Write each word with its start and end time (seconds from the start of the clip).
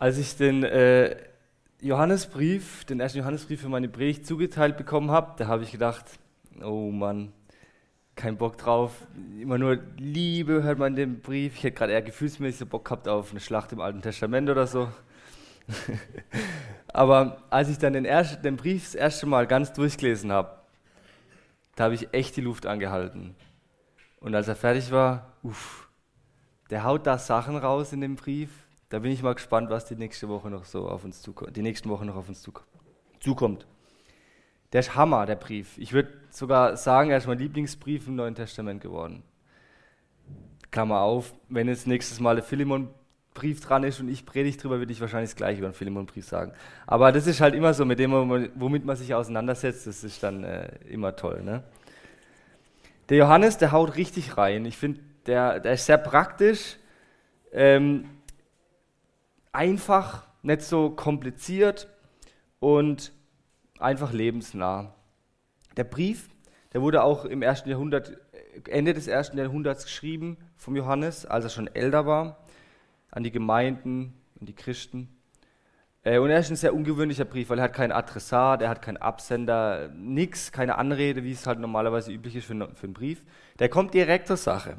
Als 0.00 0.16
ich 0.16 0.34
den 0.34 0.64
äh, 0.64 1.14
Johannesbrief, 1.82 2.86
den 2.86 3.00
ersten 3.00 3.18
Johannesbrief 3.18 3.60
für 3.60 3.68
meine 3.68 3.86
Predigt 3.86 4.26
zugeteilt 4.26 4.78
bekommen 4.78 5.10
habe, 5.10 5.34
da 5.36 5.46
habe 5.46 5.62
ich 5.62 5.72
gedacht, 5.72 6.06
oh 6.62 6.90
Mann, 6.90 7.34
kein 8.16 8.38
Bock 8.38 8.56
drauf. 8.56 8.94
Immer 9.38 9.58
nur 9.58 9.78
Liebe 9.98 10.62
hört 10.62 10.78
man 10.78 10.92
in 10.92 10.96
dem 10.96 11.20
Brief. 11.20 11.54
Ich 11.56 11.64
hätte 11.64 11.76
gerade 11.76 11.92
eher 11.92 12.00
gefühlsmäßig 12.00 12.66
Bock 12.66 12.86
gehabt 12.86 13.08
auf 13.08 13.30
eine 13.30 13.40
Schlacht 13.40 13.72
im 13.72 13.82
Alten 13.82 14.00
Testament 14.00 14.48
oder 14.48 14.66
so. 14.66 14.88
Aber 16.94 17.42
als 17.50 17.68
ich 17.68 17.76
dann 17.76 17.92
den, 17.92 18.06
ersten, 18.06 18.42
den 18.42 18.56
Brief 18.56 18.84
das 18.84 18.94
erste 18.94 19.26
Mal 19.26 19.46
ganz 19.46 19.74
durchgelesen 19.74 20.32
habe, 20.32 20.60
da 21.76 21.84
habe 21.84 21.94
ich 21.94 22.14
echt 22.14 22.38
die 22.38 22.40
Luft 22.40 22.64
angehalten. 22.64 23.36
Und 24.18 24.34
als 24.34 24.48
er 24.48 24.56
fertig 24.56 24.92
war, 24.92 25.34
uff, 25.42 25.90
der 26.70 26.84
haut 26.84 27.06
da 27.06 27.18
Sachen 27.18 27.58
raus 27.58 27.92
in 27.92 28.00
dem 28.00 28.16
Brief, 28.16 28.48
da 28.90 28.98
bin 28.98 29.12
ich 29.12 29.22
mal 29.22 29.34
gespannt, 29.34 29.70
was 29.70 29.86
die 29.86 29.94
nächste 29.94 30.28
Woche 30.28 30.50
noch 30.50 30.64
so 30.64 30.88
auf 30.88 31.04
uns 31.04 31.22
zukommt, 31.22 31.56
die 31.56 31.62
nächsten 31.62 31.88
Wochen 31.88 32.06
noch 32.06 32.16
auf 32.16 32.28
uns 32.28 32.46
zukommt. 33.20 33.66
Der 34.72 34.80
ist 34.80 34.94
Hammer, 34.94 35.26
der 35.26 35.36
Brief. 35.36 35.78
Ich 35.78 35.92
würde 35.92 36.12
sogar 36.30 36.76
sagen, 36.76 37.10
er 37.10 37.18
ist 37.18 37.26
mein 37.26 37.38
Lieblingsbrief 37.38 38.06
im 38.06 38.16
Neuen 38.16 38.34
Testament 38.34 38.80
geworden. 38.80 39.22
Klammer 40.70 41.00
auf, 41.00 41.34
wenn 41.48 41.68
jetzt 41.68 41.86
nächstes 41.86 42.20
Mal 42.20 42.36
der 42.36 42.44
Philemon-Brief 42.44 43.60
dran 43.60 43.84
ist 43.84 44.00
und 44.00 44.08
ich 44.08 44.26
predige 44.26 44.56
drüber, 44.56 44.78
würde 44.78 44.92
ich 44.92 45.00
wahrscheinlich 45.00 45.30
das 45.30 45.36
gleiche 45.36 45.58
über 45.58 45.68
den 45.68 45.74
Philemon-Brief 45.74 46.24
sagen. 46.24 46.52
Aber 46.86 47.10
das 47.12 47.26
ist 47.26 47.40
halt 47.40 47.54
immer 47.54 47.74
so, 47.74 47.84
mit 47.84 47.98
dem, 47.98 48.12
womit 48.54 48.84
man 48.84 48.96
sich 48.96 49.14
auseinandersetzt, 49.14 49.86
das 49.86 50.04
ist 50.04 50.22
dann 50.22 50.44
äh, 50.44 50.68
immer 50.88 51.14
toll. 51.14 51.42
Ne? 51.42 51.62
Der 53.08 53.18
Johannes, 53.18 53.58
der 53.58 53.72
haut 53.72 53.96
richtig 53.96 54.36
rein. 54.36 54.64
Ich 54.66 54.76
finde, 54.76 55.00
der, 55.26 55.60
der 55.60 55.72
ist 55.72 55.86
sehr 55.86 55.98
praktisch. 55.98 56.76
Ähm, 57.52 58.04
einfach, 59.52 60.26
nicht 60.42 60.62
so 60.62 60.90
kompliziert 60.90 61.88
und 62.58 63.12
einfach 63.78 64.12
lebensnah. 64.12 64.94
Der 65.76 65.84
Brief, 65.84 66.28
der 66.72 66.82
wurde 66.82 67.02
auch 67.02 67.24
im 67.24 67.42
ersten 67.42 67.68
Jahrhundert, 67.68 68.16
Ende 68.68 68.94
des 68.94 69.06
ersten 69.06 69.38
Jahrhunderts 69.38 69.84
geschrieben 69.84 70.38
vom 70.56 70.76
Johannes, 70.76 71.26
als 71.26 71.44
er 71.44 71.50
schon 71.50 71.66
älter 71.68 72.06
war, 72.06 72.44
an 73.10 73.22
die 73.22 73.30
Gemeinden 73.30 74.14
und 74.38 74.48
die 74.48 74.54
Christen. 74.54 75.08
Äh, 76.02 76.18
und 76.18 76.30
er 76.30 76.38
ist 76.38 76.50
ein 76.50 76.56
sehr 76.56 76.74
ungewöhnlicher 76.74 77.24
Brief, 77.24 77.50
weil 77.50 77.58
er 77.58 77.64
hat 77.64 77.72
keinen 77.74 77.92
Adressat, 77.92 78.62
er 78.62 78.68
hat 78.68 78.82
keinen 78.82 78.96
Absender, 78.96 79.88
nichts, 79.88 80.52
keine 80.52 80.76
Anrede, 80.76 81.24
wie 81.24 81.32
es 81.32 81.46
halt 81.46 81.58
normalerweise 81.58 82.12
üblich 82.12 82.36
ist 82.36 82.46
für 82.46 82.52
einen 82.52 82.94
Brief. 82.94 83.24
Der 83.58 83.68
kommt 83.68 83.94
direkt 83.94 84.26
zur 84.26 84.36
Sache. 84.36 84.76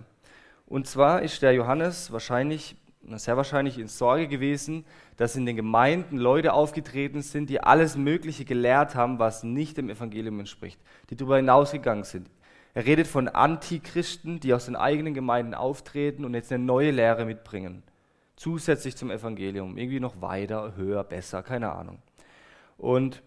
Und 0.66 0.88
zwar 0.88 1.22
ist 1.22 1.42
der 1.42 1.54
Johannes 1.54 2.12
wahrscheinlich 2.12 2.76
sehr 3.04 3.38
wahrscheinlich 3.38 3.78
in 3.80 3.88
Sorge 3.88 4.28
gewesen, 4.28 4.86
dass 5.18 5.36
in 5.36 5.46
den 5.46 5.56
Gemeinden 5.56 6.18
Leute 6.18 6.54
aufgetreten 6.54 7.22
sind, 7.22 7.50
die 7.50 7.62
alles 7.62 7.98
Mögliche 7.98 8.46
gelehrt 8.46 8.96
haben, 8.96 9.20
was 9.20 9.44
nicht 9.44 9.78
dem 9.78 9.90
Evangelium 9.90 10.40
entspricht, 10.40 10.80
die 11.10 11.16
darüber 11.16 11.38
hinausgegangen 11.38 12.04
sind. 12.04 12.30
Er 12.74 12.86
redet 12.86 13.08
von 13.08 13.28
Antichristen, 13.28 14.40
die 14.40 14.54
aus 14.54 14.66
den 14.66 14.76
eigenen 14.76 15.14
Gemeinden 15.14 15.54
auftreten 15.54 16.24
und 16.24 16.34
jetzt 16.34 16.52
eine 16.52 16.64
neue 16.64 16.92
Lehre 16.92 17.26
mitbringen, 17.26 17.84
zusätzlich 18.38 18.96
zum 18.96 19.12
Evangelium, 19.12 19.78
irgendwie 19.78 20.00
noch 20.00 20.22
weiter, 20.22 20.76
höher, 20.76 21.04
besser, 21.04 21.44
keine 21.44 21.74
Ahnung. 21.74 22.02
Und 22.78 23.24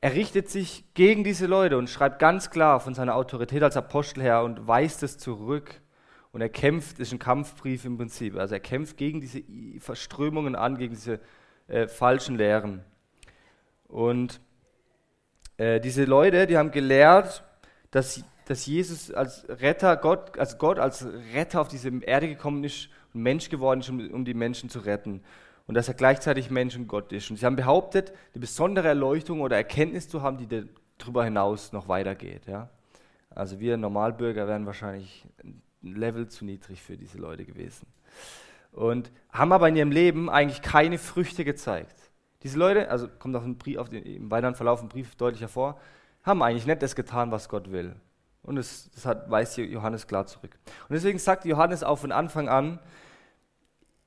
er 0.00 0.14
richtet 0.14 0.48
sich 0.48 0.84
gegen 0.94 1.22
diese 1.22 1.46
Leute 1.46 1.78
und 1.78 1.88
schreibt 1.88 2.18
ganz 2.18 2.50
klar 2.50 2.80
von 2.80 2.94
seiner 2.94 3.14
Autorität 3.14 3.62
als 3.62 3.76
Apostel 3.76 4.22
her 4.22 4.42
und 4.42 4.66
weist 4.66 5.02
es 5.02 5.16
zurück 5.16 5.80
und 6.36 6.42
er 6.42 6.50
kämpft, 6.50 6.98
ist 6.98 7.12
ein 7.12 7.18
Kampfbrief 7.18 7.86
im 7.86 7.96
Prinzip. 7.96 8.36
Also 8.36 8.52
er 8.52 8.60
kämpft 8.60 8.98
gegen 8.98 9.22
diese 9.22 9.42
Verströmungen 9.78 10.54
an, 10.54 10.76
gegen 10.76 10.92
diese 10.92 11.18
äh, 11.66 11.88
falschen 11.88 12.36
Lehren. 12.36 12.84
Und 13.88 14.38
äh, 15.56 15.80
diese 15.80 16.04
Leute, 16.04 16.46
die 16.46 16.58
haben 16.58 16.72
gelehrt, 16.72 17.42
dass, 17.90 18.22
dass 18.44 18.66
Jesus 18.66 19.10
als 19.10 19.48
Retter, 19.48 19.96
Gott, 19.96 20.38
also 20.38 20.58
Gott 20.58 20.78
als 20.78 21.06
Retter 21.32 21.62
auf 21.62 21.68
diese 21.68 21.88
Erde 22.02 22.28
gekommen 22.28 22.62
ist 22.64 22.90
und 23.14 23.22
Mensch 23.22 23.48
geworden 23.48 23.80
ist, 23.80 23.88
um, 23.88 24.06
um 24.10 24.26
die 24.26 24.34
Menschen 24.34 24.68
zu 24.68 24.80
retten. 24.80 25.22
Und 25.66 25.74
dass 25.74 25.88
er 25.88 25.94
gleichzeitig 25.94 26.50
Mensch 26.50 26.76
und 26.76 26.86
Gott 26.86 27.14
ist. 27.14 27.30
Und 27.30 27.38
sie 27.38 27.46
haben 27.46 27.56
behauptet, 27.56 28.12
die 28.34 28.40
besondere 28.40 28.88
Erleuchtung 28.88 29.40
oder 29.40 29.56
Erkenntnis 29.56 30.06
zu 30.06 30.20
haben, 30.20 30.36
die 30.36 30.68
darüber 30.98 31.24
hinaus 31.24 31.72
noch 31.72 31.88
weitergeht. 31.88 32.42
Ja? 32.46 32.68
Also 33.30 33.58
wir 33.58 33.78
Normalbürger 33.78 34.46
wären 34.46 34.66
wahrscheinlich 34.66 35.26
Level 35.94 36.28
zu 36.28 36.44
niedrig 36.44 36.82
für 36.82 36.96
diese 36.96 37.18
Leute 37.18 37.44
gewesen. 37.44 37.86
Und 38.72 39.10
haben 39.30 39.52
aber 39.52 39.68
in 39.68 39.76
ihrem 39.76 39.90
Leben 39.90 40.28
eigentlich 40.28 40.62
keine 40.62 40.98
Früchte 40.98 41.44
gezeigt. 41.44 41.94
Diese 42.42 42.58
Leute, 42.58 42.90
also 42.90 43.08
kommt 43.08 43.34
auf 43.36 43.44
den 43.44 43.58
Brief, 43.58 43.78
auf 43.78 43.88
den, 43.88 44.02
im 44.04 44.30
weiteren 44.30 44.54
Verlauf 44.54 44.82
im 44.82 44.88
Brief 44.88 45.14
deutlich 45.16 45.40
hervor, 45.40 45.80
haben 46.22 46.42
eigentlich 46.42 46.66
nicht 46.66 46.82
das 46.82 46.94
getan, 46.94 47.30
was 47.30 47.48
Gott 47.48 47.70
will. 47.72 47.96
Und 48.42 48.56
das, 48.56 48.90
das 48.94 49.06
hat, 49.06 49.30
weist 49.30 49.56
Johannes 49.56 50.06
klar 50.06 50.26
zurück. 50.26 50.58
Und 50.88 50.94
deswegen 50.94 51.18
sagt 51.18 51.44
Johannes 51.44 51.82
auch 51.82 51.96
von 51.96 52.12
Anfang 52.12 52.48
an, 52.48 52.78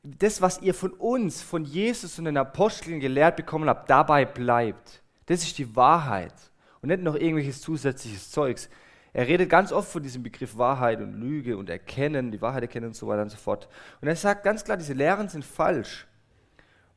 das, 0.04 0.42
was 0.42 0.62
ihr 0.62 0.74
von 0.74 0.92
uns, 0.92 1.42
von 1.42 1.66
Jesus 1.66 2.18
und 2.20 2.26
den 2.26 2.38
Aposteln 2.38 3.00
gelehrt 3.00 3.36
bekommen 3.36 3.68
habt, 3.68 3.90
dabei 3.90 4.26
bleibt. 4.26 5.04
Das 5.26 5.44
ist 5.44 5.58
die 5.58 5.76
Wahrheit. 5.76 6.34
Und 6.82 6.90
nicht 6.90 7.04
noch 7.04 7.16
irgendwelches 7.16 7.62
zusätzliches 7.62 8.32
Zeugs. 8.32 8.70
Er 9.14 9.28
redet 9.28 9.50
ganz 9.50 9.72
oft 9.72 9.92
von 9.92 10.04
diesem 10.04 10.24
Begriff 10.24 10.58
Wahrheit 10.58 11.02
und 11.02 11.14
Lüge 11.14 11.58
und 11.58 11.70
Erkennen, 11.70 12.32
die 12.32 12.42
Wahrheit 12.42 12.64
erkennen 12.64 12.88
und 12.88 12.96
so 12.96 13.08
weiter 13.08 13.24
und 13.24 13.30
so 13.30 13.38
fort. 13.38 13.68
Und 14.02 14.08
er 14.08 14.16
sagt 14.16 14.44
ganz 14.44 14.64
klar, 14.64 14.78
diese 14.78 14.94
Lehren 14.94 15.30
sind 15.30 15.44
falsch. 15.44 16.08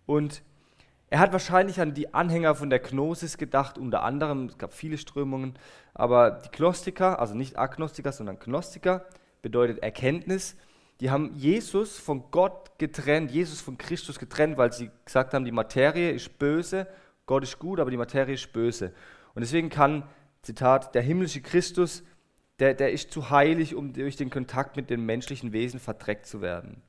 Und 0.06 0.42
er 1.08 1.18
hat 1.18 1.32
wahrscheinlich 1.32 1.80
an 1.80 1.94
die 1.94 2.14
Anhänger 2.14 2.54
von 2.54 2.70
der 2.70 2.78
Gnosis 2.78 3.36
gedacht, 3.36 3.76
unter 3.76 4.02
anderem, 4.02 4.46
es 4.46 4.58
gab 4.58 4.72
viele 4.72 4.96
Strömungen, 4.96 5.54
aber 5.94 6.30
die 6.30 6.50
Gnostiker, 6.50 7.18
also 7.18 7.34
nicht 7.34 7.58
Agnostiker, 7.58 8.12
sondern 8.12 8.38
Gnostiker, 8.38 9.04
bedeutet 9.42 9.82
Erkenntnis, 9.82 10.56
die 11.00 11.10
haben 11.10 11.34
Jesus 11.34 11.98
von 11.98 12.30
Gott 12.30 12.78
getrennt, 12.78 13.30
Jesus 13.30 13.60
von 13.60 13.76
Christus 13.76 14.18
getrennt, 14.18 14.56
weil 14.56 14.72
sie 14.72 14.90
gesagt 15.04 15.34
haben, 15.34 15.44
die 15.44 15.52
Materie 15.52 16.12
ist 16.12 16.38
böse, 16.38 16.86
Gott 17.26 17.42
ist 17.42 17.58
gut, 17.58 17.80
aber 17.80 17.90
die 17.90 17.96
Materie 17.96 18.34
ist 18.34 18.52
böse. 18.52 18.92
Und 19.34 19.40
deswegen 19.40 19.68
kann 19.68 20.04
Zitat, 20.42 20.94
der 20.94 21.02
himmlische 21.02 21.40
Christus, 21.40 22.02
der, 22.58 22.74
der 22.74 22.92
ist 22.92 23.12
zu 23.12 23.30
heilig, 23.30 23.74
um 23.74 23.92
durch 23.92 24.16
den 24.16 24.30
Kontakt 24.30 24.76
mit 24.76 24.90
den 24.90 25.04
menschlichen 25.04 25.52
Wesen 25.52 25.80
verdreckt 25.80 26.26
zu 26.26 26.40
werden. 26.40 26.82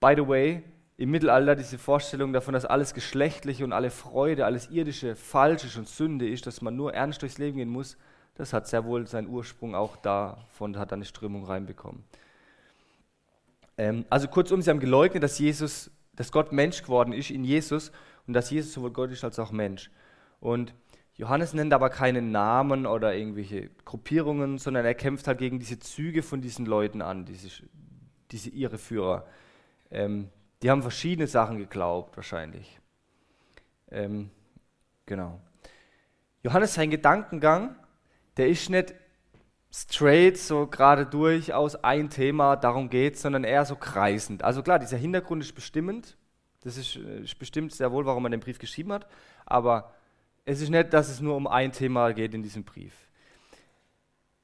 By 0.00 0.14
the 0.16 0.26
way, 0.26 0.62
im 0.96 1.10
Mittelalter 1.10 1.56
diese 1.56 1.78
Vorstellung 1.78 2.32
davon, 2.32 2.54
dass 2.54 2.64
alles 2.64 2.94
Geschlechtliche 2.94 3.64
und 3.64 3.72
alle 3.72 3.90
Freude, 3.90 4.44
alles 4.44 4.70
Irdische 4.70 5.16
falsch 5.16 5.64
ist 5.64 5.76
und 5.76 5.88
Sünde 5.88 6.28
ist, 6.28 6.46
dass 6.46 6.62
man 6.62 6.76
nur 6.76 6.94
ernst 6.94 7.22
durchs 7.22 7.38
Leben 7.38 7.56
gehen 7.56 7.68
muss, 7.68 7.96
das 8.34 8.52
hat 8.52 8.68
sehr 8.68 8.84
wohl 8.84 9.06
seinen 9.06 9.28
Ursprung 9.28 9.74
auch 9.74 9.96
davon, 9.96 10.78
hat 10.78 10.92
eine 10.92 11.04
Strömung 11.04 11.44
reinbekommen. 11.44 12.04
Ähm, 13.76 14.04
also 14.10 14.28
kurzum, 14.28 14.62
sie 14.62 14.70
haben 14.70 14.80
geleugnet, 14.80 15.22
dass 15.22 15.38
Jesus, 15.38 15.90
dass 16.14 16.32
Gott 16.32 16.52
Mensch 16.52 16.82
geworden 16.82 17.12
ist 17.12 17.30
in 17.30 17.44
Jesus 17.44 17.92
und 18.26 18.34
dass 18.34 18.50
Jesus 18.50 18.72
sowohl 18.72 18.90
Gott 18.90 19.10
ist 19.10 19.24
als 19.24 19.38
auch 19.38 19.52
Mensch. 19.52 19.90
Und 20.40 20.74
Johannes 21.20 21.52
nennt 21.52 21.74
aber 21.74 21.90
keine 21.90 22.22
Namen 22.22 22.86
oder 22.86 23.14
irgendwelche 23.14 23.68
Gruppierungen, 23.84 24.56
sondern 24.56 24.86
er 24.86 24.94
kämpft 24.94 25.26
halt 25.26 25.36
gegen 25.36 25.58
diese 25.58 25.78
Züge 25.78 26.22
von 26.22 26.40
diesen 26.40 26.64
Leuten 26.64 27.02
an, 27.02 27.26
diese, 27.26 27.62
diese 28.30 28.48
Irreführer. 28.48 29.26
Ähm, 29.90 30.30
die 30.62 30.70
haben 30.70 30.80
verschiedene 30.80 31.26
Sachen 31.26 31.58
geglaubt, 31.58 32.16
wahrscheinlich. 32.16 32.80
Ähm, 33.90 34.30
genau. 35.04 35.38
Johannes, 36.42 36.72
sein 36.72 36.88
Gedankengang, 36.88 37.76
der 38.38 38.48
ist 38.48 38.70
nicht 38.70 38.94
straight, 39.70 40.38
so 40.38 40.68
gerade 40.68 41.04
durch 41.04 41.52
aus 41.52 41.76
ein 41.84 42.08
Thema, 42.08 42.56
darum 42.56 42.88
geht 42.88 43.18
sondern 43.18 43.44
eher 43.44 43.66
so 43.66 43.76
kreisend. 43.76 44.42
Also 44.42 44.62
klar, 44.62 44.78
dieser 44.78 44.96
Hintergrund 44.96 45.42
ist 45.42 45.54
bestimmend. 45.54 46.16
Das 46.62 46.78
ist, 46.78 46.96
äh, 46.96 47.24
ist 47.24 47.38
bestimmt 47.38 47.74
sehr 47.74 47.92
wohl, 47.92 48.06
warum 48.06 48.24
er 48.24 48.30
den 48.30 48.40
Brief 48.40 48.58
geschrieben 48.58 48.94
hat. 48.94 49.06
Aber 49.44 49.92
es 50.44 50.60
ist 50.60 50.70
nicht, 50.70 50.92
dass 50.92 51.08
es 51.08 51.20
nur 51.20 51.36
um 51.36 51.46
ein 51.46 51.72
Thema 51.72 52.12
geht 52.12 52.34
in 52.34 52.42
diesem 52.42 52.64
Brief. 52.64 52.94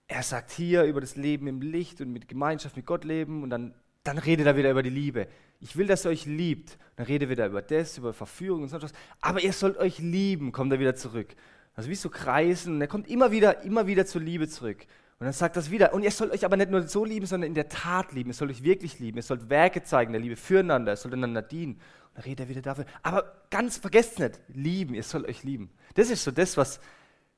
Er 0.08 0.22
sagt 0.22 0.52
hier 0.52 0.84
über 0.84 1.00
das 1.00 1.16
Leben 1.16 1.46
im 1.46 1.60
Licht 1.60 2.00
und 2.00 2.12
mit 2.12 2.28
Gemeinschaft 2.28 2.76
mit 2.76 2.86
Gott 2.86 3.04
leben 3.04 3.42
und 3.42 3.50
dann, 3.50 3.74
dann 4.04 4.18
redet 4.18 4.46
er 4.46 4.56
wieder 4.56 4.70
über 4.70 4.82
die 4.82 4.90
Liebe. 4.90 5.26
Ich 5.60 5.76
will, 5.76 5.86
dass 5.86 6.04
ihr 6.04 6.10
euch 6.10 6.26
liebt. 6.26 6.78
Dann 6.96 7.06
redet 7.06 7.28
er 7.28 7.30
wieder 7.30 7.46
über 7.46 7.62
das, 7.62 7.98
über 7.98 8.12
Verführung 8.12 8.62
und 8.62 8.68
sonst 8.68 8.84
was. 8.84 8.92
Aber 9.20 9.42
ihr 9.42 9.52
sollt 9.52 9.78
euch 9.78 9.98
lieben, 9.98 10.52
kommt 10.52 10.72
er 10.72 10.78
wieder 10.78 10.94
zurück. 10.94 11.34
Also 11.74 11.90
wie 11.90 11.94
so 11.94 12.08
kreisen 12.08 12.74
und 12.74 12.80
er 12.80 12.86
kommt 12.86 13.08
immer 13.08 13.32
wieder, 13.32 13.62
immer 13.62 13.86
wieder 13.86 14.06
zur 14.06 14.20
Liebe 14.20 14.48
zurück. 14.48 14.86
Und 15.18 15.24
dann 15.24 15.32
sagt 15.32 15.56
das 15.56 15.70
wieder. 15.70 15.94
Und 15.94 16.02
ihr 16.02 16.10
sollt 16.10 16.32
euch 16.32 16.44
aber 16.44 16.56
nicht 16.56 16.70
nur 16.70 16.82
so 16.82 17.04
lieben, 17.04 17.26
sondern 17.26 17.48
in 17.48 17.54
der 17.54 17.68
Tat 17.68 18.12
lieben. 18.12 18.30
Ihr 18.30 18.34
sollt 18.34 18.50
euch 18.50 18.62
wirklich 18.62 18.98
lieben. 18.98 19.16
Ihr 19.16 19.22
sollt 19.22 19.48
Werke 19.48 19.82
zeigen 19.82 20.12
der 20.12 20.20
Liebe 20.20 20.36
füreinander. 20.36 20.92
Ihr 20.92 20.96
sollt 20.96 21.14
einander 21.14 21.40
dienen. 21.40 21.74
Und 21.74 22.16
dann 22.16 22.24
redet 22.24 22.40
er 22.40 22.48
wieder 22.50 22.60
dafür. 22.60 22.84
Aber 23.02 23.32
ganz 23.48 23.78
vergesst 23.78 24.18
nicht, 24.18 24.40
lieben. 24.48 24.94
Ihr 24.94 25.02
sollt 25.02 25.26
euch 25.26 25.42
lieben. 25.42 25.70
Das 25.94 26.10
ist 26.10 26.22
so 26.22 26.30
das, 26.30 26.58
was 26.58 26.80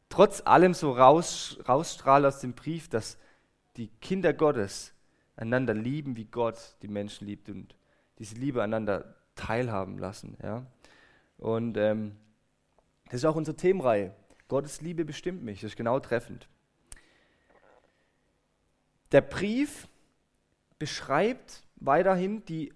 trotz 0.08 0.42
allem 0.44 0.74
so 0.74 0.90
raus, 0.90 1.58
rausstrahlt 1.68 2.24
aus 2.24 2.40
dem 2.40 2.54
Brief, 2.54 2.88
dass 2.88 3.16
die 3.76 3.88
Kinder 4.00 4.32
Gottes 4.32 4.92
einander 5.36 5.72
lieben, 5.74 6.16
wie 6.16 6.24
Gott 6.24 6.76
die 6.82 6.88
Menschen 6.88 7.28
liebt 7.28 7.48
und 7.48 7.76
diese 8.18 8.34
Liebe 8.34 8.60
einander 8.60 9.14
teilhaben 9.36 9.98
lassen. 9.98 10.36
Ja? 10.42 10.66
Und 11.36 11.76
ähm, 11.76 12.16
das 13.04 13.20
ist 13.20 13.24
auch 13.24 13.36
unsere 13.36 13.56
Themenreihe. 13.56 14.12
Gottes 14.48 14.80
Liebe 14.80 15.04
bestimmt 15.04 15.44
mich. 15.44 15.60
Das 15.60 15.70
ist 15.72 15.76
genau 15.76 16.00
treffend. 16.00 16.48
Der 19.12 19.22
Brief 19.22 19.88
beschreibt 20.78 21.64
weiterhin, 21.76 22.44
die, 22.44 22.72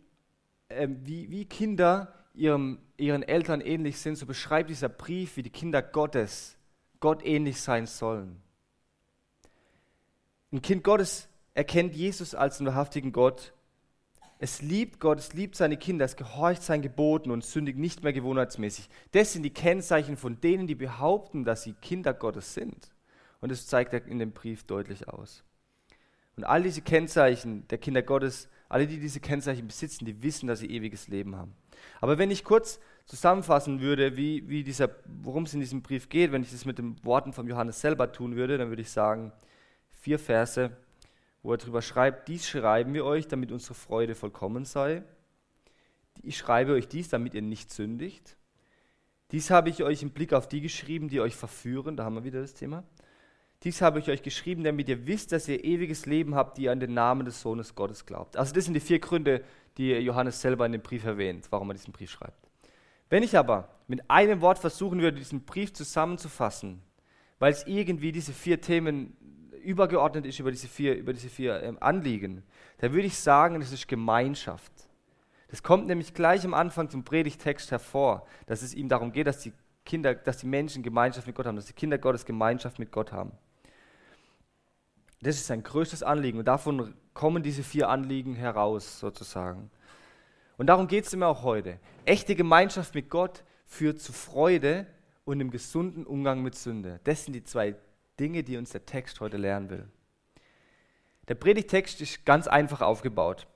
äh, 0.68 0.88
wie, 0.88 1.30
wie 1.30 1.44
Kinder 1.44 2.14
ihrem, 2.34 2.78
ihren 2.96 3.22
Eltern 3.22 3.60
ähnlich 3.60 3.98
sind. 3.98 4.16
So 4.16 4.26
beschreibt 4.26 4.70
dieser 4.70 4.88
Brief, 4.88 5.36
wie 5.36 5.42
die 5.42 5.50
Kinder 5.50 5.82
Gottes 5.82 6.56
Gott 7.00 7.24
ähnlich 7.24 7.60
sein 7.60 7.86
sollen. 7.86 8.40
Ein 10.52 10.62
Kind 10.62 10.84
Gottes 10.84 11.28
erkennt 11.54 11.94
Jesus 11.94 12.34
als 12.34 12.58
den 12.58 12.66
wahrhaftigen 12.66 13.12
Gott. 13.12 13.52
Es 14.38 14.60
liebt 14.60 14.98
Gott, 15.00 15.18
es 15.18 15.34
liebt 15.34 15.54
seine 15.54 15.76
Kinder, 15.76 16.04
es 16.04 16.16
gehorcht 16.16 16.62
seinen 16.62 16.82
Geboten 16.82 17.30
und 17.30 17.44
sündigt 17.44 17.78
nicht 17.78 18.02
mehr 18.02 18.12
gewohnheitsmäßig. 18.12 18.88
Das 19.12 19.32
sind 19.32 19.44
die 19.44 19.52
Kennzeichen 19.52 20.16
von 20.16 20.40
denen, 20.40 20.66
die 20.66 20.74
behaupten, 20.74 21.44
dass 21.44 21.62
sie 21.62 21.74
Kinder 21.74 22.12
Gottes 22.12 22.54
sind. 22.54 22.90
Und 23.40 23.52
das 23.52 23.66
zeigt 23.66 23.92
er 23.92 24.04
in 24.06 24.18
dem 24.18 24.32
Brief 24.32 24.64
deutlich 24.64 25.08
aus. 25.08 25.44
Und 26.36 26.44
all 26.44 26.62
diese 26.62 26.82
Kennzeichen 26.82 27.66
der 27.68 27.78
Kinder 27.78 28.02
Gottes, 28.02 28.48
alle, 28.68 28.86
die 28.86 28.98
diese 28.98 29.20
Kennzeichen 29.20 29.66
besitzen, 29.66 30.04
die 30.06 30.22
wissen, 30.22 30.46
dass 30.46 30.60
sie 30.60 30.70
ewiges 30.70 31.08
Leben 31.08 31.36
haben. 31.36 31.54
Aber 32.00 32.18
wenn 32.18 32.30
ich 32.30 32.44
kurz 32.44 32.80
zusammenfassen 33.06 33.80
würde, 33.80 34.16
wie, 34.16 34.48
wie 34.48 34.64
dieser, 34.64 34.90
worum 35.04 35.44
es 35.44 35.54
in 35.54 35.60
diesem 35.60 35.82
Brief 35.82 36.08
geht, 36.08 36.32
wenn 36.32 36.42
ich 36.42 36.52
das 36.52 36.64
mit 36.64 36.78
den 36.78 37.02
Worten 37.04 37.32
von 37.32 37.46
Johannes 37.46 37.80
selber 37.80 38.12
tun 38.12 38.36
würde, 38.36 38.56
dann 38.56 38.68
würde 38.68 38.82
ich 38.82 38.90
sagen, 38.90 39.32
vier 40.00 40.18
Verse, 40.18 40.76
wo 41.42 41.52
er 41.52 41.58
darüber 41.58 41.82
schreibt, 41.82 42.28
dies 42.28 42.48
schreiben 42.48 42.94
wir 42.94 43.04
euch, 43.04 43.28
damit 43.28 43.52
unsere 43.52 43.74
Freude 43.74 44.14
vollkommen 44.14 44.64
sei. 44.64 45.02
Ich 46.22 46.38
schreibe 46.38 46.72
euch 46.72 46.88
dies, 46.88 47.08
damit 47.08 47.34
ihr 47.34 47.42
nicht 47.42 47.72
sündigt. 47.72 48.36
Dies 49.32 49.50
habe 49.50 49.70
ich 49.70 49.82
euch 49.82 50.02
im 50.02 50.10
Blick 50.10 50.32
auf 50.32 50.46
die 50.46 50.60
geschrieben, 50.60 51.08
die 51.08 51.20
euch 51.20 51.34
verführen, 51.34 51.96
da 51.96 52.04
haben 52.04 52.14
wir 52.14 52.24
wieder 52.24 52.40
das 52.40 52.54
Thema. 52.54 52.84
Dies 53.64 53.80
habe 53.80 54.00
ich 54.00 54.08
euch 54.10 54.22
geschrieben, 54.22 54.64
damit 54.64 54.88
ihr 54.88 55.06
wisst, 55.06 55.30
dass 55.30 55.46
ihr 55.46 55.64
ewiges 55.64 56.06
Leben 56.06 56.34
habt, 56.34 56.58
die 56.58 56.68
an 56.68 56.80
den 56.80 56.94
Namen 56.94 57.24
des 57.24 57.40
Sohnes 57.40 57.74
Gottes 57.74 58.06
glaubt. 58.06 58.36
Also 58.36 58.52
das 58.52 58.64
sind 58.64 58.74
die 58.74 58.80
vier 58.80 58.98
Gründe, 58.98 59.44
die 59.76 59.92
Johannes 59.92 60.40
selber 60.40 60.66
in 60.66 60.72
dem 60.72 60.82
Brief 60.82 61.04
erwähnt, 61.04 61.46
warum 61.50 61.70
er 61.70 61.74
diesen 61.74 61.92
Brief 61.92 62.10
schreibt. 62.10 62.48
Wenn 63.08 63.22
ich 63.22 63.36
aber 63.36 63.68
mit 63.88 64.10
einem 64.10 64.40
Wort 64.40 64.58
versuchen 64.58 65.00
würde, 65.00 65.18
diesen 65.18 65.44
Brief 65.44 65.72
zusammenzufassen, 65.72 66.82
weil 67.38 67.52
es 67.52 67.66
irgendwie 67.66 68.10
diese 68.10 68.32
vier 68.32 68.60
Themen 68.60 69.16
übergeordnet 69.62 70.26
ist 70.26 70.40
über 70.40 70.50
diese 70.50 70.66
vier, 70.66 70.96
über 70.96 71.12
diese 71.12 71.28
vier 71.28 71.62
ähm, 71.62 71.78
Anliegen, 71.80 72.42
dann 72.78 72.92
würde 72.92 73.06
ich 73.06 73.16
sagen, 73.16 73.60
das 73.60 73.70
ist 73.70 73.86
Gemeinschaft. 73.86 74.72
Das 75.48 75.62
kommt 75.62 75.86
nämlich 75.86 76.14
gleich 76.14 76.44
am 76.44 76.54
Anfang 76.54 76.88
zum 76.88 77.04
Predigtext 77.04 77.70
hervor, 77.70 78.26
dass 78.46 78.62
es 78.62 78.74
ihm 78.74 78.88
darum 78.88 79.12
geht, 79.12 79.26
dass 79.26 79.40
die 79.40 79.52
Kinder, 79.84 80.14
dass 80.14 80.38
die 80.38 80.46
Menschen 80.46 80.82
Gemeinschaft 80.82 81.26
mit 81.26 81.36
Gott 81.36 81.46
haben, 81.46 81.56
dass 81.56 81.66
die 81.66 81.74
Kinder 81.74 81.98
Gottes 81.98 82.24
Gemeinschaft 82.24 82.78
mit 82.78 82.90
Gott 82.90 83.12
haben. 83.12 83.32
Das 85.22 85.36
ist 85.36 85.46
sein 85.46 85.62
größtes 85.62 86.02
Anliegen 86.02 86.38
und 86.38 86.46
davon 86.46 86.94
kommen 87.14 87.42
diese 87.42 87.62
vier 87.62 87.88
Anliegen 87.88 88.34
heraus 88.34 88.98
sozusagen. 88.98 89.70
Und 90.58 90.66
darum 90.66 90.88
geht 90.88 91.06
es 91.06 91.12
immer 91.12 91.28
auch 91.28 91.44
heute. 91.44 91.78
Echte 92.04 92.34
Gemeinschaft 92.34 92.94
mit 92.94 93.08
Gott 93.08 93.44
führt 93.64 94.00
zu 94.00 94.12
Freude 94.12 94.86
und 95.24 95.34
einem 95.34 95.50
gesunden 95.50 96.04
Umgang 96.04 96.42
mit 96.42 96.56
Sünde. 96.56 97.00
Das 97.04 97.24
sind 97.24 97.34
die 97.34 97.44
zwei 97.44 97.76
Dinge, 98.18 98.42
die 98.42 98.56
uns 98.56 98.70
der 98.70 98.84
Text 98.84 99.20
heute 99.20 99.36
lernen 99.36 99.70
will. 99.70 99.88
Der 101.28 101.36
Predigtext 101.36 102.00
ist 102.00 102.26
ganz 102.26 102.48
einfach 102.48 102.80
aufgebaut. 102.80 103.46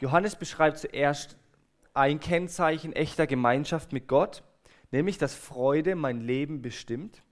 Johannes 0.00 0.34
beschreibt 0.34 0.78
zuerst 0.78 1.36
ein 1.94 2.18
Kennzeichen 2.18 2.92
echter 2.92 3.28
Gemeinschaft 3.28 3.92
mit 3.92 4.08
Gott, 4.08 4.42
nämlich 4.90 5.18
dass 5.18 5.34
Freude 5.34 5.94
mein 5.94 6.20
Leben 6.20 6.62
bestimmt. 6.62 7.22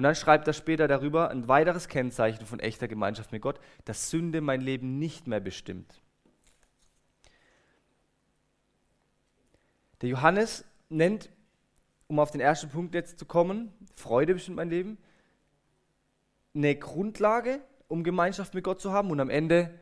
Und 0.00 0.04
dann 0.04 0.14
schreibt 0.14 0.46
er 0.46 0.54
später 0.54 0.88
darüber 0.88 1.28
ein 1.28 1.46
weiteres 1.46 1.86
Kennzeichen 1.86 2.46
von 2.46 2.58
echter 2.58 2.88
Gemeinschaft 2.88 3.32
mit 3.32 3.42
Gott, 3.42 3.60
dass 3.84 4.08
Sünde 4.08 4.40
mein 4.40 4.62
Leben 4.62 4.98
nicht 4.98 5.26
mehr 5.26 5.40
bestimmt. 5.40 6.00
Der 10.00 10.08
Johannes 10.08 10.64
nennt, 10.88 11.28
um 12.06 12.18
auf 12.18 12.30
den 12.30 12.40
ersten 12.40 12.70
Punkt 12.70 12.94
jetzt 12.94 13.18
zu 13.18 13.26
kommen, 13.26 13.74
Freude 13.94 14.32
bestimmt 14.32 14.56
mein 14.56 14.70
Leben, 14.70 14.96
eine 16.54 16.74
Grundlage, 16.76 17.60
um 17.86 18.02
Gemeinschaft 18.02 18.54
mit 18.54 18.64
Gott 18.64 18.80
zu 18.80 18.92
haben 18.92 19.10
und 19.10 19.20
am 19.20 19.28
Ende 19.28 19.78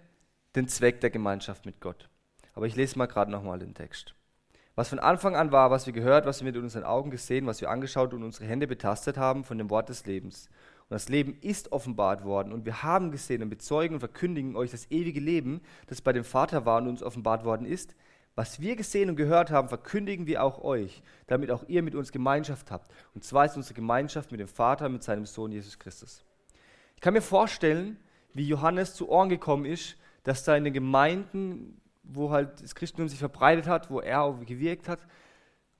den 0.56 0.66
Zweck 0.66 1.00
der 1.00 1.10
Gemeinschaft 1.10 1.64
mit 1.64 1.80
Gott. 1.80 2.08
Aber 2.54 2.66
ich 2.66 2.74
lese 2.74 2.98
mal 2.98 3.06
gerade 3.06 3.30
nochmal 3.30 3.60
den 3.60 3.72
Text. 3.72 4.16
Was 4.78 4.90
von 4.90 5.00
Anfang 5.00 5.34
an 5.34 5.50
war, 5.50 5.72
was 5.72 5.86
wir 5.86 5.92
gehört, 5.92 6.24
was 6.24 6.38
wir 6.38 6.52
mit 6.52 6.56
unseren 6.56 6.84
Augen 6.84 7.10
gesehen, 7.10 7.48
was 7.48 7.60
wir 7.60 7.68
angeschaut 7.68 8.14
und 8.14 8.22
unsere 8.22 8.44
Hände 8.44 8.68
betastet 8.68 9.16
haben 9.16 9.42
von 9.42 9.58
dem 9.58 9.70
Wort 9.70 9.88
des 9.88 10.06
Lebens. 10.06 10.48
Und 10.82 10.94
das 10.94 11.08
Leben 11.08 11.36
ist 11.40 11.72
offenbart 11.72 12.24
worden 12.24 12.52
und 12.52 12.64
wir 12.64 12.84
haben 12.84 13.10
gesehen 13.10 13.42
und 13.42 13.48
bezeugen 13.48 13.94
und 13.94 13.98
verkündigen 13.98 14.54
euch 14.54 14.70
das 14.70 14.88
ewige 14.92 15.18
Leben, 15.18 15.62
das 15.88 16.00
bei 16.00 16.12
dem 16.12 16.22
Vater 16.22 16.64
war 16.64 16.80
und 16.80 16.86
uns 16.86 17.02
offenbart 17.02 17.44
worden 17.44 17.66
ist. 17.66 17.96
Was 18.36 18.60
wir 18.60 18.76
gesehen 18.76 19.10
und 19.10 19.16
gehört 19.16 19.50
haben, 19.50 19.68
verkündigen 19.68 20.28
wir 20.28 20.44
auch 20.44 20.62
euch, 20.62 21.02
damit 21.26 21.50
auch 21.50 21.64
ihr 21.66 21.82
mit 21.82 21.96
uns 21.96 22.12
Gemeinschaft 22.12 22.70
habt. 22.70 22.92
Und 23.16 23.24
zwar 23.24 23.46
ist 23.46 23.56
unsere 23.56 23.74
Gemeinschaft 23.74 24.30
mit 24.30 24.38
dem 24.38 24.46
Vater, 24.46 24.88
mit 24.88 25.02
seinem 25.02 25.26
Sohn 25.26 25.50
Jesus 25.50 25.80
Christus. 25.80 26.24
Ich 26.94 27.00
kann 27.00 27.14
mir 27.14 27.20
vorstellen, 27.20 27.96
wie 28.32 28.46
Johannes 28.46 28.94
zu 28.94 29.08
Ohren 29.08 29.28
gekommen 29.28 29.64
ist, 29.64 29.96
dass 30.22 30.44
da 30.44 30.54
in 30.54 30.62
den 30.62 30.72
Gemeinden 30.72 31.80
wo 32.08 32.30
halt 32.30 32.62
das 32.62 32.74
Christentum 32.74 33.08
sich 33.08 33.18
verbreitet 33.18 33.66
hat, 33.66 33.90
wo 33.90 34.00
er 34.00 34.22
auch 34.22 34.44
gewirkt 34.44 34.88
hat, 34.88 35.00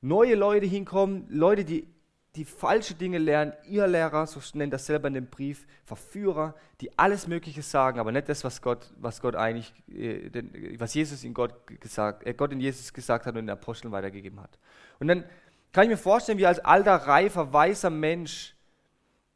neue 0.00 0.34
Leute 0.34 0.66
hinkommen, 0.66 1.26
Leute, 1.28 1.64
die 1.64 1.88
die 2.36 2.44
falsche 2.44 2.94
Dinge 2.94 3.19
lernen, 3.19 3.52
ihr 3.66 3.86
Lehrer, 3.88 4.26
so 4.26 4.40
nennt 4.56 4.72
das 4.72 4.86
selber 4.86 5.08
in 5.08 5.14
dem 5.14 5.26
Brief, 5.26 5.66
Verführer, 5.84 6.54
die 6.80 6.96
alles 6.96 7.26
Mögliche 7.26 7.62
sagen, 7.62 7.98
aber 7.98 8.12
nicht 8.12 8.28
das, 8.28 8.44
was 8.44 8.62
Gott, 8.62 8.92
was 8.96 9.20
Gott 9.20 9.34
eigentlich, 9.34 9.72
äh, 9.88 10.30
was 10.78 10.94
Jesus 10.94 11.25
in 11.25 11.34
Gott 11.34 11.66
gesagt, 11.80 12.25
äh, 12.26 12.34
Gott 12.34 12.52
in 12.52 12.60
Jesus 12.60 12.92
gesagt 12.92 13.26
hat 13.26 13.34
und 13.34 13.46
den 13.46 13.50
Aposteln 13.50 13.90
weitergegeben 13.90 14.40
hat. 14.40 14.58
Und 15.00 15.08
dann 15.08 15.24
kann 15.72 15.84
ich 15.84 15.90
mir 15.90 15.96
vorstellen, 15.96 16.38
wie 16.38 16.46
als 16.46 16.60
alter, 16.60 16.94
reifer, 16.94 17.52
weißer 17.52 17.90
Mensch, 17.90 18.54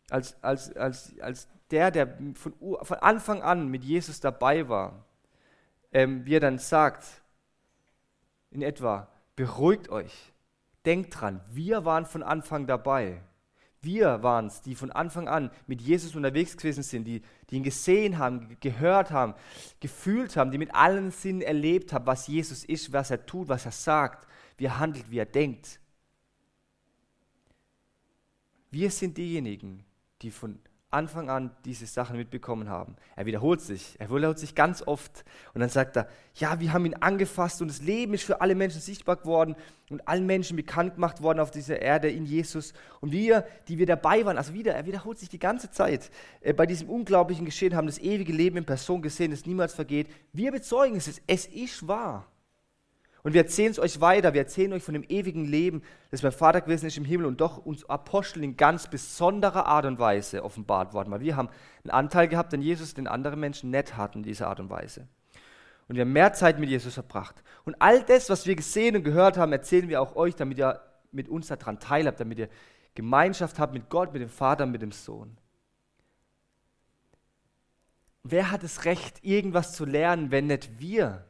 als, 0.09 0.37
als, 0.43 0.77
als, 0.77 1.19
als 1.21 1.49
der, 1.71 1.91
der 1.91 2.19
von, 2.35 2.53
von 2.83 2.99
Anfang 2.99 3.43
an 3.43 3.69
mit 3.69 3.83
Jesus 3.83 4.21
dabei 4.21 4.69
war, 4.69 5.05
ähm, 5.93 6.25
wie 6.25 6.37
er 6.37 6.41
dann 6.41 6.59
sagt, 6.59 7.23
in 8.51 8.63
etwa, 8.63 9.09
beruhigt 9.37 9.89
euch, 9.89 10.33
denkt 10.85 11.21
dran, 11.21 11.41
wir 11.49 11.85
waren 11.85 12.07
von 12.07 12.23
Anfang 12.23 12.67
dabei. 12.67 13.23
Wir 13.81 14.23
waren 14.23 14.47
es, 14.47 14.61
die 14.61 14.77
von 14.77 14.93
Anfang 14.93 15.27
an 15.27 15.51
mit 15.67 15.81
Jesus 15.81 16.15
unterwegs 16.15 16.57
gewesen 16.57 16.85
sind, 16.85 17.05
die, 17.05 17.21
die 17.51 17.57
ihn 17.57 17.65
gesehen 17.65 18.17
haben, 18.19 18.57
gehört 18.61 19.11
haben, 19.11 19.35
gefühlt 19.81 20.37
haben, 20.37 20.53
die 20.53 20.59
mit 20.59 20.73
allen 20.73 21.11
Sinnen 21.11 21.43
erlebt 21.43 21.93
haben, 21.93 22.07
was 22.07 22.29
Jesus 22.29 22.65
ist, 22.65 22.93
was 22.93 23.11
er 23.11 23.27
tut, 23.27 23.49
was 23.49 23.67
er 23.67 23.73
sagt, 23.73 24.29
wie 24.57 24.67
er 24.67 24.79
handelt, 24.79 25.11
wie 25.11 25.19
er 25.19 25.27
denkt. 25.27 25.81
Wir 28.71 28.91
sind 28.91 29.19
diejenigen, 29.19 29.85
die 30.23 30.31
von 30.31 30.61
Anfang 30.93 31.31
an 31.31 31.51
diese 31.65 31.87
Sachen 31.87 32.17
mitbekommen 32.17 32.69
haben. 32.69 32.97
Er 33.17 33.27
wiederholt 33.27 33.61
sich, 33.61 33.97
er 33.99 34.11
wiederholt 34.11 34.39
sich 34.39 34.55
ganz 34.55 34.83
oft 34.87 35.25
und 35.55 35.61
dann 35.61 35.71
sagt 35.71 35.97
er, 35.97 36.09
ja, 36.35 36.61
wir 36.61 36.73
haben 36.73 36.87
ihn 36.87 36.95
angefasst 36.95 37.63
und 37.63 37.69
das 37.69 37.81
Leben 37.81 38.15
ist 38.15 38.25
für 38.25 38.41
alle 38.41 38.55
Menschen 38.55 38.81
sichtbar 38.81 39.17
geworden 39.17 39.57
und 39.91 40.07
allen 40.09 40.27
Menschen 40.27 40.57
bekannt 40.57 40.95
gemacht 40.95 41.23
worden 41.23 41.41
auf 41.41 41.51
dieser 41.51 41.81
Erde 41.81 42.11
in 42.11 42.25
Jesus. 42.25 42.73
Und 43.01 43.13
wir, 43.13 43.47
die 43.69 43.79
wir 43.79 43.87
dabei 43.87 44.25
waren, 44.25 44.39
also 44.39 44.55
wieder, 44.55 44.75
er 44.75 44.87
wiederholt 44.87 45.19
sich 45.19 45.29
die 45.29 45.39
ganze 45.39 45.71
Zeit, 45.71 46.11
äh, 46.41 46.53
bei 46.53 46.67
diesem 46.67 46.89
unglaublichen 46.89 47.45
Geschehen 47.45 47.77
haben 47.77 47.87
das 47.87 47.99
ewige 47.99 48.33
Leben 48.33 48.57
in 48.57 48.65
Person 48.65 49.03
gesehen, 49.03 49.31
das 49.31 49.47
niemals 49.47 49.75
vergeht. 49.75 50.09
Wir 50.33 50.53
bezeugen 50.53 50.97
es, 50.97 51.21
es 51.27 51.47
ist 51.47 51.87
wahr. 51.87 52.32
Und 53.23 53.35
wir 53.35 53.43
erzählen 53.43 53.71
es 53.71 53.79
euch 53.79 54.01
weiter, 54.01 54.35
wir 54.35 54.41
erzählen 54.41 54.73
euch 54.73 54.83
von 54.83 54.95
dem 54.95 55.05
ewigen 55.05 55.45
Leben, 55.45 55.83
das 56.11 56.23
beim 56.23 56.33
Vater 56.33 56.61
gewesen 56.61 56.87
ist 56.87 56.97
im 56.97 57.05
Himmel 57.05 57.27
und 57.27 57.41
doch 57.41 57.59
uns 57.59 57.89
Apostel 57.89 58.43
in 58.43 58.57
ganz 58.57 58.89
besonderer 58.89 59.67
Art 59.67 59.85
und 59.85 60.01
Weise 60.01 60.45
offenbart 60.45 60.93
worden. 60.93 61.13
Weil 61.13 61.21
wir 61.21 61.37
haben 61.37 61.49
einen 61.85 61.91
Anteil 61.91 62.27
gehabt, 62.27 62.53
den 62.53 62.63
Jesus 62.63 62.95
den 62.95 63.07
anderen 63.07 63.39
Menschen 63.39 63.71
nicht 63.71 63.97
hatten 63.97 64.19
in 64.19 64.25
dieser 64.25 64.49
Art 64.49 64.59
und 64.59 64.71
Weise. 64.71 65.07
Und 65.89 65.95
wir 65.97 66.03
haben 66.03 66.13
mehr 66.13 66.33
Zeit 66.33 66.59
mit 66.59 66.69
Jesus 66.69 66.95
verbracht. 66.95 67.43
Und 67.65 67.77
all 67.79 68.03
das, 68.03 68.29
was 68.29 68.47
wir 68.47 68.57
gesehen 68.57 68.97
und 68.97 69.05
gehört 69.05 69.37
haben, 69.37 69.53
erzählen 69.53 69.89
wir 69.89 70.01
auch 70.01 70.17
euch, 70.17 70.35
damit 70.35 70.59
ihr 70.59 70.81
mit 71.13 71.29
uns 71.29 71.47
daran 71.47 71.79
teilhabt, 71.79 72.19
damit 72.19 72.39
ihr 72.39 72.49
Gemeinschaft 72.95 73.59
habt 73.59 73.73
mit 73.73 73.89
Gott, 73.89 74.13
mit 74.13 74.23
dem 74.23 74.29
Vater, 74.29 74.67
mit 74.67 74.83
dem 74.83 74.93
Sohn. 74.93 75.37
Wer 78.25 78.51
hat 78.51 78.63
das 78.63 78.85
Recht, 78.85 79.23
irgendwas 79.23 79.75
zu 79.75 79.85
lernen, 79.85 80.31
wenn 80.31 80.47
nicht 80.47 80.81
wir? 80.81 81.25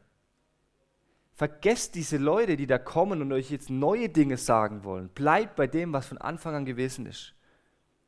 Vergesst 1.42 1.96
diese 1.96 2.18
Leute, 2.18 2.56
die 2.56 2.68
da 2.68 2.78
kommen 2.78 3.20
und 3.20 3.32
euch 3.32 3.50
jetzt 3.50 3.68
neue 3.68 4.08
Dinge 4.08 4.36
sagen 4.36 4.84
wollen. 4.84 5.08
Bleibt 5.08 5.56
bei 5.56 5.66
dem, 5.66 5.92
was 5.92 6.06
von 6.06 6.18
Anfang 6.18 6.54
an 6.54 6.64
gewesen 6.64 7.04
ist. 7.04 7.34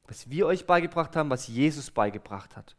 Was 0.07 0.31
wir 0.31 0.47
euch 0.47 0.67
beigebracht 0.67 1.17
haben, 1.17 1.31
was 1.31 1.49
Jesus 1.49 1.91
beigebracht 1.91 2.57
hat. 2.57 2.76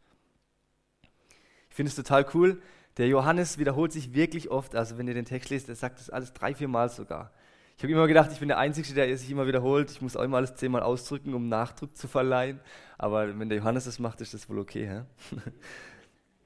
Ich 1.70 1.76
finde 1.76 1.90
es 1.90 1.96
total 1.98 2.26
cool. 2.34 2.62
Der 2.96 3.10
Johannes 3.10 3.58
wiederholt 3.58 3.92
sich 3.92 4.14
wirklich 4.14 4.50
oft. 4.50 4.78
Also 4.78 4.98
wenn 4.98 5.10
ihr 5.10 5.14
den 5.14 5.26
Text 5.26 5.50
lest, 5.50 5.68
er 5.68 5.76
sagt 5.76 6.00
das 6.00 6.10
alles 6.10 6.32
drei, 6.32 6.56
vier 6.56 6.70
Mal 6.70 6.88
sogar. 6.88 7.34
Ich 7.76 7.84
habe 7.84 7.92
immer 7.92 8.08
gedacht, 8.08 8.32
ich 8.32 8.40
bin 8.40 8.48
der 8.48 8.58
Einzige, 8.58 8.94
der 8.94 9.18
sich 9.18 9.30
immer 9.30 9.48
wiederholt. 9.48 9.92
Ich 9.92 10.02
muss 10.02 10.16
auch 10.16 10.24
immer 10.24 10.38
alles 10.38 10.56
zehnmal 10.56 10.84
ausdrücken, 10.84 11.34
um 11.34 11.50
Nachdruck 11.50 11.98
zu 11.98 12.08
verleihen. 12.08 12.62
Aber 12.98 13.38
wenn 13.38 13.50
der 13.50 13.58
Johannes 13.58 13.84
das 13.84 14.00
macht, 14.00 14.22
ist 14.22 14.34
das 14.34 14.48
wohl 14.48 14.60
okay. 14.60 14.88
Hä? 14.88 15.36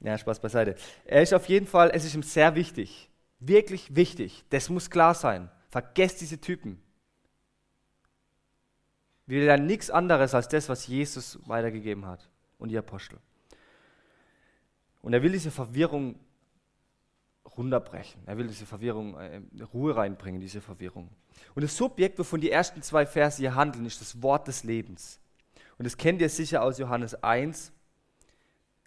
ja, 0.00 0.18
Spaß 0.18 0.40
beiseite. 0.40 0.74
Er 1.04 1.22
ist 1.22 1.32
auf 1.32 1.46
jeden 1.46 1.68
Fall, 1.68 1.92
es 1.94 2.04
ist 2.04 2.16
ihm 2.16 2.24
sehr 2.24 2.56
wichtig. 2.56 3.09
Wirklich 3.40 3.94
wichtig. 3.96 4.44
Das 4.50 4.68
muss 4.68 4.90
klar 4.90 5.14
sein. 5.14 5.50
Vergesst 5.68 6.20
diese 6.20 6.40
Typen. 6.40 6.80
Wir 9.26 9.44
lernen 9.44 9.66
nichts 9.66 9.90
anderes 9.90 10.34
als 10.34 10.48
das, 10.48 10.68
was 10.68 10.86
Jesus 10.86 11.38
weitergegeben 11.46 12.06
hat 12.06 12.28
und 12.58 12.68
die 12.68 12.78
Apostel. 12.78 13.18
Und 15.02 15.14
er 15.14 15.22
will 15.22 15.32
diese 15.32 15.50
Verwirrung 15.50 16.18
runterbrechen. 17.56 18.22
Er 18.26 18.36
will 18.36 18.46
diese 18.46 18.66
Verwirrung, 18.66 19.16
äh, 19.18 19.40
Ruhe 19.72 19.96
reinbringen, 19.96 20.40
diese 20.40 20.60
Verwirrung. 20.60 21.08
Und 21.54 21.62
das 21.62 21.76
Subjekt, 21.76 22.18
wovon 22.18 22.40
die 22.40 22.50
ersten 22.50 22.82
zwei 22.82 23.06
Verse 23.06 23.38
hier 23.38 23.54
handeln, 23.54 23.86
ist 23.86 24.00
das 24.00 24.22
Wort 24.22 24.48
des 24.48 24.64
Lebens. 24.64 25.20
Und 25.78 25.84
das 25.84 25.96
kennt 25.96 26.20
ihr 26.20 26.28
sicher 26.28 26.62
aus 26.62 26.78
Johannes 26.78 27.14
1. 27.22 27.72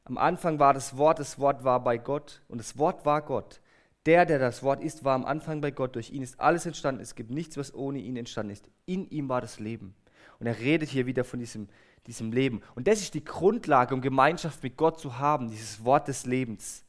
Am 0.05 0.17
Anfang 0.17 0.59
war 0.59 0.73
das 0.73 0.97
Wort, 0.97 1.19
das 1.19 1.39
Wort 1.39 1.63
war 1.63 1.83
bei 1.83 1.97
Gott 1.97 2.41
und 2.47 2.57
das 2.57 2.77
Wort 2.77 3.05
war 3.05 3.21
Gott. 3.21 3.61
Der, 4.05 4.25
der 4.25 4.39
das 4.39 4.63
Wort 4.63 4.83
ist, 4.83 5.03
war 5.03 5.15
am 5.15 5.25
Anfang 5.25 5.61
bei 5.61 5.71
Gott. 5.71 5.95
Durch 5.95 6.11
ihn 6.11 6.23
ist 6.23 6.39
alles 6.39 6.65
entstanden. 6.65 7.01
Es 7.01 7.15
gibt 7.15 7.31
nichts, 7.31 7.55
was 7.57 7.73
ohne 7.73 7.99
ihn 7.99 8.17
entstanden 8.17 8.51
ist. 8.51 8.69
In 8.85 9.09
ihm 9.09 9.29
war 9.29 9.41
das 9.41 9.59
Leben. 9.59 9.95
Und 10.39 10.47
er 10.47 10.59
redet 10.59 10.89
hier 10.89 11.05
wieder 11.05 11.23
von 11.23 11.39
diesem, 11.39 11.69
diesem 12.07 12.31
Leben. 12.31 12.61
Und 12.75 12.87
das 12.87 12.99
ist 12.99 13.13
die 13.13 13.23
Grundlage, 13.23 13.93
um 13.95 14.01
Gemeinschaft 14.01 14.61
mit 14.61 14.75
Gott 14.75 14.99
zu 14.99 15.19
haben, 15.19 15.49
dieses 15.49 15.85
Wort 15.85 16.07
des 16.07 16.25
Lebens 16.25 16.83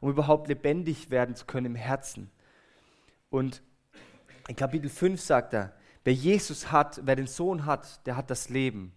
um 0.00 0.10
überhaupt 0.10 0.48
lebendig 0.48 1.10
werden 1.10 1.34
zu 1.34 1.44
können 1.46 1.66
im 1.66 1.74
Herzen. 1.74 2.30
Und 3.28 3.62
in 4.48 4.56
Kapitel 4.56 4.88
5 4.88 5.20
sagt 5.20 5.54
er, 5.54 5.74
wer 6.04 6.14
Jesus 6.14 6.72
hat, 6.72 7.00
wer 7.04 7.16
den 7.16 7.26
Sohn 7.26 7.66
hat, 7.66 8.04
der 8.06 8.16
hat 8.16 8.30
das 8.30 8.48
Leben. 8.48 8.92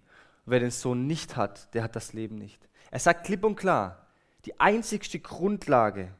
Und 0.46 0.52
wer 0.52 0.60
den 0.60 0.72
Sohn 0.72 1.06
nicht 1.06 1.36
hat, 1.36 1.74
der 1.74 1.84
hat 1.84 1.96
das 1.96 2.14
Leben 2.14 2.38
nicht. 2.38 2.68
Er 2.90 3.00
sagt 3.00 3.26
klipp 3.26 3.44
und 3.44 3.56
klar, 3.56 4.08
die 4.46 4.60
einzigste 4.60 5.20
Grundlage, 5.20 6.14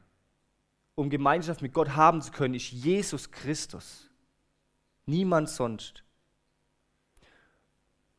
um 0.94 1.10
Gemeinschaft 1.10 1.62
mit 1.62 1.72
Gott 1.72 1.96
haben 1.96 2.22
zu 2.22 2.30
können, 2.30 2.54
ist 2.54 2.70
Jesus 2.70 3.30
Christus. 3.30 4.10
Niemand 5.06 5.48
sonst. 5.48 6.02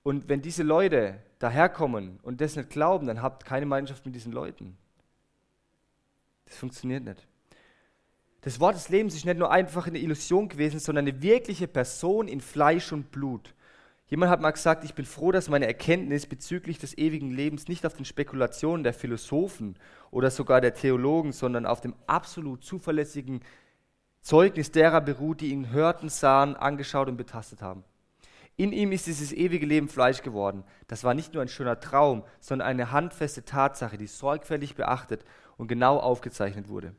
Und 0.04 0.30
wenn 0.30 0.42
diese 0.42 0.64
Leute 0.64 1.20
daherkommen 1.40 2.20
und 2.22 2.42
das 2.42 2.56
nicht 2.56 2.70
glauben, 2.70 3.08
dann 3.08 3.22
habt 3.22 3.46
keine 3.46 3.66
Gemeinschaft 3.66 4.06
mit 4.06 4.14
diesen 4.14 4.32
Leuten. 4.32 4.78
Das 6.46 6.58
funktioniert 6.58 7.04
nicht. 7.04 7.28
Das 8.42 8.60
Wort 8.60 8.76
des 8.76 8.90
Lebens 8.90 9.16
ist 9.16 9.26
nicht 9.26 9.40
nur 9.40 9.50
einfach 9.50 9.88
eine 9.88 9.98
Illusion 9.98 10.48
gewesen, 10.48 10.80
sondern 10.80 11.08
eine 11.08 11.22
wirkliche 11.24 11.68
Person 11.68 12.28
in 12.28 12.40
Fleisch 12.40 12.92
und 12.92 13.10
Blut. 13.10 13.55
Jemand 14.08 14.32
hat 14.32 14.40
mal 14.40 14.52
gesagt, 14.52 14.84
ich 14.84 14.94
bin 14.94 15.06
froh, 15.06 15.32
dass 15.32 15.50
meine 15.50 15.66
Erkenntnis 15.66 16.28
bezüglich 16.28 16.78
des 16.78 16.96
ewigen 16.98 17.32
Lebens 17.32 17.68
nicht 17.68 17.86
auf 17.88 17.94
den 17.94 18.06
Spekulationen 18.06 18.84
der 18.84 18.94
Philosophen 18.94 19.80
oder 20.12 20.30
sogar 20.30 20.62
der 20.62 20.76
Theologen, 20.76 21.32
sondern 21.32 21.66
auf 21.66 21.82
dem 21.82 21.96
absolut 22.06 22.64
zuverlässigen 22.64 23.42
Zeugnis 24.22 24.72
derer 24.72 25.02
beruht, 25.02 25.42
die 25.42 25.50
ihn 25.50 25.72
hörten, 25.72 26.10
sahen, 26.10 26.56
angeschaut 26.56 27.08
und 27.08 27.18
betastet 27.18 27.64
haben. 27.64 27.84
In 28.58 28.72
ihm 28.72 28.92
ist 28.92 29.08
dieses 29.08 29.34
ewige 29.34 29.66
Leben 29.66 29.90
Fleisch 29.90 30.22
geworden. 30.22 30.64
Das 30.88 31.04
war 31.04 31.14
nicht 31.14 31.34
nur 31.34 31.42
ein 31.42 31.50
schöner 31.50 31.80
Traum, 31.80 32.24
sondern 32.40 32.68
eine 32.68 32.92
handfeste 32.92 33.44
Tatsache, 33.44 33.98
die 33.98 34.08
sorgfältig 34.08 34.76
beachtet 34.76 35.26
und 35.58 35.68
genau 35.68 36.00
aufgezeichnet 36.00 36.70
wurde. 36.70 36.96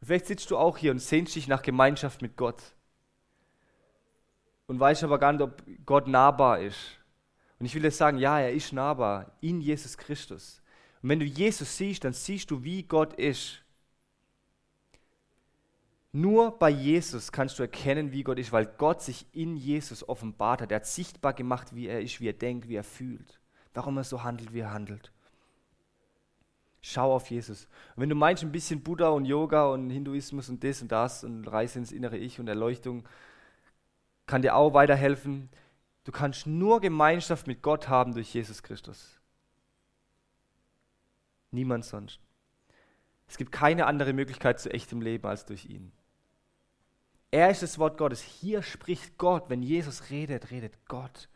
Und 0.00 0.06
vielleicht 0.06 0.26
sitzt 0.26 0.50
du 0.50 0.56
auch 0.56 0.78
hier 0.78 0.90
und 0.90 1.00
sehnst 1.00 1.36
dich 1.36 1.48
nach 1.48 1.62
Gemeinschaft 1.62 2.22
mit 2.22 2.36
Gott 2.36 2.62
und 4.70 4.78
weißt 4.78 5.02
aber 5.02 5.18
gar 5.18 5.32
nicht, 5.32 5.42
ob 5.42 5.64
Gott 5.84 6.06
nahbar 6.06 6.60
ist. 6.60 6.78
Und 7.58 7.66
ich 7.66 7.74
will 7.74 7.82
dir 7.82 7.90
sagen, 7.90 8.18
ja, 8.18 8.38
er 8.38 8.52
ist 8.52 8.72
nahbar 8.72 9.32
in 9.40 9.60
Jesus 9.60 9.98
Christus. 9.98 10.62
Und 11.02 11.08
wenn 11.08 11.18
du 11.18 11.24
Jesus 11.24 11.76
siehst, 11.76 12.04
dann 12.04 12.12
siehst 12.12 12.52
du, 12.52 12.62
wie 12.62 12.84
Gott 12.84 13.14
ist. 13.14 13.64
Nur 16.12 16.56
bei 16.56 16.70
Jesus 16.70 17.32
kannst 17.32 17.58
du 17.58 17.64
erkennen, 17.64 18.12
wie 18.12 18.22
Gott 18.22 18.38
ist, 18.38 18.52
weil 18.52 18.66
Gott 18.66 19.02
sich 19.02 19.26
in 19.32 19.56
Jesus 19.56 20.08
offenbart 20.08 20.62
hat. 20.62 20.70
Er 20.70 20.76
hat 20.76 20.86
sichtbar 20.86 21.32
gemacht, 21.32 21.74
wie 21.74 21.88
er 21.88 22.00
ist, 22.00 22.20
wie 22.20 22.28
er 22.28 22.32
denkt, 22.32 22.68
wie 22.68 22.76
er 22.76 22.84
fühlt, 22.84 23.40
warum 23.74 23.96
er 23.96 24.04
so 24.04 24.22
handelt, 24.22 24.52
wie 24.52 24.60
er 24.60 24.72
handelt. 24.72 25.10
Schau 26.80 27.12
auf 27.12 27.28
Jesus. 27.28 27.64
Und 27.96 28.02
wenn 28.02 28.08
du 28.08 28.14
meinst, 28.14 28.44
ein 28.44 28.52
bisschen 28.52 28.84
Buddha 28.84 29.08
und 29.08 29.24
Yoga 29.24 29.66
und 29.66 29.90
Hinduismus 29.90 30.48
und 30.48 30.62
das 30.62 30.80
und 30.80 30.92
das 30.92 31.24
und 31.24 31.48
Reise 31.48 31.80
ins 31.80 31.90
innere 31.90 32.18
Ich 32.18 32.38
und 32.38 32.46
Erleuchtung 32.46 33.02
kann 34.30 34.42
dir 34.42 34.54
auch 34.54 34.74
weiterhelfen. 34.74 35.50
Du 36.04 36.12
kannst 36.12 36.46
nur 36.46 36.80
Gemeinschaft 36.80 37.48
mit 37.48 37.62
Gott 37.62 37.88
haben 37.88 38.14
durch 38.14 38.32
Jesus 38.32 38.62
Christus. 38.62 39.20
Niemand 41.50 41.84
sonst. 41.84 42.20
Es 43.26 43.36
gibt 43.36 43.50
keine 43.50 43.86
andere 43.86 44.12
Möglichkeit 44.12 44.60
zu 44.60 44.72
echtem 44.72 45.00
Leben 45.00 45.26
als 45.26 45.46
durch 45.46 45.66
ihn. 45.66 45.90
Er 47.32 47.50
ist 47.50 47.62
das 47.62 47.78
Wort 47.80 47.98
Gottes. 47.98 48.22
Hier 48.22 48.62
spricht 48.62 49.18
Gott. 49.18 49.50
Wenn 49.50 49.62
Jesus 49.62 50.10
redet, 50.10 50.52
redet 50.52 50.74
Gott. 50.86 51.28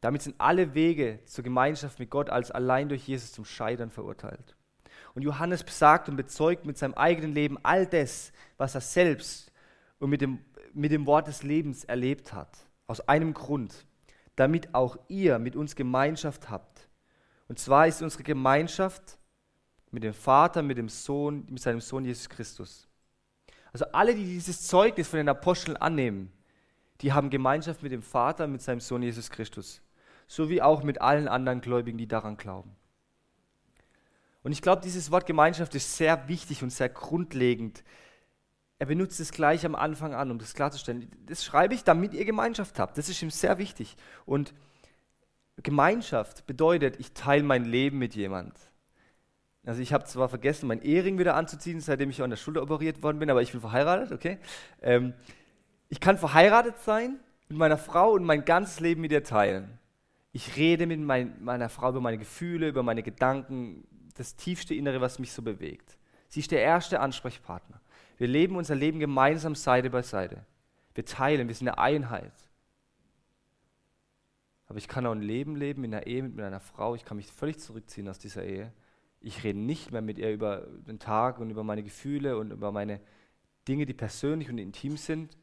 Damit 0.00 0.22
sind 0.22 0.36
alle 0.38 0.74
Wege 0.74 1.20
zur 1.24 1.42
Gemeinschaft 1.42 1.98
mit 1.98 2.10
Gott 2.10 2.30
als 2.30 2.52
allein 2.52 2.88
durch 2.88 3.08
Jesus 3.08 3.32
zum 3.32 3.44
Scheitern 3.44 3.90
verurteilt. 3.90 4.56
Und 5.14 5.22
Johannes 5.22 5.64
besagt 5.64 6.08
und 6.08 6.16
bezeugt 6.16 6.64
mit 6.64 6.78
seinem 6.78 6.94
eigenen 6.94 7.32
Leben 7.32 7.58
all 7.62 7.86
das, 7.86 8.32
was 8.56 8.74
er 8.74 8.80
selbst 8.80 9.50
und 9.98 10.10
mit 10.10 10.20
dem, 10.20 10.38
mit 10.72 10.92
dem 10.92 11.06
Wort 11.06 11.26
des 11.26 11.42
Lebens 11.42 11.84
erlebt 11.84 12.32
hat. 12.32 12.56
Aus 12.86 13.00
einem 13.08 13.34
Grund, 13.34 13.86
damit 14.36 14.74
auch 14.74 14.96
ihr 15.08 15.38
mit 15.38 15.56
uns 15.56 15.74
Gemeinschaft 15.74 16.50
habt. 16.50 16.88
Und 17.48 17.58
zwar 17.58 17.86
ist 17.86 18.02
unsere 18.02 18.22
Gemeinschaft 18.22 19.18
mit 19.90 20.04
dem 20.04 20.14
Vater, 20.14 20.62
mit 20.62 20.78
dem 20.78 20.88
Sohn, 20.88 21.46
mit 21.48 21.60
seinem 21.60 21.80
Sohn 21.80 22.04
Jesus 22.04 22.28
Christus. 22.28 22.88
Also 23.72 23.86
alle, 23.92 24.14
die 24.14 24.24
dieses 24.24 24.66
Zeugnis 24.66 25.08
von 25.08 25.18
den 25.18 25.28
Aposteln 25.28 25.76
annehmen, 25.76 26.32
die 27.00 27.12
haben 27.12 27.30
Gemeinschaft 27.30 27.82
mit 27.82 27.92
dem 27.92 28.02
Vater, 28.02 28.46
mit 28.46 28.62
seinem 28.62 28.80
Sohn 28.80 29.02
Jesus 29.02 29.30
Christus 29.30 29.82
sowie 30.30 30.62
auch 30.62 30.84
mit 30.84 31.00
allen 31.00 31.26
anderen 31.26 31.60
Gläubigen, 31.60 31.98
die 31.98 32.06
daran 32.06 32.36
glauben. 32.36 32.76
Und 34.42 34.52
ich 34.52 34.62
glaube, 34.62 34.82
dieses 34.82 35.10
Wort 35.10 35.26
Gemeinschaft 35.26 35.74
ist 35.74 35.96
sehr 35.96 36.28
wichtig 36.28 36.62
und 36.62 36.70
sehr 36.70 36.88
grundlegend. 36.88 37.84
Er 38.78 38.86
benutzt 38.86 39.20
es 39.20 39.32
gleich 39.32 39.66
am 39.66 39.74
Anfang 39.74 40.14
an, 40.14 40.30
um 40.30 40.38
das 40.38 40.54
klarzustellen. 40.54 41.10
Das 41.26 41.44
schreibe 41.44 41.74
ich, 41.74 41.84
damit 41.84 42.14
ihr 42.14 42.24
Gemeinschaft 42.24 42.78
habt. 42.78 42.96
Das 42.96 43.10
ist 43.10 43.20
ihm 43.20 43.30
sehr 43.30 43.58
wichtig. 43.58 43.96
Und 44.24 44.54
Gemeinschaft 45.62 46.46
bedeutet, 46.46 46.98
ich 46.98 47.12
teile 47.12 47.42
mein 47.42 47.64
Leben 47.66 47.98
mit 47.98 48.14
jemand. 48.14 48.54
Also 49.66 49.82
ich 49.82 49.92
habe 49.92 50.04
zwar 50.04 50.30
vergessen, 50.30 50.66
meinen 50.66 50.80
Ehering 50.80 51.18
wieder 51.18 51.34
anzuziehen, 51.34 51.80
seitdem 51.80 52.08
ich 52.08 52.22
an 52.22 52.30
der 52.30 52.38
Schulter 52.38 52.62
operiert 52.62 53.02
worden 53.02 53.18
bin, 53.18 53.30
aber 53.30 53.42
ich 53.42 53.52
bin 53.52 53.60
verheiratet, 53.60 54.12
okay? 54.12 54.38
Ähm, 54.80 55.12
ich 55.90 56.00
kann 56.00 56.16
verheiratet 56.16 56.78
sein 56.78 57.20
mit 57.48 57.58
meiner 57.58 57.76
Frau 57.76 58.12
und 58.12 58.24
mein 58.24 58.44
ganzes 58.46 58.80
Leben 58.80 59.02
mit 59.02 59.12
ihr 59.12 59.22
teilen. 59.22 59.78
Ich 60.32 60.56
rede 60.56 60.86
mit 60.86 61.00
mein, 61.00 61.34
meiner 61.42 61.68
Frau 61.68 61.90
über 61.90 62.00
meine 62.00 62.16
Gefühle, 62.16 62.68
über 62.68 62.82
meine 62.82 63.02
Gedanken, 63.02 63.84
das 64.20 64.36
tiefste 64.36 64.74
Innere, 64.74 65.00
was 65.00 65.18
mich 65.18 65.32
so 65.32 65.40
bewegt. 65.40 65.96
Sie 66.28 66.40
ist 66.40 66.50
der 66.50 66.60
erste 66.60 67.00
Ansprechpartner. 67.00 67.80
Wir 68.18 68.28
leben 68.28 68.56
unser 68.56 68.74
Leben 68.74 69.00
gemeinsam 69.00 69.54
Seite 69.54 69.88
bei 69.88 70.02
Seite. 70.02 70.44
Wir 70.94 71.06
teilen, 71.06 71.48
wir 71.48 71.54
sind 71.54 71.68
eine 71.68 71.78
Einheit. 71.78 72.34
Aber 74.66 74.78
ich 74.78 74.88
kann 74.88 75.06
auch 75.06 75.12
ein 75.12 75.22
Leben 75.22 75.56
leben 75.56 75.84
in 75.84 75.94
einer 75.94 76.06
Ehe 76.06 76.22
mit 76.22 76.38
einer 76.38 76.60
Frau. 76.60 76.94
Ich 76.94 77.04
kann 77.04 77.16
mich 77.16 77.32
völlig 77.32 77.58
zurückziehen 77.58 78.08
aus 78.08 78.18
dieser 78.18 78.44
Ehe. 78.44 78.72
Ich 79.20 79.42
rede 79.42 79.58
nicht 79.58 79.90
mehr 79.90 80.02
mit 80.02 80.18
ihr 80.18 80.30
über 80.30 80.66
den 80.86 80.98
Tag 80.98 81.38
und 81.38 81.50
über 81.50 81.64
meine 81.64 81.82
Gefühle 81.82 82.36
und 82.36 82.52
über 82.52 82.72
meine 82.72 83.00
Dinge, 83.66 83.86
die 83.86 83.94
persönlich 83.94 84.50
und 84.50 84.58
intim 84.58 84.98
sind. 84.98 85.36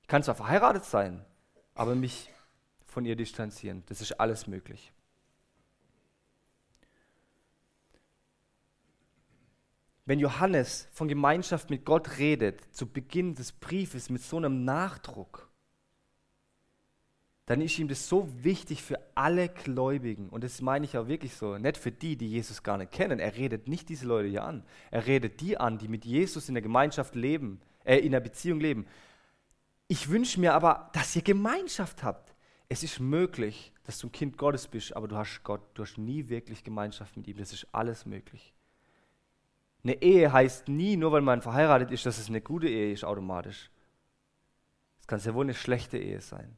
Ich 0.00 0.08
kann 0.08 0.22
zwar 0.22 0.34
verheiratet 0.34 0.84
sein, 0.86 1.24
aber 1.74 1.94
mich 1.94 2.30
von 2.86 3.04
ihr 3.04 3.16
distanzieren. 3.16 3.82
Das 3.86 4.00
ist 4.00 4.12
alles 4.12 4.46
möglich. 4.46 4.92
Wenn 10.04 10.18
Johannes 10.18 10.88
von 10.92 11.08
Gemeinschaft 11.08 11.70
mit 11.70 11.84
Gott 11.84 12.18
redet, 12.18 12.74
zu 12.74 12.86
Beginn 12.86 13.34
des 13.34 13.52
Briefes 13.52 14.10
mit 14.10 14.22
so 14.22 14.36
einem 14.36 14.64
Nachdruck, 14.64 15.48
dann 17.46 17.60
ist 17.60 17.78
ihm 17.78 17.88
das 17.88 18.08
so 18.08 18.28
wichtig 18.42 18.82
für 18.82 18.98
alle 19.14 19.48
Gläubigen. 19.48 20.28
Und 20.28 20.44
das 20.44 20.60
meine 20.60 20.84
ich 20.84 20.96
auch 20.96 21.08
wirklich 21.08 21.34
so. 21.34 21.58
Nicht 21.58 21.76
für 21.76 21.90
die, 21.90 22.16
die 22.16 22.28
Jesus 22.28 22.62
gar 22.62 22.78
nicht 22.78 22.92
kennen. 22.92 23.18
Er 23.18 23.36
redet 23.36 23.68
nicht 23.68 23.88
diese 23.88 24.06
Leute 24.06 24.28
hier 24.28 24.44
an. 24.44 24.64
Er 24.90 25.06
redet 25.06 25.40
die 25.40 25.58
an, 25.58 25.78
die 25.78 25.88
mit 25.88 26.04
Jesus 26.04 26.48
in 26.48 26.54
der 26.54 26.62
Gemeinschaft 26.62 27.14
leben, 27.14 27.60
äh, 27.84 27.98
in 27.98 28.12
der 28.12 28.20
Beziehung 28.20 28.60
leben. 28.60 28.86
Ich 29.88 30.08
wünsche 30.08 30.40
mir 30.40 30.54
aber, 30.54 30.90
dass 30.94 31.14
ihr 31.16 31.22
Gemeinschaft 31.22 32.04
habt. 32.04 32.34
Es 32.68 32.82
ist 32.82 33.00
möglich, 33.00 33.72
dass 33.84 33.98
du 33.98 34.06
ein 34.06 34.12
Kind 34.12 34.38
Gottes 34.38 34.68
bist, 34.68 34.96
aber 34.96 35.08
du 35.08 35.16
hast 35.16 35.42
Gott, 35.42 35.60
du 35.74 35.82
hast 35.82 35.98
nie 35.98 36.28
wirklich 36.28 36.64
Gemeinschaft 36.64 37.16
mit 37.16 37.26
ihm. 37.26 37.36
Das 37.36 37.52
ist 37.52 37.66
alles 37.72 38.06
möglich. 38.06 38.54
Eine 39.84 40.00
Ehe 40.00 40.32
heißt 40.32 40.68
nie, 40.68 40.96
nur 40.96 41.12
weil 41.12 41.22
man 41.22 41.42
verheiratet 41.42 41.90
ist, 41.90 42.06
dass 42.06 42.18
es 42.18 42.28
eine 42.28 42.40
gute 42.40 42.68
Ehe 42.68 42.92
ist 42.92 43.04
automatisch. 43.04 43.70
Es 45.00 45.06
kann 45.06 45.18
sehr 45.18 45.34
wohl 45.34 45.44
eine 45.44 45.54
schlechte 45.54 45.98
Ehe 45.98 46.20
sein. 46.20 46.56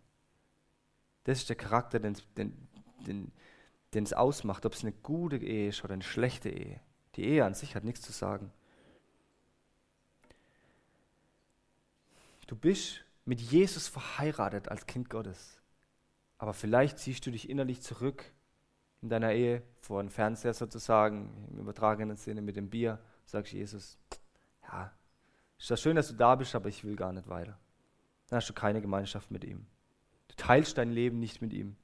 Das 1.24 1.38
ist 1.38 1.48
der 1.48 1.56
Charakter, 1.56 1.98
den, 1.98 2.16
den, 2.36 2.68
den, 3.06 3.32
den 3.94 4.04
es 4.04 4.12
ausmacht, 4.12 4.66
ob 4.66 4.74
es 4.74 4.82
eine 4.82 4.92
gute 4.92 5.38
Ehe 5.38 5.68
ist 5.68 5.82
oder 5.82 5.94
eine 5.94 6.02
schlechte 6.02 6.50
Ehe. 6.50 6.80
Die 7.16 7.24
Ehe 7.24 7.44
an 7.44 7.54
sich 7.54 7.74
hat 7.74 7.84
nichts 7.84 8.02
zu 8.02 8.12
sagen. 8.12 8.52
Du 12.46 12.56
bist 12.56 13.04
mit 13.24 13.40
Jesus 13.40 13.88
verheiratet 13.88 14.68
als 14.68 14.86
Kind 14.86 15.08
Gottes. 15.08 15.62
Aber 16.36 16.52
vielleicht 16.52 16.98
ziehst 16.98 17.24
du 17.26 17.30
dich 17.30 17.48
innerlich 17.48 17.80
zurück 17.80 18.24
in 19.00 19.08
deiner 19.08 19.32
Ehe 19.32 19.62
vor 19.80 20.02
dem 20.02 20.10
Fernseher 20.10 20.52
sozusagen, 20.52 21.48
im 21.50 21.60
übertragenen 21.60 22.16
Sinne 22.16 22.42
mit 22.42 22.56
dem 22.56 22.68
Bier, 22.68 22.98
sagst 23.24 23.52
Jesus, 23.52 23.98
ja, 24.62 24.92
ist 25.58 25.70
das 25.70 25.80
schön, 25.80 25.96
dass 25.96 26.08
du 26.08 26.14
da 26.14 26.34
bist, 26.34 26.54
aber 26.54 26.68
ich 26.68 26.84
will 26.84 26.96
gar 26.96 27.12
nicht 27.12 27.28
weiter. 27.28 27.58
Dann 28.28 28.38
hast 28.38 28.48
du 28.48 28.54
keine 28.54 28.80
Gemeinschaft 28.80 29.30
mit 29.30 29.44
ihm. 29.44 29.66
Du 30.28 30.34
teilst 30.36 30.78
dein 30.78 30.90
Leben 30.90 31.20
nicht 31.20 31.42
mit 31.42 31.52
ihm. 31.52 31.76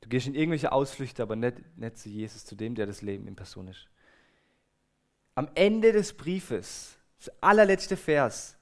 Du 0.00 0.08
gehst 0.08 0.26
in 0.26 0.34
irgendwelche 0.34 0.72
Ausflüchte, 0.72 1.22
aber 1.22 1.36
nicht, 1.36 1.56
nicht 1.76 1.98
zu 1.98 2.08
Jesus, 2.08 2.44
zu 2.44 2.54
dem, 2.54 2.74
der 2.74 2.86
das 2.86 3.02
Leben 3.02 3.26
in 3.26 3.36
Person 3.36 3.68
ist. 3.68 3.88
Am 5.34 5.48
Ende 5.54 5.92
des 5.92 6.16
Briefes, 6.16 6.96
das 7.18 7.30
allerletzte 7.42 7.96
Vers, 7.96 8.56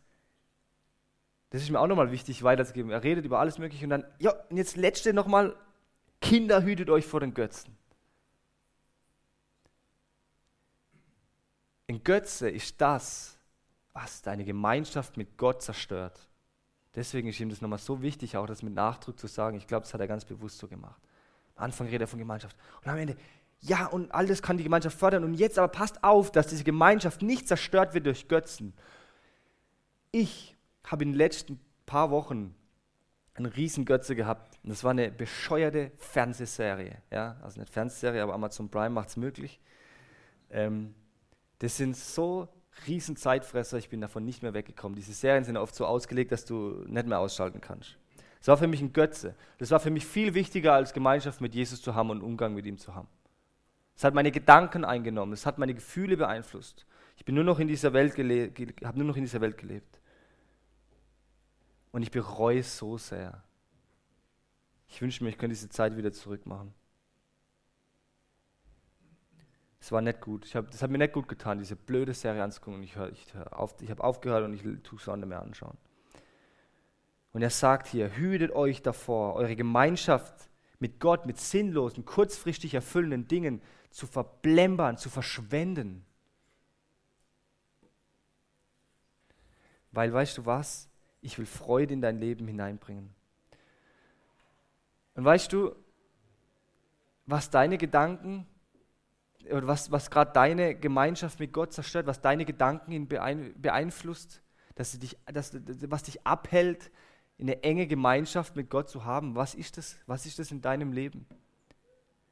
das 1.50 1.62
ist 1.62 1.70
mir 1.70 1.80
auch 1.80 1.86
nochmal 1.86 2.10
wichtig 2.10 2.42
weiterzugeben. 2.42 2.90
Er 2.90 3.04
redet 3.04 3.24
über 3.24 3.38
alles 3.38 3.58
Mögliche 3.58 3.84
und 3.84 3.90
dann, 3.90 4.04
ja, 4.18 4.32
und 4.48 4.56
jetzt 4.56 4.76
letzte 4.76 5.12
nochmal, 5.12 5.54
Kinder, 6.20 6.64
hütet 6.64 6.90
euch 6.90 7.06
vor 7.06 7.20
den 7.20 7.34
Götzen. 7.34 7.76
Ein 11.94 12.02
Götze 12.02 12.50
ist 12.50 12.80
das, 12.80 13.38
was 13.92 14.20
deine 14.20 14.44
Gemeinschaft 14.44 15.16
mit 15.16 15.38
Gott 15.38 15.62
zerstört. 15.62 16.28
Deswegen 16.96 17.28
ist 17.28 17.38
ihm 17.38 17.50
das 17.50 17.60
nochmal 17.60 17.78
so 17.78 18.02
wichtig, 18.02 18.36
auch 18.36 18.46
das 18.46 18.64
mit 18.64 18.74
Nachdruck 18.74 19.16
zu 19.16 19.28
sagen. 19.28 19.56
Ich 19.56 19.68
glaube, 19.68 19.82
das 19.82 19.94
hat 19.94 20.00
er 20.00 20.08
ganz 20.08 20.24
bewusst 20.24 20.58
so 20.58 20.66
gemacht. 20.66 21.00
Am 21.54 21.66
Anfang 21.66 21.86
redet 21.86 22.02
er 22.02 22.06
von 22.08 22.18
Gemeinschaft. 22.18 22.56
Und 22.82 22.88
am 22.88 22.98
Ende, 22.98 23.16
ja, 23.60 23.86
und 23.86 24.10
alles 24.12 24.42
kann 24.42 24.56
die 24.58 24.64
Gemeinschaft 24.64 24.98
fördern. 24.98 25.22
Und 25.22 25.34
jetzt 25.34 25.56
aber 25.56 25.68
passt 25.68 26.02
auf, 26.02 26.32
dass 26.32 26.48
diese 26.48 26.64
Gemeinschaft 26.64 27.22
nicht 27.22 27.46
zerstört 27.46 27.94
wird 27.94 28.06
durch 28.06 28.26
Götzen. 28.26 28.74
Ich 30.10 30.56
habe 30.82 31.04
in 31.04 31.12
den 31.12 31.16
letzten 31.16 31.60
paar 31.86 32.10
Wochen 32.10 32.56
einen 33.34 33.46
riesen 33.46 33.84
Götze 33.84 34.16
gehabt. 34.16 34.58
Und 34.64 34.70
das 34.70 34.82
war 34.82 34.90
eine 34.90 35.12
bescheuerte 35.12 35.92
Fernsehserie. 35.98 37.00
Ja? 37.12 37.36
Also 37.40 37.60
nicht 37.60 37.72
Fernsehserie, 37.72 38.20
aber 38.20 38.34
Amazon 38.34 38.68
Prime 38.68 38.90
macht 38.90 39.10
es 39.10 39.16
möglich. 39.16 39.60
Ähm, 40.50 40.92
das 41.58 41.76
sind 41.76 41.96
so 41.96 42.48
riesen 42.86 43.16
Zeitfresser, 43.16 43.78
ich 43.78 43.88
bin 43.88 44.00
davon 44.00 44.24
nicht 44.24 44.42
mehr 44.42 44.54
weggekommen. 44.54 44.96
Diese 44.96 45.12
Serien 45.12 45.44
sind 45.44 45.56
oft 45.56 45.74
so 45.74 45.86
ausgelegt, 45.86 46.32
dass 46.32 46.44
du 46.44 46.84
nicht 46.86 47.06
mehr 47.06 47.18
ausschalten 47.18 47.60
kannst. 47.60 47.96
Das 48.40 48.48
war 48.48 48.56
für 48.56 48.66
mich 48.66 48.82
ein 48.82 48.92
Götze. 48.92 49.34
Das 49.58 49.70
war 49.70 49.80
für 49.80 49.90
mich 49.90 50.04
viel 50.04 50.34
wichtiger, 50.34 50.74
als 50.74 50.92
Gemeinschaft 50.92 51.40
mit 51.40 51.54
Jesus 51.54 51.80
zu 51.80 51.94
haben 51.94 52.10
und 52.10 52.22
Umgang 52.22 52.54
mit 52.54 52.66
ihm 52.66 52.78
zu 52.78 52.94
haben. 52.94 53.08
Es 53.96 54.04
hat 54.04 54.14
meine 54.14 54.32
Gedanken 54.32 54.84
eingenommen, 54.84 55.32
es 55.32 55.46
hat 55.46 55.58
meine 55.58 55.74
Gefühle 55.74 56.16
beeinflusst. 56.16 56.84
Ich 57.16 57.24
bin 57.24 57.36
nur 57.36 57.44
noch 57.44 57.60
in 57.60 57.68
dieser 57.68 57.92
Welt 57.92 58.12
habe 58.84 58.98
nur 58.98 59.06
noch 59.06 59.16
in 59.16 59.22
dieser 59.22 59.40
Welt 59.40 59.56
gelebt. 59.56 60.00
Und 61.92 62.02
ich 62.02 62.10
bereue 62.10 62.58
es 62.58 62.76
so 62.76 62.98
sehr. 62.98 63.44
Ich 64.88 65.00
wünsche 65.00 65.22
mir, 65.22 65.30
ich 65.30 65.38
könnte 65.38 65.54
diese 65.54 65.68
Zeit 65.68 65.96
wieder 65.96 66.12
zurückmachen. 66.12 66.74
Es 69.84 69.92
war 69.92 70.00
nicht 70.00 70.22
gut. 70.22 70.46
Ich 70.46 70.56
hab, 70.56 70.70
das 70.70 70.80
hat 70.80 70.90
mir 70.90 70.96
nicht 70.96 71.12
gut 71.12 71.28
getan, 71.28 71.58
diese 71.58 71.76
blöde 71.76 72.14
Serie 72.14 72.42
anzugucken. 72.42 72.76
Und 72.76 72.84
ich, 72.84 72.96
ich, 72.96 73.26
auf, 73.50 73.74
ich 73.82 73.90
habe 73.90 74.02
aufgehört 74.02 74.42
und 74.42 74.54
ich 74.54 74.62
tue 74.82 74.98
es 74.98 75.06
auch 75.06 75.14
nicht 75.14 75.28
mehr 75.28 75.42
anschauen. 75.42 75.76
Und 77.34 77.42
er 77.42 77.50
sagt 77.50 77.88
hier, 77.88 78.16
hütet 78.16 78.50
euch 78.52 78.80
davor, 78.80 79.34
eure 79.34 79.54
Gemeinschaft 79.54 80.48
mit 80.78 81.00
Gott, 81.00 81.26
mit 81.26 81.38
sinnlosen, 81.38 82.06
kurzfristig 82.06 82.72
erfüllenden 82.72 83.28
Dingen 83.28 83.60
zu 83.90 84.06
verblembern, 84.06 84.96
zu 84.96 85.10
verschwenden. 85.10 86.06
Weil 89.92 90.14
weißt 90.14 90.38
du 90.38 90.46
was? 90.46 90.88
ich 91.20 91.36
will 91.36 91.46
Freude 91.46 91.92
in 91.92 92.00
dein 92.00 92.18
Leben 92.20 92.46
hineinbringen. 92.46 93.14
Und 95.14 95.26
weißt 95.26 95.52
du, 95.52 95.76
was 97.26 97.50
deine 97.50 97.76
Gedanken 97.76 98.46
was, 99.50 99.90
was 99.90 100.10
gerade 100.10 100.32
deine 100.32 100.74
Gemeinschaft 100.74 101.40
mit 101.40 101.52
Gott 101.52 101.72
zerstört, 101.72 102.06
was 102.06 102.20
deine 102.20 102.44
Gedanken 102.44 103.08
beeinflusst, 103.08 104.42
dass 104.74 104.98
dich, 104.98 105.16
dass, 105.32 105.52
was 105.88 106.02
dich 106.02 106.26
abhält, 106.26 106.90
eine 107.38 107.62
enge 107.62 107.86
Gemeinschaft 107.86 108.56
mit 108.56 108.70
Gott 108.70 108.88
zu 108.88 109.04
haben, 109.04 109.34
was 109.34 109.54
ist 109.54 109.76
das? 109.76 109.96
Was 110.06 110.26
ist 110.26 110.38
das 110.38 110.50
in 110.50 110.60
deinem 110.60 110.92
Leben? 110.92 111.26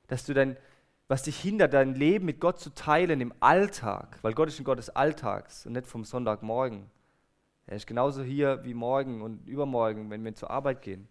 Dass 0.06 0.24
du 0.24 0.34
dein, 0.34 0.56
was 1.08 1.24
dich 1.24 1.38
hindert, 1.40 1.74
dein 1.74 1.94
Leben 1.94 2.26
mit 2.26 2.40
Gott 2.40 2.60
zu 2.60 2.70
teilen 2.70 3.20
im 3.20 3.34
Alltag, 3.40 4.18
weil 4.22 4.32
Gott 4.34 4.48
ist 4.48 4.60
ein 4.60 4.64
Gott 4.64 4.78
des 4.78 4.90
Alltags 4.90 5.66
und 5.66 5.72
nicht 5.72 5.86
vom 5.86 6.04
Sonntagmorgen. 6.04 6.90
Er 7.66 7.76
ist 7.76 7.86
genauso 7.86 8.22
hier 8.22 8.64
wie 8.64 8.74
morgen 8.74 9.22
und 9.22 9.46
übermorgen, 9.48 10.10
wenn 10.10 10.24
wir 10.24 10.34
zur 10.34 10.50
Arbeit 10.50 10.82
gehen. 10.82 11.08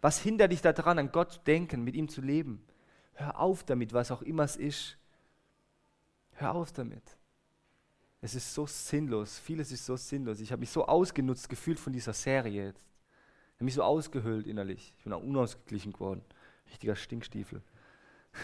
Was 0.00 0.20
hindert 0.20 0.52
dich 0.52 0.62
daran, 0.62 0.98
an 0.98 1.12
Gott 1.12 1.32
zu 1.32 1.40
denken, 1.40 1.84
mit 1.84 1.94
ihm 1.94 2.08
zu 2.08 2.20
leben? 2.20 2.64
Hör 3.14 3.38
auf 3.38 3.62
damit, 3.64 3.92
was 3.92 4.10
auch 4.10 4.22
immer 4.22 4.44
es 4.44 4.56
ist. 4.56 4.98
Hör 6.42 6.54
auf 6.54 6.72
damit. 6.72 7.02
Es 8.20 8.34
ist 8.34 8.52
so 8.52 8.66
sinnlos. 8.66 9.38
Vieles 9.38 9.72
ist 9.72 9.86
so 9.86 9.96
sinnlos. 9.96 10.40
Ich 10.40 10.52
habe 10.52 10.60
mich 10.60 10.70
so 10.70 10.86
ausgenutzt 10.86 11.48
gefühlt 11.48 11.80
von 11.80 11.92
dieser 11.92 12.12
Serie 12.12 12.66
jetzt. 12.66 12.84
Ich 13.50 13.54
habe 13.56 13.64
mich 13.64 13.74
so 13.74 13.82
ausgehöhlt 13.82 14.46
innerlich. 14.46 14.92
Ich 14.98 15.04
bin 15.04 15.12
auch 15.12 15.22
unausgeglichen 15.22 15.92
geworden. 15.92 16.22
Richtiger 16.68 16.96
Stinkstiefel. 16.96 17.62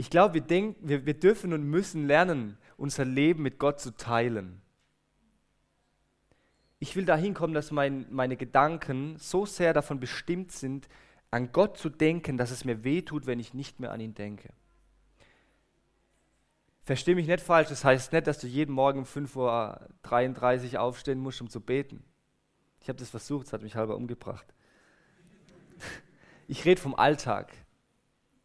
Ich 0.00 0.10
glaube, 0.10 0.34
wir, 0.34 0.74
wir, 0.78 1.06
wir 1.06 1.14
dürfen 1.14 1.52
und 1.52 1.64
müssen 1.64 2.06
lernen, 2.06 2.56
unser 2.76 3.04
Leben 3.04 3.42
mit 3.42 3.58
Gott 3.58 3.80
zu 3.80 3.90
teilen 3.90 4.62
ich 6.80 6.94
will 6.94 7.04
dahin 7.04 7.34
kommen, 7.34 7.54
dass 7.54 7.70
mein, 7.70 8.06
meine 8.10 8.36
Gedanken 8.36 9.16
so 9.18 9.46
sehr 9.46 9.72
davon 9.72 9.98
bestimmt 9.98 10.52
sind, 10.52 10.88
an 11.30 11.52
Gott 11.52 11.76
zu 11.76 11.88
denken, 11.88 12.36
dass 12.36 12.50
es 12.50 12.64
mir 12.64 12.84
wehtut, 12.84 13.26
wenn 13.26 13.40
ich 13.40 13.52
nicht 13.52 13.80
mehr 13.80 13.92
an 13.92 14.00
ihn 14.00 14.14
denke. 14.14 14.50
Verstehe 16.88 17.14
mich 17.14 17.26
nicht 17.26 17.42
falsch, 17.42 17.68
das 17.68 17.84
heißt 17.84 18.14
nicht, 18.14 18.26
dass 18.26 18.38
du 18.38 18.46
jeden 18.46 18.72
Morgen 18.72 19.00
um 19.00 19.04
5.33 19.04 20.72
Uhr 20.72 20.80
aufstehen 20.80 21.18
musst, 21.18 21.38
um 21.42 21.50
zu 21.50 21.60
beten. 21.60 22.02
Ich 22.80 22.88
habe 22.88 22.98
das 22.98 23.10
versucht, 23.10 23.46
es 23.46 23.52
hat 23.52 23.60
mich 23.60 23.76
halber 23.76 23.94
umgebracht. 23.94 24.46
Ich 26.46 26.64
rede 26.64 26.80
vom 26.80 26.94
Alltag. 26.94 27.52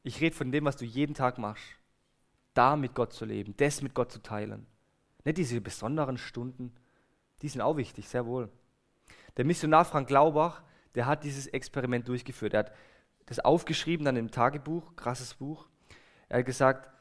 Ich 0.03 0.19
rede 0.19 0.35
von 0.35 0.51
dem, 0.51 0.65
was 0.65 0.75
du 0.75 0.83
jeden 0.83 1.15
Tag 1.15 1.37
machst. 1.37 1.63
Da 2.53 2.75
mit 2.75 2.95
Gott 2.95 3.13
zu 3.13 3.23
leben, 3.23 3.55
das 3.55 3.81
mit 3.81 3.93
Gott 3.93 4.11
zu 4.11 4.21
teilen. 4.21 4.67
Nicht 5.23 5.37
diese 5.37 5.61
besonderen 5.61 6.17
Stunden, 6.17 6.75
die 7.41 7.47
sind 7.47 7.61
auch 7.61 7.77
wichtig, 7.77 8.09
sehr 8.09 8.25
wohl. 8.25 8.49
Der 9.37 9.45
Missionar 9.45 9.85
Frank 9.85 10.09
Glaubach, 10.09 10.63
der 10.95 11.05
hat 11.05 11.23
dieses 11.23 11.47
Experiment 11.47 12.09
durchgeführt. 12.09 12.55
Er 12.55 12.59
hat 12.59 12.73
das 13.25 13.39
aufgeschrieben 13.39 14.03
dann 14.03 14.17
im 14.17 14.31
Tagebuch, 14.31 14.97
krasses 14.97 15.35
Buch. 15.35 15.69
Er 16.27 16.39
hat 16.39 16.45
gesagt, 16.45 16.92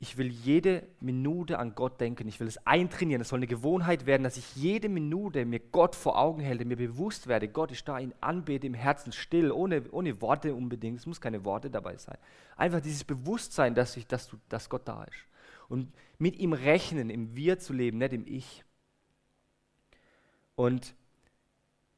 ich 0.00 0.16
will 0.16 0.28
jede 0.28 0.86
Minute 1.00 1.58
an 1.58 1.74
Gott 1.74 2.00
denken, 2.00 2.28
ich 2.28 2.38
will 2.38 2.46
es 2.46 2.64
eintrainieren, 2.66 3.20
es 3.20 3.30
soll 3.30 3.40
eine 3.40 3.48
Gewohnheit 3.48 4.06
werden, 4.06 4.22
dass 4.22 4.36
ich 4.36 4.54
jede 4.54 4.88
Minute 4.88 5.44
mir 5.44 5.58
Gott 5.58 5.96
vor 5.96 6.18
Augen 6.18 6.44
halte, 6.44 6.64
mir 6.64 6.76
bewusst 6.76 7.26
werde, 7.26 7.48
Gott 7.48 7.72
ist 7.72 7.88
da, 7.88 7.98
ihn 7.98 8.14
anbete 8.20 8.66
im 8.66 8.74
Herzen 8.74 9.12
still, 9.12 9.50
ohne, 9.50 9.90
ohne 9.90 10.20
Worte 10.20 10.54
unbedingt, 10.54 11.00
es 11.00 11.06
muss 11.06 11.20
keine 11.20 11.44
Worte 11.44 11.68
dabei 11.68 11.96
sein. 11.96 12.16
Einfach 12.56 12.80
dieses 12.80 13.02
Bewusstsein, 13.02 13.74
dass, 13.74 13.96
ich, 13.96 14.06
dass, 14.06 14.28
du, 14.28 14.36
dass 14.48 14.68
Gott 14.68 14.86
da 14.86 15.02
ist. 15.04 15.26
Und 15.68 15.92
mit 16.18 16.36
ihm 16.38 16.52
rechnen, 16.52 17.10
im 17.10 17.34
Wir 17.34 17.58
zu 17.58 17.72
leben, 17.72 17.98
nicht 17.98 18.12
im 18.12 18.26
Ich. 18.26 18.64
Und 20.54 20.94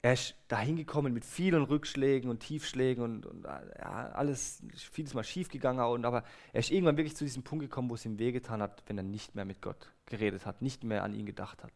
er 0.03 0.15
ist 0.15 0.35
dahin 0.49 0.77
gekommen 0.77 1.13
mit 1.13 1.25
vielen 1.25 1.63
Rückschlägen 1.63 2.31
und 2.31 2.41
Tiefschlägen 2.41 3.05
und, 3.05 3.27
und 3.27 3.45
ja, 3.45 4.11
alles, 4.13 4.63
vieles 4.93 5.13
mal 5.13 5.25
schief 5.25 5.49
gegangen. 5.51 5.81
Und, 5.81 6.07
aber 6.07 6.25
er 6.53 6.61
ist 6.61 6.71
irgendwann 6.71 6.97
wirklich 6.97 7.17
zu 7.17 7.25
diesem 7.25 7.43
Punkt 7.43 7.63
gekommen, 7.63 7.91
wo 7.91 7.95
es 7.95 8.07
ihm 8.07 8.19
wehgetan 8.19 8.63
hat, 8.63 8.83
wenn 8.87 8.97
er 8.97 9.05
nicht 9.05 9.35
mehr 9.35 9.45
mit 9.45 9.61
Gott 9.61 9.93
geredet 10.07 10.47
hat, 10.47 10.63
nicht 10.63 10.85
mehr 10.85 11.05
an 11.05 11.15
ihn 11.15 11.27
gedacht 11.27 11.63
hat. 11.63 11.73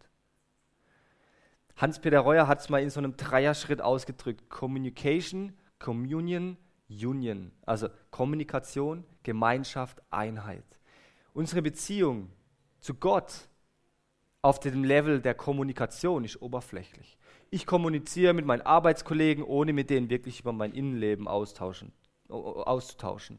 Hans-Peter 1.77 2.21
Reuer 2.21 2.47
hat 2.47 2.61
es 2.61 2.69
mal 2.71 2.83
in 2.83 2.89
so 2.89 3.01
einem 3.01 3.17
Dreierschritt 3.17 3.83
ausgedrückt: 3.83 4.49
Communication, 4.49 5.53
Communion, 5.79 6.57
Union. 6.89 7.53
Also 7.67 7.89
Kommunikation, 8.11 9.05
Gemeinschaft, 9.23 10.01
Einheit. 10.11 10.65
Unsere 11.35 11.61
Beziehung 11.61 12.31
zu 12.81 12.95
Gott 12.95 13.49
auf 14.41 14.61
dem 14.61 14.85
Level 14.85 15.21
der 15.21 15.35
Kommunikation 15.35 16.25
ist 16.25 16.41
oberflächlich. 16.41 17.19
Ich 17.55 17.67
kommuniziere 17.67 18.35
mit 18.35 18.47
meinen 18.47 18.63
Arbeitskollegen, 18.63 19.45
ohne 19.45 19.73
mit 19.73 19.89
denen 19.89 20.11
wirklich 20.11 20.41
über 20.41 20.53
mein 20.53 20.73
Innenleben 20.73 21.29
austauschen, 21.29 21.93
auszutauschen. 22.29 23.39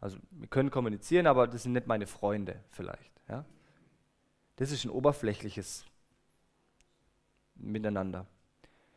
Also 0.00 0.18
wir 0.32 0.48
können 0.48 0.72
kommunizieren, 0.72 1.28
aber 1.28 1.46
das 1.46 1.62
sind 1.62 1.70
nicht 1.70 1.86
meine 1.86 2.08
Freunde 2.08 2.58
vielleicht. 2.70 3.12
Ja? 3.28 3.44
Das 4.56 4.72
ist 4.72 4.84
ein 4.84 4.90
oberflächliches 4.90 5.84
Miteinander. 7.54 8.26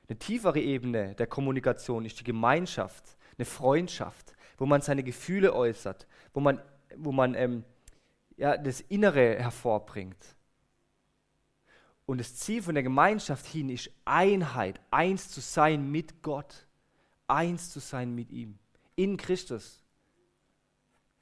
Eine 0.10 0.18
tiefere 0.18 0.60
Ebene 0.60 1.14
der 1.14 1.28
Kommunikation 1.28 2.04
ist 2.04 2.20
die 2.20 2.24
Gemeinschaft, 2.24 3.16
eine 3.38 3.46
Freundschaft, 3.46 4.34
wo 4.58 4.66
man 4.66 4.82
seine 4.82 5.04
Gefühle 5.04 5.54
äußert, 5.54 6.08
wo 6.34 6.40
man, 6.40 6.60
wo 6.96 7.12
man 7.12 7.36
ähm, 7.36 7.64
ja, 8.38 8.58
das 8.58 8.82
Innere 8.82 9.36
hervorbringt. 9.38 10.36
Und 12.08 12.20
das 12.20 12.38
Ziel 12.38 12.64
von 12.64 12.74
der 12.74 12.84
Gemeinschaft 12.84 13.46
hin 13.46 13.70
ist 13.70 13.92
Einheit, 14.06 14.80
eins 14.92 15.30
zu 15.30 15.42
sein 15.42 15.92
mit 15.92 16.24
Gott, 16.24 16.66
eins 17.28 17.70
zu 17.70 17.82
sein 17.82 18.16
mit 18.16 18.32
ihm, 18.32 18.58
in 18.96 19.18
Christus. 19.18 19.84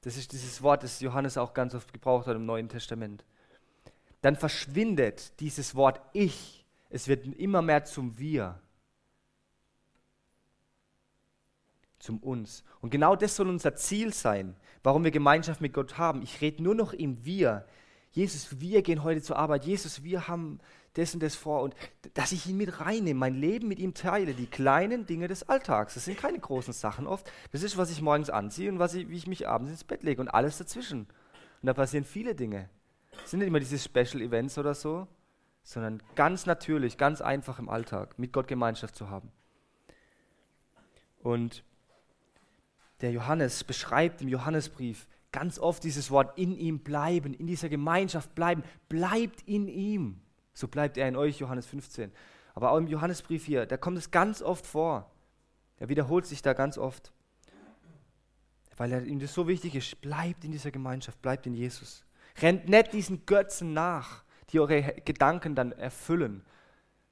Das 0.02 0.16
ist 0.16 0.30
dieses 0.30 0.62
Wort, 0.62 0.84
das 0.84 1.00
Johannes 1.00 1.36
auch 1.36 1.54
ganz 1.54 1.74
oft 1.74 1.92
gebraucht 1.92 2.28
hat 2.28 2.36
im 2.36 2.46
Neuen 2.46 2.68
Testament. 2.68 3.24
Dann 4.20 4.36
verschwindet 4.36 5.38
dieses 5.40 5.74
Wort 5.74 6.00
Ich. 6.12 6.64
Es 6.88 7.08
wird 7.08 7.26
immer 7.36 7.62
mehr 7.62 7.84
zum 7.84 8.16
Wir. 8.16 8.60
Zum 11.98 12.18
Uns. 12.18 12.62
Und 12.80 12.90
genau 12.90 13.16
das 13.16 13.34
soll 13.34 13.48
unser 13.48 13.74
Ziel 13.74 14.14
sein, 14.14 14.54
warum 14.84 15.02
wir 15.02 15.10
Gemeinschaft 15.10 15.60
mit 15.60 15.72
Gott 15.72 15.98
haben. 15.98 16.22
Ich 16.22 16.40
rede 16.40 16.62
nur 16.62 16.76
noch 16.76 16.92
im 16.92 17.24
Wir. 17.24 17.66
Jesus, 18.16 18.60
wir 18.60 18.80
gehen 18.80 19.04
heute 19.04 19.20
zur 19.20 19.36
Arbeit. 19.36 19.66
Jesus, 19.66 20.02
wir 20.02 20.26
haben 20.26 20.58
das 20.94 21.12
und 21.12 21.22
das 21.22 21.34
vor. 21.34 21.60
Und 21.60 21.76
dass 22.14 22.32
ich 22.32 22.46
ihn 22.46 22.56
mit 22.56 22.80
reinnehme, 22.80 23.20
mein 23.20 23.34
Leben 23.34 23.68
mit 23.68 23.78
ihm 23.78 23.92
teile, 23.92 24.32
die 24.32 24.46
kleinen 24.46 25.04
Dinge 25.04 25.28
des 25.28 25.50
Alltags. 25.50 25.92
Das 25.92 26.06
sind 26.06 26.16
keine 26.16 26.38
großen 26.38 26.72
Sachen 26.72 27.06
oft. 27.06 27.30
Das 27.52 27.62
ist, 27.62 27.76
was 27.76 27.90
ich 27.90 28.00
morgens 28.00 28.30
anziehe 28.30 28.72
und 28.72 28.78
was 28.78 28.94
ich, 28.94 29.10
wie 29.10 29.18
ich 29.18 29.26
mich 29.26 29.46
abends 29.46 29.70
ins 29.70 29.84
Bett 29.84 30.02
lege 30.02 30.22
und 30.22 30.28
alles 30.28 30.56
dazwischen. 30.56 31.00
Und 31.00 31.66
da 31.66 31.74
passieren 31.74 32.06
viele 32.06 32.34
Dinge. 32.34 32.70
Es 33.22 33.32
sind 33.32 33.40
nicht 33.40 33.48
immer 33.48 33.60
diese 33.60 33.78
Special 33.78 34.22
Events 34.22 34.56
oder 34.56 34.72
so, 34.72 35.06
sondern 35.62 36.02
ganz 36.14 36.46
natürlich, 36.46 36.96
ganz 36.96 37.20
einfach 37.20 37.58
im 37.58 37.68
Alltag, 37.68 38.18
mit 38.18 38.32
Gott 38.32 38.48
Gemeinschaft 38.48 38.96
zu 38.96 39.10
haben. 39.10 39.30
Und 41.22 41.64
der 43.02 43.12
Johannes 43.12 43.62
beschreibt 43.62 44.22
im 44.22 44.28
Johannesbrief, 44.28 45.06
ganz 45.32 45.58
oft 45.58 45.84
dieses 45.84 46.10
Wort 46.10 46.38
in 46.38 46.56
ihm 46.56 46.80
bleiben, 46.80 47.34
in 47.34 47.46
dieser 47.46 47.68
Gemeinschaft 47.68 48.34
bleiben. 48.34 48.62
Bleibt 48.88 49.42
in 49.42 49.68
ihm. 49.68 50.20
So 50.54 50.68
bleibt 50.68 50.96
er 50.96 51.08
in 51.08 51.16
euch, 51.16 51.38
Johannes 51.38 51.66
15. 51.66 52.10
Aber 52.54 52.72
auch 52.72 52.78
im 52.78 52.86
Johannesbrief 52.86 53.44
hier, 53.44 53.66
da 53.66 53.76
kommt 53.76 53.98
es 53.98 54.10
ganz 54.10 54.40
oft 54.40 54.66
vor. 54.66 55.10
Er 55.78 55.88
wiederholt 55.90 56.26
sich 56.26 56.40
da 56.40 56.54
ganz 56.54 56.78
oft. 56.78 57.12
Weil 58.78 58.92
er, 58.92 59.04
ihm 59.04 59.18
das 59.18 59.34
so 59.34 59.46
wichtig 59.46 59.74
ist. 59.74 60.00
Bleibt 60.00 60.44
in 60.44 60.52
dieser 60.52 60.70
Gemeinschaft, 60.70 61.20
bleibt 61.20 61.46
in 61.46 61.54
Jesus. 61.54 62.04
Rennt 62.40 62.68
nicht 62.68 62.92
diesen 62.92 63.26
Götzen 63.26 63.72
nach, 63.72 64.24
die 64.50 64.60
eure 64.60 64.82
Gedanken 65.04 65.54
dann 65.54 65.72
erfüllen, 65.72 66.44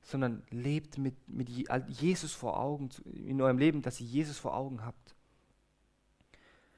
sondern 0.02 0.42
lebt 0.50 0.98
mit, 0.98 1.16
mit 1.28 1.48
Jesus 1.88 2.32
vor 2.32 2.58
Augen 2.58 2.90
in 3.04 3.40
eurem 3.40 3.58
Leben, 3.58 3.82
dass 3.82 4.00
ihr 4.00 4.06
Jesus 4.06 4.38
vor 4.38 4.54
Augen 4.54 4.84
habt. 4.84 5.13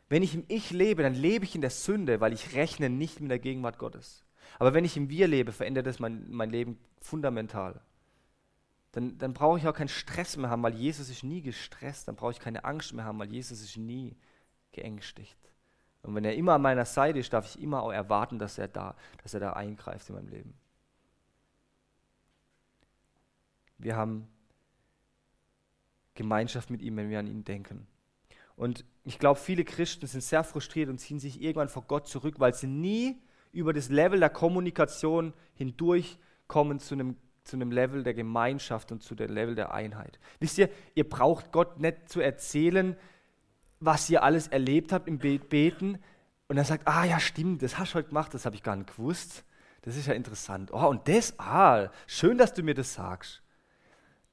Wenn 0.08 0.22
ich 0.22 0.34
im 0.34 0.44
Ich 0.48 0.70
lebe, 0.70 1.02
dann 1.02 1.14
lebe 1.14 1.44
ich 1.44 1.54
in 1.54 1.60
der 1.60 1.70
Sünde, 1.70 2.20
weil 2.20 2.32
ich 2.32 2.54
rechne 2.54 2.88
nicht 2.88 3.20
mit 3.20 3.30
der 3.30 3.38
Gegenwart 3.38 3.78
Gottes. 3.78 4.24
Aber 4.58 4.72
wenn 4.72 4.84
ich 4.84 4.96
im 4.96 5.10
Wir 5.10 5.26
lebe, 5.26 5.52
verändert 5.52 5.86
das 5.86 5.98
mein, 5.98 6.30
mein 6.30 6.50
Leben 6.50 6.78
fundamental. 7.00 7.80
Dann, 8.92 9.18
dann 9.18 9.34
brauche 9.34 9.58
ich 9.58 9.66
auch 9.66 9.74
keinen 9.74 9.88
Stress 9.88 10.36
mehr 10.36 10.48
haben, 10.48 10.62
weil 10.62 10.74
Jesus 10.74 11.10
ist 11.10 11.24
nie 11.24 11.42
gestresst. 11.42 12.08
Dann 12.08 12.16
brauche 12.16 12.32
ich 12.32 12.38
keine 12.38 12.64
Angst 12.64 12.94
mehr 12.94 13.04
haben, 13.04 13.18
weil 13.18 13.30
Jesus 13.30 13.60
ist 13.60 13.76
nie 13.76 14.16
geängstigt. 14.72 15.36
Und 16.02 16.14
wenn 16.14 16.24
er 16.24 16.36
immer 16.36 16.54
an 16.54 16.62
meiner 16.62 16.84
Seite 16.84 17.18
ist, 17.18 17.32
darf 17.32 17.46
ich 17.46 17.60
immer 17.60 17.82
auch 17.82 17.92
erwarten, 17.92 18.38
dass 18.38 18.58
er 18.58 18.68
da, 18.68 18.94
dass 19.22 19.34
er 19.34 19.40
da 19.40 19.54
eingreift 19.54 20.08
in 20.08 20.14
meinem 20.14 20.28
Leben. 20.28 20.54
Wir 23.78 23.96
haben 23.96 24.28
Gemeinschaft 26.14 26.70
mit 26.70 26.80
ihm, 26.80 26.96
wenn 26.96 27.10
wir 27.10 27.18
an 27.18 27.26
ihn 27.26 27.44
denken. 27.44 27.86
Und 28.54 28.84
ich 29.06 29.20
glaube, 29.20 29.38
viele 29.38 29.64
Christen 29.64 30.08
sind 30.08 30.22
sehr 30.22 30.42
frustriert 30.42 30.88
und 30.88 30.98
ziehen 30.98 31.20
sich 31.20 31.40
irgendwann 31.40 31.68
vor 31.68 31.82
Gott 31.82 32.08
zurück, 32.08 32.34
weil 32.38 32.54
sie 32.54 32.66
nie 32.66 33.22
über 33.52 33.72
das 33.72 33.88
Level 33.88 34.18
der 34.18 34.30
Kommunikation 34.30 35.32
hindurchkommen 35.54 36.80
zu 36.80 36.94
einem, 36.94 37.16
zu 37.44 37.54
einem 37.54 37.70
Level 37.70 38.02
der 38.02 38.14
Gemeinschaft 38.14 38.90
und 38.90 39.04
zu 39.04 39.14
dem 39.14 39.32
Level 39.32 39.54
der 39.54 39.72
Einheit. 39.72 40.18
Wisst 40.40 40.58
ihr, 40.58 40.68
ihr 40.96 41.08
braucht 41.08 41.52
Gott 41.52 41.78
nicht 41.78 42.08
zu 42.08 42.20
erzählen, 42.20 42.96
was 43.78 44.10
ihr 44.10 44.24
alles 44.24 44.48
erlebt 44.48 44.92
habt 44.92 45.06
im 45.06 45.18
Beten. 45.18 45.98
Und 46.48 46.56
er 46.56 46.64
sagt, 46.64 46.88
ah 46.88 47.04
ja, 47.04 47.20
stimmt, 47.20 47.62
das 47.62 47.78
hast 47.78 47.92
du 47.92 47.98
heute 47.98 48.08
gemacht, 48.08 48.34
das 48.34 48.44
habe 48.44 48.56
ich 48.56 48.64
gar 48.64 48.74
nicht 48.74 48.96
gewusst. 48.96 49.44
Das 49.82 49.96
ist 49.96 50.06
ja 50.06 50.14
interessant. 50.14 50.72
Oh, 50.72 50.88
und 50.88 51.06
das, 51.06 51.38
ah, 51.38 51.90
schön, 52.08 52.38
dass 52.38 52.54
du 52.54 52.64
mir 52.64 52.74
das 52.74 52.94
sagst. 52.94 53.40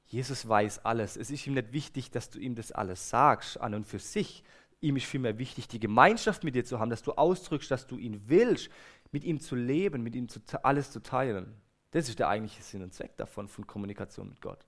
Jesus 0.06 0.48
weiß 0.48 0.84
alles. 0.84 1.16
Es 1.16 1.30
ist 1.30 1.46
ihm 1.46 1.54
nicht 1.54 1.72
wichtig, 1.72 2.10
dass 2.10 2.30
du 2.30 2.38
ihm 2.38 2.54
das 2.54 2.72
alles 2.72 3.08
sagst, 3.08 3.60
an 3.60 3.74
und 3.74 3.86
für 3.86 3.98
sich. 3.98 4.42
Ihm 4.84 4.96
ist 4.96 5.06
vielmehr 5.06 5.38
wichtig, 5.38 5.66
die 5.66 5.80
Gemeinschaft 5.80 6.44
mit 6.44 6.54
dir 6.54 6.62
zu 6.62 6.78
haben, 6.78 6.90
dass 6.90 7.02
du 7.02 7.12
ausdrückst, 7.12 7.70
dass 7.70 7.86
du 7.86 7.96
ihn 7.96 8.20
willst, 8.26 8.68
mit 9.12 9.24
ihm 9.24 9.40
zu 9.40 9.56
leben, 9.56 10.02
mit 10.02 10.14
ihm 10.14 10.28
zu, 10.28 10.40
alles 10.62 10.90
zu 10.90 11.00
teilen. 11.00 11.54
Das 11.92 12.10
ist 12.10 12.18
der 12.18 12.28
eigentliche 12.28 12.62
Sinn 12.62 12.82
und 12.82 12.92
Zweck 12.92 13.16
davon, 13.16 13.48
von 13.48 13.66
Kommunikation 13.66 14.28
mit 14.28 14.42
Gott. 14.42 14.66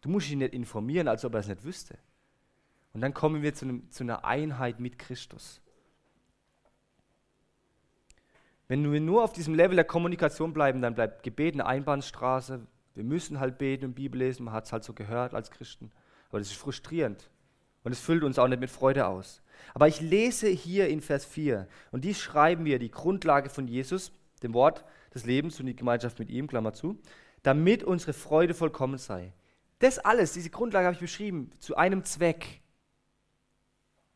Du 0.00 0.08
musst 0.08 0.28
ihn 0.32 0.38
nicht 0.38 0.52
informieren, 0.52 1.06
als 1.06 1.24
ob 1.24 1.34
er 1.34 1.40
es 1.40 1.46
nicht 1.46 1.62
wüsste. 1.62 1.96
Und 2.92 3.00
dann 3.00 3.14
kommen 3.14 3.40
wir 3.40 3.54
zu, 3.54 3.66
einem, 3.66 3.88
zu 3.88 4.02
einer 4.02 4.24
Einheit 4.24 4.80
mit 4.80 4.98
Christus. 4.98 5.60
Wenn 8.66 8.90
wir 8.92 9.00
nur 9.00 9.22
auf 9.22 9.32
diesem 9.32 9.54
Level 9.54 9.76
der 9.76 9.84
Kommunikation 9.84 10.52
bleiben, 10.52 10.82
dann 10.82 10.96
bleibt 10.96 11.22
Gebet 11.22 11.54
eine 11.54 11.66
Einbahnstraße, 11.66 12.66
wir 12.96 13.04
müssen 13.04 13.38
halt 13.38 13.58
beten 13.58 13.84
und 13.84 13.94
Bibel 13.94 14.18
lesen, 14.18 14.42
man 14.42 14.54
hat 14.54 14.64
es 14.64 14.72
halt 14.72 14.82
so 14.82 14.92
gehört 14.92 15.34
als 15.34 15.52
Christen. 15.52 15.92
Aber 16.30 16.40
das 16.40 16.48
ist 16.48 16.56
frustrierend. 16.56 17.30
Und 17.88 17.92
es 17.92 18.00
füllt 18.00 18.22
uns 18.22 18.38
auch 18.38 18.48
nicht 18.48 18.60
mit 18.60 18.68
Freude 18.68 19.06
aus. 19.06 19.40
Aber 19.72 19.88
ich 19.88 20.02
lese 20.02 20.46
hier 20.48 20.88
in 20.88 21.00
Vers 21.00 21.24
4, 21.24 21.66
und 21.90 22.04
dies 22.04 22.18
schreiben 22.18 22.66
wir, 22.66 22.78
die 22.78 22.90
Grundlage 22.90 23.48
von 23.48 23.66
Jesus, 23.66 24.12
dem 24.42 24.52
Wort 24.52 24.84
des 25.14 25.24
Lebens 25.24 25.58
und 25.58 25.64
die 25.64 25.74
Gemeinschaft 25.74 26.18
mit 26.18 26.28
ihm, 26.28 26.48
Klammer 26.48 26.74
zu, 26.74 27.00
damit 27.42 27.82
unsere 27.82 28.12
Freude 28.12 28.52
vollkommen 28.52 28.98
sei. 28.98 29.32
Das 29.78 29.98
alles, 29.98 30.34
diese 30.34 30.50
Grundlage 30.50 30.84
habe 30.84 30.96
ich 30.96 31.00
beschrieben, 31.00 31.50
zu 31.60 31.78
einem 31.78 32.04
Zweck, 32.04 32.60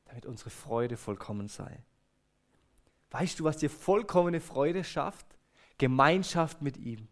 damit 0.04 0.26
unsere 0.26 0.50
Freude 0.50 0.98
vollkommen 0.98 1.48
sei. 1.48 1.82
Weißt 3.10 3.40
du, 3.40 3.44
was 3.44 3.56
dir 3.56 3.70
vollkommene 3.70 4.42
Freude 4.42 4.84
schafft? 4.84 5.24
Gemeinschaft 5.78 6.60
mit 6.60 6.76
ihm. 6.76 7.08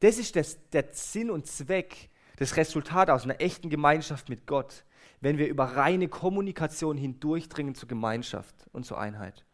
Das 0.00 0.18
ist 0.18 0.34
das, 0.34 0.58
der 0.70 0.88
Sinn 0.90 1.30
und 1.30 1.46
Zweck, 1.46 2.10
das 2.38 2.56
Resultat 2.56 3.10
aus 3.10 3.22
einer 3.22 3.40
echten 3.40 3.70
Gemeinschaft 3.70 4.28
mit 4.28 4.48
Gott, 4.48 4.82
wenn 5.22 5.38
wir 5.38 5.48
über 5.48 5.64
reine 5.64 6.08
Kommunikation 6.08 6.98
hindurchdringen 6.98 7.76
zur 7.76 7.88
Gemeinschaft 7.88 8.54
und 8.72 8.84
zur 8.84 9.00
Einheit. 9.00 9.44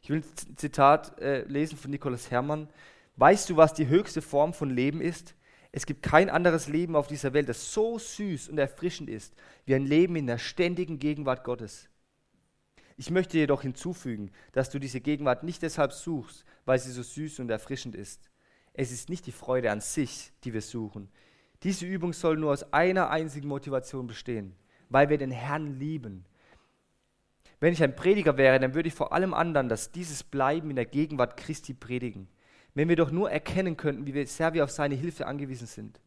Ich 0.00 0.08
will 0.08 0.22
ein 0.22 0.56
Zitat 0.56 1.20
äh, 1.20 1.42
lesen 1.42 1.76
von 1.76 1.90
Nikolaus 1.90 2.30
Hermann. 2.30 2.68
Weißt 3.16 3.50
du, 3.50 3.56
was 3.56 3.74
die 3.74 3.86
höchste 3.86 4.22
Form 4.22 4.54
von 4.54 4.70
Leben 4.70 5.02
ist? 5.02 5.34
Es 5.72 5.84
gibt 5.84 6.02
kein 6.02 6.30
anderes 6.30 6.68
Leben 6.68 6.96
auf 6.96 7.06
dieser 7.06 7.34
Welt, 7.34 7.50
das 7.50 7.74
so 7.74 7.98
süß 7.98 8.48
und 8.48 8.56
erfrischend 8.56 9.10
ist, 9.10 9.34
wie 9.66 9.74
ein 9.74 9.84
Leben 9.84 10.16
in 10.16 10.26
der 10.26 10.38
ständigen 10.38 10.98
Gegenwart 10.98 11.44
Gottes. 11.44 11.90
Ich 12.96 13.10
möchte 13.10 13.36
jedoch 13.36 13.60
hinzufügen, 13.60 14.30
dass 14.52 14.70
du 14.70 14.78
diese 14.78 15.02
Gegenwart 15.02 15.42
nicht 15.42 15.60
deshalb 15.60 15.92
suchst, 15.92 16.46
weil 16.64 16.78
sie 16.78 16.92
so 16.92 17.02
süß 17.02 17.40
und 17.40 17.50
erfrischend 17.50 17.94
ist, 17.94 18.30
es 18.72 18.90
ist 18.90 19.10
nicht 19.10 19.26
die 19.26 19.32
Freude 19.32 19.70
an 19.70 19.82
sich, 19.82 20.32
die 20.44 20.54
wir 20.54 20.62
suchen. 20.62 21.10
Diese 21.62 21.86
Übung 21.86 22.12
soll 22.12 22.36
nur 22.36 22.52
aus 22.52 22.72
einer 22.72 23.10
einzigen 23.10 23.48
Motivation 23.48 24.06
bestehen, 24.06 24.54
weil 24.88 25.08
wir 25.08 25.18
den 25.18 25.30
Herrn 25.30 25.78
lieben. 25.78 26.24
Wenn 27.58 27.72
ich 27.72 27.82
ein 27.82 27.96
Prediger 27.96 28.36
wäre, 28.36 28.60
dann 28.60 28.74
würde 28.74 28.88
ich 28.88 28.94
vor 28.94 29.12
allem 29.12 29.32
anderen 29.32 29.68
dass 29.68 29.90
dieses 29.90 30.22
Bleiben 30.22 30.70
in 30.70 30.76
der 30.76 30.84
Gegenwart 30.84 31.36
Christi 31.36 31.72
predigen. 31.72 32.28
Wenn 32.74 32.88
wir 32.88 32.96
doch 32.96 33.10
nur 33.10 33.30
erkennen 33.30 33.76
könnten, 33.76 34.06
wie 34.06 34.26
sehr 34.26 34.52
wir 34.52 34.64
auf 34.64 34.70
seine 34.70 34.94
Hilfe 34.94 35.26
angewiesen 35.26 35.66
sind. 35.66 36.00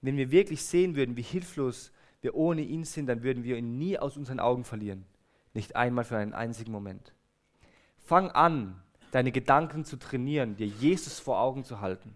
Wenn 0.00 0.16
wir 0.16 0.30
wirklich 0.30 0.64
sehen 0.64 0.94
würden, 0.94 1.16
wie 1.16 1.22
hilflos 1.22 1.92
wir 2.20 2.36
ohne 2.36 2.62
ihn 2.62 2.84
sind, 2.84 3.06
dann 3.06 3.24
würden 3.24 3.42
wir 3.42 3.56
ihn 3.56 3.78
nie 3.78 3.98
aus 3.98 4.16
unseren 4.16 4.38
Augen 4.38 4.64
verlieren. 4.64 5.04
Nicht 5.54 5.74
einmal 5.74 6.04
für 6.04 6.16
einen 6.16 6.32
einzigen 6.32 6.70
Moment. 6.70 7.12
Fang 7.98 8.30
an, 8.30 8.80
deine 9.10 9.32
Gedanken 9.32 9.84
zu 9.84 9.96
trainieren, 9.96 10.56
dir 10.56 10.66
Jesus 10.66 11.18
vor 11.18 11.40
Augen 11.40 11.64
zu 11.64 11.80
halten. 11.80 12.14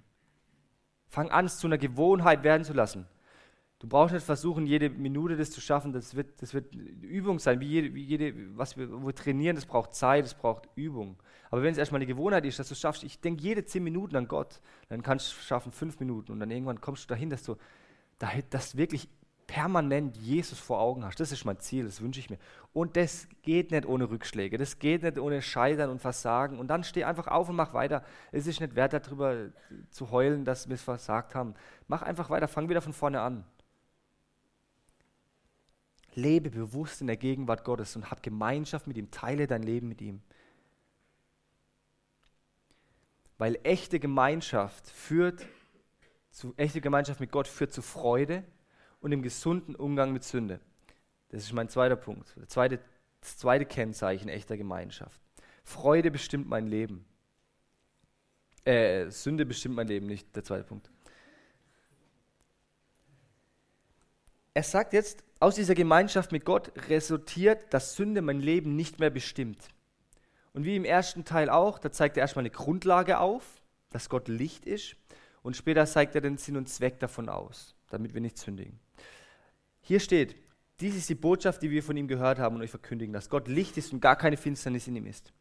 Fang 1.16 1.31
an, 1.31 1.46
es 1.46 1.57
zu 1.57 1.66
einer 1.66 1.79
Gewohnheit 1.79 2.42
werden 2.42 2.62
zu 2.62 2.74
lassen. 2.74 3.07
Du 3.79 3.88
brauchst 3.88 4.12
nicht 4.12 4.26
versuchen, 4.26 4.66
jede 4.66 4.90
Minute 4.90 5.38
das 5.38 5.50
zu 5.50 5.62
schaffen. 5.62 5.90
Das 5.94 6.14
wird, 6.14 6.42
das 6.42 6.52
wird 6.52 6.74
Übung 6.74 7.38
sein, 7.38 7.59
wie 7.59 7.68
jede, 7.68 7.94
wie 7.94 8.02
jede 8.02 8.35
was 8.55 8.76
wir, 8.76 8.90
wir 8.90 9.14
trainieren, 9.14 9.57
das 9.57 9.64
braucht 9.64 9.94
Zeit, 9.94 10.26
das 10.26 10.35
braucht 10.35 10.68
Übung. 10.74 11.16
Aber 11.50 11.62
wenn 11.62 11.72
es 11.72 11.79
erstmal 11.79 12.00
eine 12.00 12.07
Gewohnheit 12.07 12.44
ist, 12.44 12.59
dass 12.59 12.68
du 12.68 12.74
schaffst, 12.74 13.02
ich 13.02 13.18
denke 13.18 13.42
jede 13.42 13.64
zehn 13.64 13.83
Minuten 13.83 14.14
an 14.14 14.29
Gott, 14.29 14.61
dann 14.90 15.02
kannst 15.02 15.33
du 15.33 15.40
schaffen 15.40 15.72
fünf 15.72 15.98
Minuten 16.00 16.33
und 16.33 16.38
dann 16.40 16.50
irgendwann 16.50 16.83
kommst 16.83 17.05
du 17.05 17.09
dahin, 17.09 17.31
dass 17.31 17.44
du 17.44 17.57
dass 18.50 18.76
wirklich 18.76 19.09
permanent 19.46 20.16
Jesus 20.16 20.59
vor 20.59 20.80
Augen 20.80 21.04
hast. 21.04 21.20
Das 21.20 21.32
ist 21.32 21.44
mein 21.44 21.59
Ziel, 21.61 21.85
das 21.85 22.00
wünsche 22.00 22.20
ich 22.20 22.30
mir. 22.30 22.38
Und 22.72 22.96
das 22.96 23.28
geht 23.42 23.70
nicht 23.70 23.87
ohne 23.87 24.11
Rückschläge, 24.11 24.59
das 24.59 24.78
geht 24.78 25.02
nicht 25.02 25.18
ohne 25.18 25.40
Scheitern 25.40 25.90
und 25.90 26.00
Versagen. 26.00 26.59
Und 26.59 26.68
dann 26.68 26.85
steh 26.85 27.04
einfach 27.04 27.28
auf 27.28 27.48
und 27.48 27.56
mach 27.56 27.72
weiter. 27.72 28.04
Es 28.32 28.46
ist 28.46 28.61
nicht 28.61 28.74
wert, 28.74 28.92
darüber 28.92 29.50
zu 29.90 30.11
heulen, 30.11 30.44
dass 30.44 30.68
wir 30.68 30.74
es 30.74 30.82
versagt 30.82 31.35
haben. 31.35 31.54
Mach 31.87 32.02
einfach 32.02 32.30
weiter, 32.30 32.48
fang 32.48 32.68
wieder 32.68 32.82
von 32.82 32.92
vorne 32.92 33.20
an. 33.20 33.44
Lebe 36.14 36.50
bewusst 36.50 37.00
in 37.00 37.06
der 37.06 37.16
Gegenwart 37.16 37.62
Gottes 37.64 37.94
und 37.94 38.11
hab 38.11 38.22
Gemeinschaft 38.22 38.87
mit 38.87 38.96
ihm, 38.96 39.11
teile 39.11 39.46
dein 39.46 39.62
Leben 39.62 39.88
mit 39.88 40.00
ihm. 40.00 40.22
Weil 43.38 43.59
echte 43.64 44.00
Gemeinschaft 44.00 44.88
führt 44.88 45.46
zu, 46.30 46.54
echte 46.56 46.80
Gemeinschaft 46.80 47.20
mit 47.20 47.30
Gott 47.30 47.48
führt 47.48 47.72
zu 47.72 47.82
Freude 47.82 48.44
und 49.06 49.12
dem 49.12 49.22
gesunden 49.22 49.76
Umgang 49.76 50.12
mit 50.12 50.24
Sünde. 50.24 50.58
Das 51.28 51.44
ist 51.44 51.52
mein 51.52 51.68
zweiter 51.68 51.94
Punkt. 51.94 52.34
Das 52.40 52.48
zweite, 52.48 52.80
das 53.20 53.36
zweite 53.38 53.64
Kennzeichen 53.64 54.28
echter 54.28 54.56
Gemeinschaft. 54.56 55.20
Freude 55.62 56.10
bestimmt 56.10 56.48
mein 56.48 56.66
Leben. 56.66 57.04
Äh, 58.64 59.08
Sünde 59.10 59.46
bestimmt 59.46 59.76
mein 59.76 59.86
Leben, 59.86 60.06
nicht 60.06 60.34
der 60.34 60.42
zweite 60.42 60.64
Punkt. 60.64 60.90
Er 64.54 64.64
sagt 64.64 64.92
jetzt, 64.92 65.22
aus 65.38 65.54
dieser 65.54 65.76
Gemeinschaft 65.76 66.32
mit 66.32 66.44
Gott 66.44 66.72
resultiert, 66.88 67.72
dass 67.72 67.94
Sünde 67.94 68.22
mein 68.22 68.40
Leben 68.40 68.74
nicht 68.74 68.98
mehr 68.98 69.10
bestimmt. 69.10 69.68
Und 70.52 70.64
wie 70.64 70.74
im 70.74 70.84
ersten 70.84 71.24
Teil 71.24 71.48
auch, 71.48 71.78
da 71.78 71.92
zeigt 71.92 72.16
er 72.16 72.22
erstmal 72.22 72.42
eine 72.42 72.50
Grundlage 72.50 73.20
auf, 73.20 73.62
dass 73.90 74.08
Gott 74.08 74.26
Licht 74.26 74.66
ist. 74.66 74.96
Und 75.44 75.56
später 75.56 75.86
zeigt 75.86 76.16
er 76.16 76.22
den 76.22 76.38
Sinn 76.38 76.56
und 76.56 76.68
Zweck 76.68 76.98
davon 76.98 77.28
aus, 77.28 77.76
damit 77.88 78.12
wir 78.12 78.20
nicht 78.20 78.36
sündigen. 78.36 78.80
Hier 79.87 80.01
steht, 80.01 80.35
dies 80.81 80.96
ist 80.96 81.09
die 81.09 81.14
Botschaft, 81.14 81.62
die 81.62 81.70
wir 81.70 81.81
von 81.81 81.96
ihm 81.96 82.09
gehört 82.09 82.40
haben 82.40 82.57
und 82.57 82.62
euch 82.62 82.70
verkündigen, 82.70 83.12
dass 83.12 83.31
Gott 83.31 83.46
Licht 83.46 83.77
ist 83.77 83.92
und 83.92 84.01
gar 84.01 84.16
keine 84.16 84.37
Finsternis 84.37 84.88
in 84.88 84.96
ihm 84.96 85.07
ist. 85.07 85.33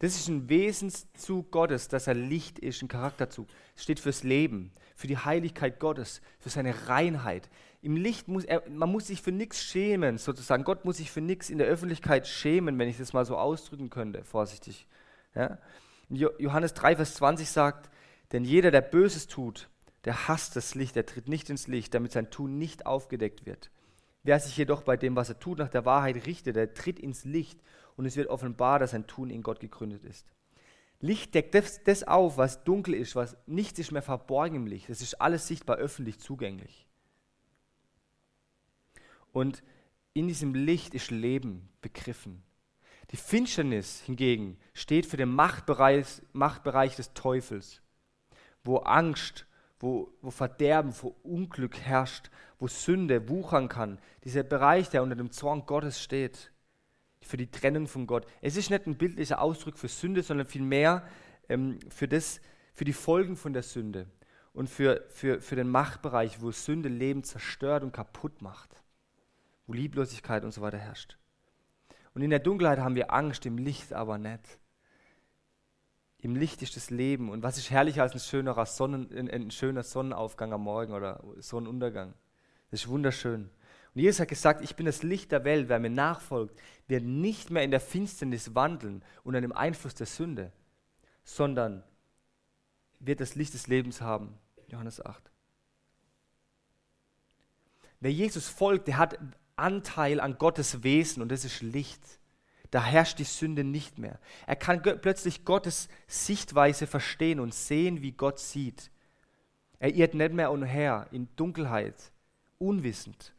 Das 0.00 0.16
ist 0.16 0.26
ein 0.26 0.48
Wesenszug 0.48 1.52
Gottes, 1.52 1.86
dass 1.86 2.08
er 2.08 2.14
Licht 2.14 2.58
ist, 2.58 2.82
ein 2.82 2.88
Charakterzug. 2.88 3.46
Es 3.76 3.84
steht 3.84 4.00
fürs 4.00 4.24
Leben, 4.24 4.72
für 4.96 5.06
die 5.06 5.16
Heiligkeit 5.16 5.78
Gottes, 5.78 6.22
für 6.40 6.48
seine 6.48 6.88
Reinheit. 6.88 7.48
Im 7.82 7.96
Licht 7.96 8.26
muss 8.26 8.42
er, 8.44 8.68
man 8.68 8.90
muss 8.90 9.06
sich 9.06 9.22
für 9.22 9.30
nichts 9.30 9.62
schämen, 9.62 10.18
sozusagen. 10.18 10.64
Gott 10.64 10.84
muss 10.84 10.96
sich 10.96 11.12
für 11.12 11.20
nichts 11.20 11.48
in 11.48 11.58
der 11.58 11.68
Öffentlichkeit 11.68 12.26
schämen, 12.26 12.76
wenn 12.80 12.88
ich 12.88 12.98
das 12.98 13.12
mal 13.12 13.24
so 13.24 13.36
ausdrücken 13.36 13.90
könnte, 13.90 14.24
vorsichtig. 14.24 14.88
Ja? 15.36 15.58
Johannes 16.08 16.74
3, 16.74 16.96
Vers 16.96 17.14
20 17.14 17.48
sagt, 17.48 17.90
denn 18.32 18.44
jeder, 18.44 18.72
der 18.72 18.80
Böses 18.80 19.28
tut, 19.28 19.68
der 20.04 20.26
hasst 20.26 20.56
das 20.56 20.74
Licht, 20.74 20.96
der 20.96 21.06
tritt 21.06 21.28
nicht 21.28 21.48
ins 21.48 21.68
Licht, 21.68 21.94
damit 21.94 22.10
sein 22.10 22.32
Tun 22.32 22.58
nicht 22.58 22.86
aufgedeckt 22.86 23.46
wird. 23.46 23.70
Wer 24.24 24.40
sich 24.40 24.56
jedoch 24.56 24.82
bei 24.82 24.96
dem, 24.96 25.14
was 25.16 25.28
er 25.28 25.38
tut, 25.38 25.58
nach 25.58 25.68
der 25.68 25.84
Wahrheit 25.84 26.26
richtet, 26.26 26.56
der 26.56 26.74
tritt 26.74 26.98
ins 26.98 27.24
Licht 27.24 27.60
und 27.96 28.06
es 28.06 28.16
wird 28.16 28.28
offenbar, 28.28 28.78
dass 28.78 28.90
sein 28.90 29.06
Tun 29.06 29.30
in 29.30 29.42
Gott 29.42 29.60
gegründet 29.60 30.02
ist. 30.04 30.26
Licht 31.00 31.34
deckt 31.34 31.54
das, 31.54 31.84
das 31.84 32.04
auf, 32.04 32.38
was 32.38 32.64
dunkel 32.64 32.94
ist, 32.94 33.14
was 33.14 33.36
nichts 33.46 33.78
ist 33.78 33.92
mehr 33.92 34.02
verborgen 34.02 34.56
im 34.56 34.66
Licht. 34.66 34.88
Es 34.88 35.02
ist 35.02 35.20
alles 35.20 35.46
sichtbar 35.46 35.76
öffentlich 35.76 36.18
zugänglich. 36.18 36.86
Und 39.32 39.62
in 40.14 40.28
diesem 40.28 40.54
Licht 40.54 40.94
ist 40.94 41.10
Leben 41.10 41.68
begriffen. 41.82 42.42
Die 43.10 43.16
Finsternis 43.18 44.00
hingegen 44.00 44.56
steht 44.72 45.04
für 45.04 45.18
den 45.18 45.28
Machtbereich, 45.28 46.22
Machtbereich 46.32 46.96
des 46.96 47.12
Teufels, 47.12 47.82
wo 48.62 48.78
Angst, 48.78 49.46
wo, 49.80 50.14
wo 50.22 50.30
Verderben, 50.30 50.94
wo 51.02 51.08
Unglück 51.22 51.78
herrscht, 51.78 52.30
wo 52.64 52.68
Sünde 52.68 53.28
wuchern 53.28 53.68
kann. 53.68 53.98
Dieser 54.24 54.42
Bereich, 54.42 54.88
der 54.88 55.02
unter 55.02 55.16
dem 55.16 55.30
Zorn 55.30 55.66
Gottes 55.66 56.02
steht, 56.02 56.50
für 57.20 57.36
die 57.36 57.50
Trennung 57.50 57.86
von 57.86 58.06
Gott. 58.06 58.26
Es 58.40 58.56
ist 58.56 58.70
nicht 58.70 58.86
ein 58.86 58.96
bildlicher 58.96 59.42
Ausdruck 59.42 59.76
für 59.76 59.88
Sünde, 59.88 60.22
sondern 60.22 60.46
vielmehr 60.46 61.06
ähm, 61.50 61.78
für, 61.90 62.08
das, 62.08 62.40
für 62.72 62.86
die 62.86 62.94
Folgen 62.94 63.36
von 63.36 63.52
der 63.52 63.62
Sünde 63.62 64.06
und 64.54 64.70
für, 64.70 65.04
für, 65.10 65.42
für 65.42 65.56
den 65.56 65.68
Machtbereich, 65.68 66.40
wo 66.40 66.52
Sünde 66.52 66.88
Leben 66.88 67.22
zerstört 67.22 67.82
und 67.82 67.92
kaputt 67.92 68.40
macht, 68.40 68.82
wo 69.66 69.74
Lieblosigkeit 69.74 70.42
und 70.42 70.52
so 70.52 70.62
weiter 70.62 70.78
herrscht. 70.78 71.18
Und 72.14 72.22
in 72.22 72.30
der 72.30 72.38
Dunkelheit 72.38 72.78
haben 72.78 72.94
wir 72.94 73.12
Angst, 73.12 73.44
im 73.44 73.58
Licht 73.58 73.92
aber 73.92 74.16
nicht. 74.16 74.58
Im 76.16 76.34
Licht 76.34 76.62
ist 76.62 76.76
das 76.76 76.88
Leben. 76.88 77.28
Und 77.28 77.42
was 77.42 77.58
ist 77.58 77.70
herrlicher 77.70 78.04
als 78.04 78.14
ein 78.14 78.20
schöner, 78.20 78.64
Sonnen, 78.64 79.10
ein, 79.14 79.28
ein 79.28 79.50
schöner 79.50 79.82
Sonnenaufgang 79.82 80.54
am 80.54 80.62
Morgen 80.62 80.94
oder 80.94 81.22
Sonnenuntergang? 81.40 82.14
Das 82.74 82.80
ist 82.80 82.88
wunderschön. 82.88 83.50
Und 83.94 84.00
Jesus 84.00 84.18
hat 84.18 84.26
gesagt, 84.26 84.60
ich 84.60 84.74
bin 84.74 84.84
das 84.84 85.04
Licht 85.04 85.30
der 85.30 85.44
Welt, 85.44 85.68
wer 85.68 85.78
mir 85.78 85.90
nachfolgt, 85.90 86.60
wird 86.88 87.04
nicht 87.04 87.48
mehr 87.48 87.62
in 87.62 87.70
der 87.70 87.78
Finsternis 87.78 88.56
wandeln 88.56 89.04
unter 89.22 89.40
dem 89.40 89.52
Einfluss 89.52 89.94
der 89.94 90.08
Sünde, 90.08 90.50
sondern 91.22 91.84
wird 92.98 93.20
das 93.20 93.36
Licht 93.36 93.54
des 93.54 93.68
Lebens 93.68 94.00
haben. 94.00 94.36
Johannes 94.66 95.00
8. 95.00 95.22
Wer 98.00 98.10
Jesus 98.10 98.48
folgt, 98.48 98.88
der 98.88 98.98
hat 98.98 99.20
Anteil 99.54 100.18
an 100.18 100.36
Gottes 100.36 100.82
Wesen 100.82 101.22
und 101.22 101.30
das 101.30 101.44
ist 101.44 101.62
Licht. 101.62 102.02
Da 102.72 102.82
herrscht 102.82 103.20
die 103.20 103.22
Sünde 103.22 103.62
nicht 103.62 104.00
mehr. 104.00 104.18
Er 104.48 104.56
kann 104.56 104.82
plötzlich 104.82 105.44
Gottes 105.44 105.88
Sichtweise 106.08 106.88
verstehen 106.88 107.38
und 107.38 107.54
sehen, 107.54 108.02
wie 108.02 108.10
Gott 108.10 108.40
sieht. 108.40 108.90
Er 109.78 109.94
irrt 109.94 110.14
nicht 110.14 110.32
mehr 110.32 110.50
umher 110.50 111.06
in 111.12 111.28
Dunkelheit, 111.36 112.10
unwissend. 112.66 113.34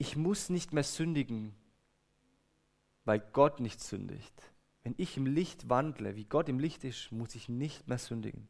ich 0.00 0.16
muss 0.16 0.48
nicht 0.48 0.72
mehr 0.72 0.82
sündigen, 0.82 1.54
weil 3.04 3.20
Gott 3.34 3.60
nicht 3.60 3.82
sündigt. 3.82 4.32
Wenn 4.82 4.94
ich 4.96 5.18
im 5.18 5.26
Licht 5.26 5.68
wandle, 5.68 6.16
wie 6.16 6.24
Gott 6.24 6.48
im 6.48 6.58
Licht 6.58 6.84
ist, 6.84 7.12
muss 7.12 7.34
ich 7.34 7.50
nicht 7.50 7.86
mehr 7.86 7.98
sündigen. 7.98 8.48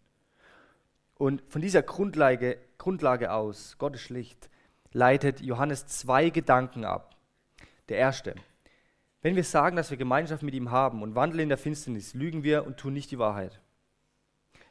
Und 1.17 1.43
von 1.49 1.61
dieser 1.61 1.83
Grundlage, 1.83 2.57
Grundlage 2.79 3.33
aus, 3.33 3.77
Gott 3.79 3.97
ist 3.97 4.11
Licht, 4.11 4.49
leitet 4.93 5.41
Johannes 5.41 5.87
zwei 5.87 6.31
Gedanken 6.31 6.85
ab. 6.85 7.17
Der 7.89 7.99
erste, 7.99 8.37
wenn 9.21 9.35
wir 9.35 9.43
sagen, 9.43 9.75
dass 9.75 9.91
wir 9.91 9.97
Gemeinschaft 9.99 10.45
mit 10.45 10.55
ihm 10.55 10.71
haben 10.71 11.03
und 11.03 11.17
wandeln 11.17 11.41
in 11.41 11.49
der 11.49 11.59
Finsternis, 11.59 12.15
lügen 12.15 12.45
wir 12.45 12.65
und 12.65 12.77
tun 12.77 12.93
nicht 12.93 13.11
die 13.11 13.19
Wahrheit. 13.19 13.61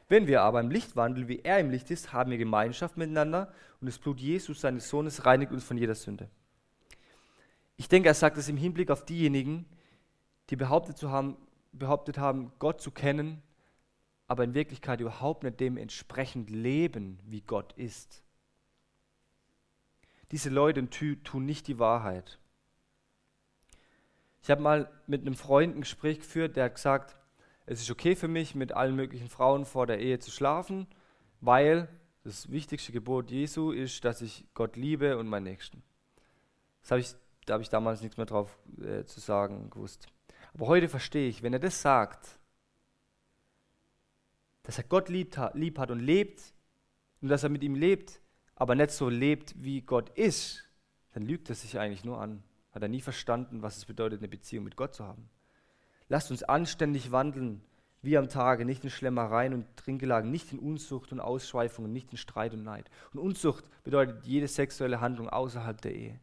Wenn 0.09 0.25
wir 0.25 0.41
aber 0.41 0.59
im 0.59 0.71
Licht 0.71 0.95
wandeln, 0.95 1.27
wie 1.27 1.39
er 1.39 1.59
im 1.59 1.69
Licht 1.69 1.91
ist, 1.91 2.11
haben 2.11 2.31
wir 2.31 2.39
Gemeinschaft 2.39 2.97
miteinander 2.97 3.53
und 3.79 3.85
das 3.85 3.99
Blut 3.99 4.19
Jesus, 4.19 4.59
seines 4.59 4.89
Sohnes, 4.89 5.25
reinigt 5.25 5.51
uns 5.51 5.63
von 5.63 5.77
jeder 5.77 5.93
Sünde. 5.93 6.29
Ich 7.77 7.87
denke, 7.87 8.09
er 8.09 8.15
sagt 8.15 8.37
es 8.37 8.49
im 8.49 8.57
Hinblick 8.57 8.89
auf 8.89 9.05
diejenigen, 9.05 9.65
die 10.49 10.55
behauptet, 10.55 10.97
zu 10.97 11.11
haben, 11.11 11.37
behauptet 11.71 12.17
haben, 12.17 12.51
Gott 12.57 12.81
zu 12.81 12.89
kennen, 12.89 13.43
aber 14.27 14.43
in 14.43 14.55
Wirklichkeit 14.55 14.99
überhaupt 14.99 15.43
nicht 15.43 15.59
dementsprechend 15.59 16.49
leben, 16.49 17.19
wie 17.25 17.41
Gott 17.41 17.73
ist. 17.73 18.23
Diese 20.31 20.49
Leute 20.49 20.89
tun 20.89 21.45
nicht 21.45 21.67
die 21.67 21.77
Wahrheit. 21.77 22.39
Ich 24.41 24.49
habe 24.49 24.61
mal 24.61 24.91
mit 25.05 25.21
einem 25.21 25.35
Freund 25.35 25.75
ein 25.75 25.81
Gespräch 25.81 26.19
geführt, 26.19 26.55
der 26.55 26.65
hat 26.65 26.75
gesagt, 26.75 27.18
es 27.71 27.81
ist 27.81 27.91
okay 27.91 28.15
für 28.15 28.27
mich, 28.27 28.55
mit 28.55 28.71
allen 28.71 28.95
möglichen 28.95 29.29
Frauen 29.29 29.65
vor 29.65 29.87
der 29.87 29.99
Ehe 29.99 30.19
zu 30.19 30.31
schlafen, 30.31 30.87
weil 31.41 31.87
das 32.23 32.51
wichtigste 32.51 32.91
Gebot 32.91 33.31
Jesu 33.31 33.71
ist, 33.71 34.03
dass 34.05 34.21
ich 34.21 34.45
Gott 34.53 34.75
liebe 34.75 35.17
und 35.17 35.27
meinen 35.27 35.43
Nächsten. 35.43 35.83
Das 36.81 36.91
habe 36.91 37.01
ich 37.01 37.15
da 37.49 37.53
habe 37.53 37.63
ich 37.63 37.69
damals 37.69 38.01
nichts 38.01 38.17
mehr 38.17 38.27
drauf 38.27 38.59
äh, 38.79 39.05
zu 39.05 39.19
sagen 39.19 39.71
gewusst. 39.71 40.05
Aber 40.53 40.67
heute 40.67 40.87
verstehe 40.87 41.27
ich, 41.27 41.41
wenn 41.41 41.53
er 41.53 41.59
das 41.59 41.81
sagt, 41.81 42.37
dass 44.61 44.77
er 44.77 44.83
Gott 44.83 45.09
lieb, 45.09 45.35
lieb 45.53 45.79
hat 45.79 45.89
und 45.89 45.99
lebt 45.99 46.53
und 47.21 47.29
dass 47.29 47.41
er 47.41 47.49
mit 47.49 47.63
ihm 47.63 47.73
lebt, 47.73 48.21
aber 48.53 48.75
nicht 48.75 48.91
so 48.91 49.09
lebt, 49.09 49.55
wie 49.57 49.81
Gott 49.81 50.09
ist, 50.09 50.63
dann 51.13 51.23
lügt 51.23 51.49
er 51.49 51.55
sich 51.55 51.79
eigentlich 51.79 52.03
nur 52.03 52.21
an. 52.21 52.43
Hat 52.71 52.83
er 52.83 52.87
nie 52.87 53.01
verstanden, 53.01 53.63
was 53.63 53.77
es 53.77 53.85
bedeutet, 53.85 54.19
eine 54.19 54.27
Beziehung 54.27 54.63
mit 54.63 54.75
Gott 54.75 54.93
zu 54.93 55.05
haben. 55.05 55.27
Lasst 56.09 56.31
uns 56.31 56.43
anständig 56.43 57.11
wandeln, 57.11 57.61
wie 58.01 58.17
am 58.17 58.29
Tage, 58.29 58.65
nicht 58.65 58.83
in 58.83 58.89
Schlemmereien 58.89 59.53
und 59.53 59.65
Trinkgelagen, 59.77 60.31
nicht 60.31 60.51
in 60.51 60.59
Unzucht 60.59 61.11
und 61.11 61.19
Ausschweifungen, 61.19 61.91
nicht 61.91 62.11
in 62.11 62.17
Streit 62.17 62.53
und 62.53 62.63
Neid. 62.63 62.89
Und 63.13 63.19
Unzucht 63.19 63.65
bedeutet 63.83 64.25
jede 64.25 64.47
sexuelle 64.47 65.01
Handlung 65.01 65.29
außerhalb 65.29 65.79
der 65.81 65.95
Ehe. 65.95 66.19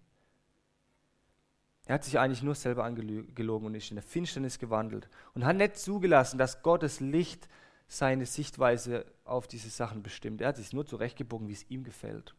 Er 1.87 1.95
hat 1.95 2.05
sich 2.05 2.19
eigentlich 2.19 2.43
nur 2.43 2.57
selber 2.57 2.85
angelogen 2.85 3.67
und 3.67 3.75
ist 3.75 3.91
in 3.91 3.97
der 3.97 4.03
Finsternis 4.03 4.59
gewandelt 4.59 5.09
und 5.35 5.45
hat 5.45 5.57
nicht 5.57 5.77
zugelassen, 5.77 6.37
dass 6.37 6.63
Gottes 6.63 6.99
Licht 6.99 7.49
seine 7.87 8.27
Sichtweise 8.27 9.07
auf 9.25 9.47
diese 9.47 9.71
Sachen 9.71 10.03
bestimmt. 10.03 10.41
Er 10.41 10.49
hat 10.49 10.57
sich 10.57 10.73
nur 10.73 10.85
zurechtgebogen, 10.85 11.47
wie 11.47 11.53
es 11.53 11.71
ihm 11.71 11.85
gefällt. 11.85 12.35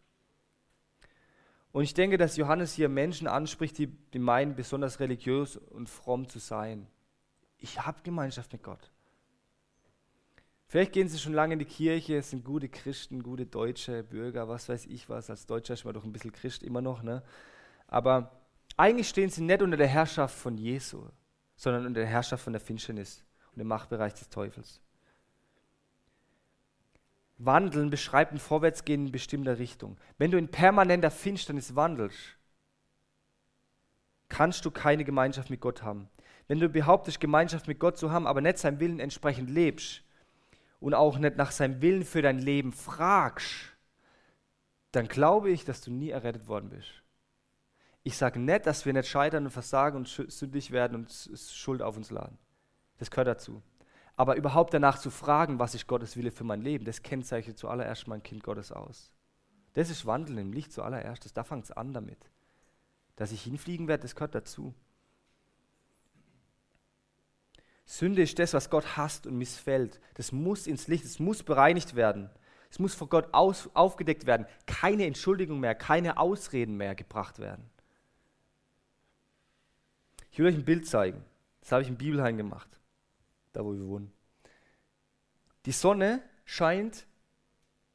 Und 1.71 1.83
ich 1.83 1.93
denke, 1.93 2.17
dass 2.17 2.36
Johannes 2.36 2.73
hier 2.73 2.89
Menschen 2.89 3.27
anspricht, 3.27 3.77
die, 3.77 3.88
die 3.88 4.19
meinen, 4.19 4.55
besonders 4.55 4.99
religiös 4.99 5.55
und 5.55 5.89
fromm 5.89 6.27
zu 6.27 6.39
sein. 6.39 6.88
Ich 7.57 7.79
habe 7.85 8.01
Gemeinschaft 8.03 8.51
mit 8.53 8.63
Gott. 8.63 8.91
Vielleicht 10.67 10.91
gehen 10.91 11.07
sie 11.07 11.17
schon 11.17 11.33
lange 11.33 11.53
in 11.53 11.59
die 11.59 11.65
Kirche, 11.65 12.21
sind 12.21 12.43
gute 12.43 12.67
Christen, 12.67 13.23
gute 13.23 13.45
deutsche 13.45 14.03
Bürger, 14.03 14.49
was 14.49 14.67
weiß 14.67 14.85
ich 14.87 15.07
was. 15.09 15.29
Als 15.29 15.45
Deutscher 15.45 15.73
ist 15.73 15.85
man 15.85 15.93
doch 15.93 16.03
ein 16.03 16.11
bisschen 16.11 16.33
Christ 16.33 16.61
immer 16.61 16.81
noch, 16.81 17.03
ne? 17.03 17.23
Aber 17.87 18.31
eigentlich 18.75 19.07
stehen 19.07 19.29
sie 19.29 19.41
nicht 19.41 19.61
unter 19.61 19.77
der 19.77 19.87
Herrschaft 19.87 20.37
von 20.37 20.57
Jesu, 20.57 21.07
sondern 21.55 21.85
unter 21.85 22.01
der 22.01 22.09
Herrschaft 22.09 22.43
von 22.43 22.53
der 22.53 22.59
Finsternis 22.59 23.23
und 23.51 23.59
dem 23.59 23.67
Machtbereich 23.67 24.13
des 24.13 24.29
Teufels. 24.29 24.81
Wandeln 27.37 27.89
beschreibt 27.89 28.33
ein 28.33 28.39
Vorwärtsgehen 28.39 29.05
in 29.05 29.11
bestimmter 29.11 29.59
Richtung. 29.59 29.97
Wenn 30.17 30.31
du 30.31 30.37
in 30.37 30.49
permanenter 30.49 31.11
Finsternis 31.11 31.75
wandelst, 31.75 32.35
kannst 34.27 34.65
du 34.65 34.71
keine 34.71 35.05
Gemeinschaft 35.05 35.49
mit 35.49 35.61
Gott 35.61 35.83
haben. 35.83 36.09
Wenn 36.47 36.60
du 36.60 36.69
behauptest, 36.69 37.19
Gemeinschaft 37.19 37.67
mit 37.67 37.79
Gott 37.79 37.97
zu 37.97 38.12
haben, 38.12 38.27
aber 38.27 38.41
nicht 38.41 38.57
seinem 38.57 38.79
Willen 38.79 38.99
entsprechend 38.99 39.49
lebst 39.49 40.03
und 40.79 40.93
auch 40.93 41.17
nicht 41.17 41.38
nach 41.38 41.51
seinem 41.51 41.81
Willen 41.81 42.05
für 42.05 42.21
dein 42.21 42.39
Leben 42.39 42.71
fragst, 42.71 43.75
dann 44.91 45.07
glaube 45.07 45.49
ich, 45.49 45.65
dass 45.65 45.81
du 45.81 45.91
nie 45.91 46.10
errettet 46.10 46.47
worden 46.47 46.69
bist. 46.69 47.03
Ich 48.03 48.15
sage 48.15 48.39
nicht, 48.39 48.65
dass 48.65 48.86
wir 48.86 48.93
nicht 48.93 49.10
scheitern 49.10 49.45
und 49.45 49.51
versagen 49.51 49.97
und 49.97 50.07
sündig 50.07 50.71
werden 50.71 50.95
und 50.95 51.12
Schuld 51.51 51.81
auf 51.81 51.97
uns 51.97 52.10
laden. 52.10 52.38
Das 52.97 53.12
gehört 53.12 53.27
dazu. 53.27 53.62
Aber 54.15 54.36
überhaupt 54.36 54.73
danach 54.73 54.97
zu 54.97 55.12
fragen, 55.12 55.60
was 55.60 55.75
ist 55.75 55.88
Gottes 55.88 56.15
Wille 56.15 56.31
für 56.31 56.45
mein 56.45 56.62
Leben, 56.62 56.86
das 56.86 57.03
kennzeichnet 57.03 57.57
zuallererst 57.57 58.07
mein 58.07 58.23
Kind 58.23 58.43
Gottes 58.43 58.71
aus. 58.71 59.12
Das 59.73 59.91
ist 59.91 60.07
Wandeln 60.07 60.39
im 60.39 60.53
Licht 60.53 60.71
zuallererst. 60.71 61.38
Da 61.38 61.43
fängt 61.43 61.65
es 61.65 61.71
an 61.71 61.93
damit. 61.93 62.17
Dass 63.15 63.31
ich 63.31 63.43
hinfliegen 63.43 63.88
werde, 63.88 64.03
das 64.03 64.15
gehört 64.15 64.33
dazu. 64.33 64.73
Sünde 67.88 68.21
ist 68.21 68.38
das, 68.38 68.54
was 68.54 68.69
Gott 68.69 68.95
hasst 68.97 69.26
und 69.26 69.36
missfällt. 69.36 70.00
Das 70.13 70.32
muss 70.32 70.67
ins 70.67 70.88
Licht, 70.88 71.06
es 71.06 71.17
muss 71.17 71.41
bereinigt 71.41 71.95
werden. 71.95 72.30
Es 72.69 72.78
muss 72.78 72.93
vor 72.93 73.10
Gott 73.10 73.30
aus, 73.34 73.67
aufgedeckt 73.73 74.28
werden. 74.28 74.45
Keine 74.67 75.08
Entschuldigung 75.08 75.60
mehr, 75.60 75.73
keine 75.73 76.17
Ausreden 76.17 76.78
mehr 76.78 76.93
gebracht 76.93 77.39
werden. 77.39 77.67
Ich 80.30 80.38
will 80.38 80.45
euch 80.47 80.56
ein 80.56 80.65
Bild 80.65 80.86
zeigen. 80.86 81.26
Das 81.62 81.71
habe 81.71 81.82
ich 81.82 81.89
im 81.89 81.97
Bibelheim 81.97 82.38
gemacht 82.38 82.78
da 83.58 83.65
wo 83.65 83.73
wir 83.73 83.88
wohnen. 83.88 84.12
Die 85.65 85.71
Sonne 85.71 86.21
scheint 86.45 87.08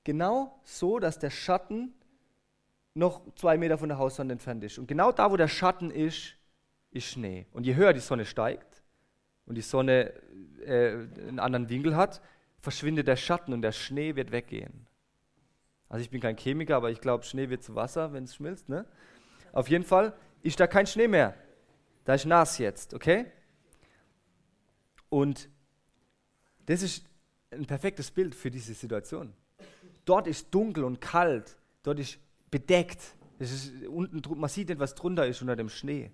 genau 0.03 0.61
so, 0.65 0.99
dass 0.99 1.21
der 1.21 1.31
Schatten 1.31 1.95
noch 2.95 3.23
zwei 3.37 3.57
Meter 3.57 3.79
von 3.79 3.89
der 3.89 3.99
Hauswand 3.99 4.31
entfernt 4.33 4.65
ist. 4.65 4.79
Und 4.79 4.89
genau 4.89 5.13
da, 5.13 5.31
wo 5.31 5.37
der 5.37 5.49
Schatten 5.49 5.91
ist, 5.91 6.35
ist 6.91 7.07
Schnee. 7.07 7.47
Und 7.53 7.65
je 7.65 7.77
höher 7.77 7.93
die 7.93 8.01
Sonne 8.01 8.27
steigt 8.27 8.72
und 9.47 9.57
die 9.57 9.63
Sonne 9.63 10.13
äh, 10.65 10.93
einen 11.29 11.39
anderen 11.39 11.69
Winkel 11.69 11.97
hat, 11.97 12.21
verschwindet 12.61 13.09
der 13.09 13.17
Schatten 13.17 13.53
und 13.53 13.63
der 13.63 13.73
Schnee 13.73 14.15
wird 14.15 14.31
weggehen. 14.31 14.87
Also 15.89 16.05
ich 16.05 16.11
bin 16.11 16.21
kein 16.21 16.37
Chemiker, 16.37 16.77
aber 16.77 16.91
ich 16.91 17.01
glaube, 17.01 17.25
Schnee 17.25 17.51
wird 17.51 17.63
zu 17.63 17.75
Wasser, 17.75 18.13
wenn 18.13 18.25
es 18.25 18.35
schmilzt. 18.35 18.69
Ne? 18.69 18.87
Auf 19.53 19.69
jeden 19.69 19.85
Fall 19.85 20.15
ist 20.43 20.59
da 20.59 20.67
kein 20.67 20.87
Schnee 20.87 21.09
mehr. 21.09 21.35
Da 22.05 22.15
ist 22.15 22.25
nass 22.25 22.59
jetzt, 22.59 22.95
okay? 22.95 23.27
Und 25.09 25.49
das 26.67 26.83
ist 26.83 27.05
ein 27.51 27.67
perfektes 27.67 28.11
Bild 28.11 28.35
für 28.35 28.51
diese 28.51 28.75
Situation. 28.75 29.35
Dort 30.05 30.27
ist 30.27 30.53
dunkel 30.53 30.85
und 30.85 31.01
kalt, 31.01 31.57
dort 31.83 32.01
ist 32.01 32.19
bedeckt. 32.51 33.01
Ist 33.39 33.73
unten, 33.87 34.23
man 34.39 34.49
sieht 34.49 34.69
nicht, 34.69 34.79
was 34.79 34.95
drunter 34.95 35.27
ist 35.27 35.43
unter 35.43 35.57
dem 35.57 35.69
Schnee. 35.69 36.11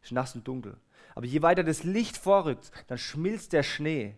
Es 0.00 0.08
ist 0.08 0.12
nass 0.12 0.34
und 0.34 0.46
dunkel. 0.46 0.76
Aber 1.14 1.26
je 1.26 1.42
weiter 1.42 1.64
das 1.64 1.84
Licht 1.84 2.16
vorrückt, 2.16 2.70
dann 2.86 2.98
schmilzt 2.98 3.52
der 3.52 3.62
Schnee. 3.62 4.16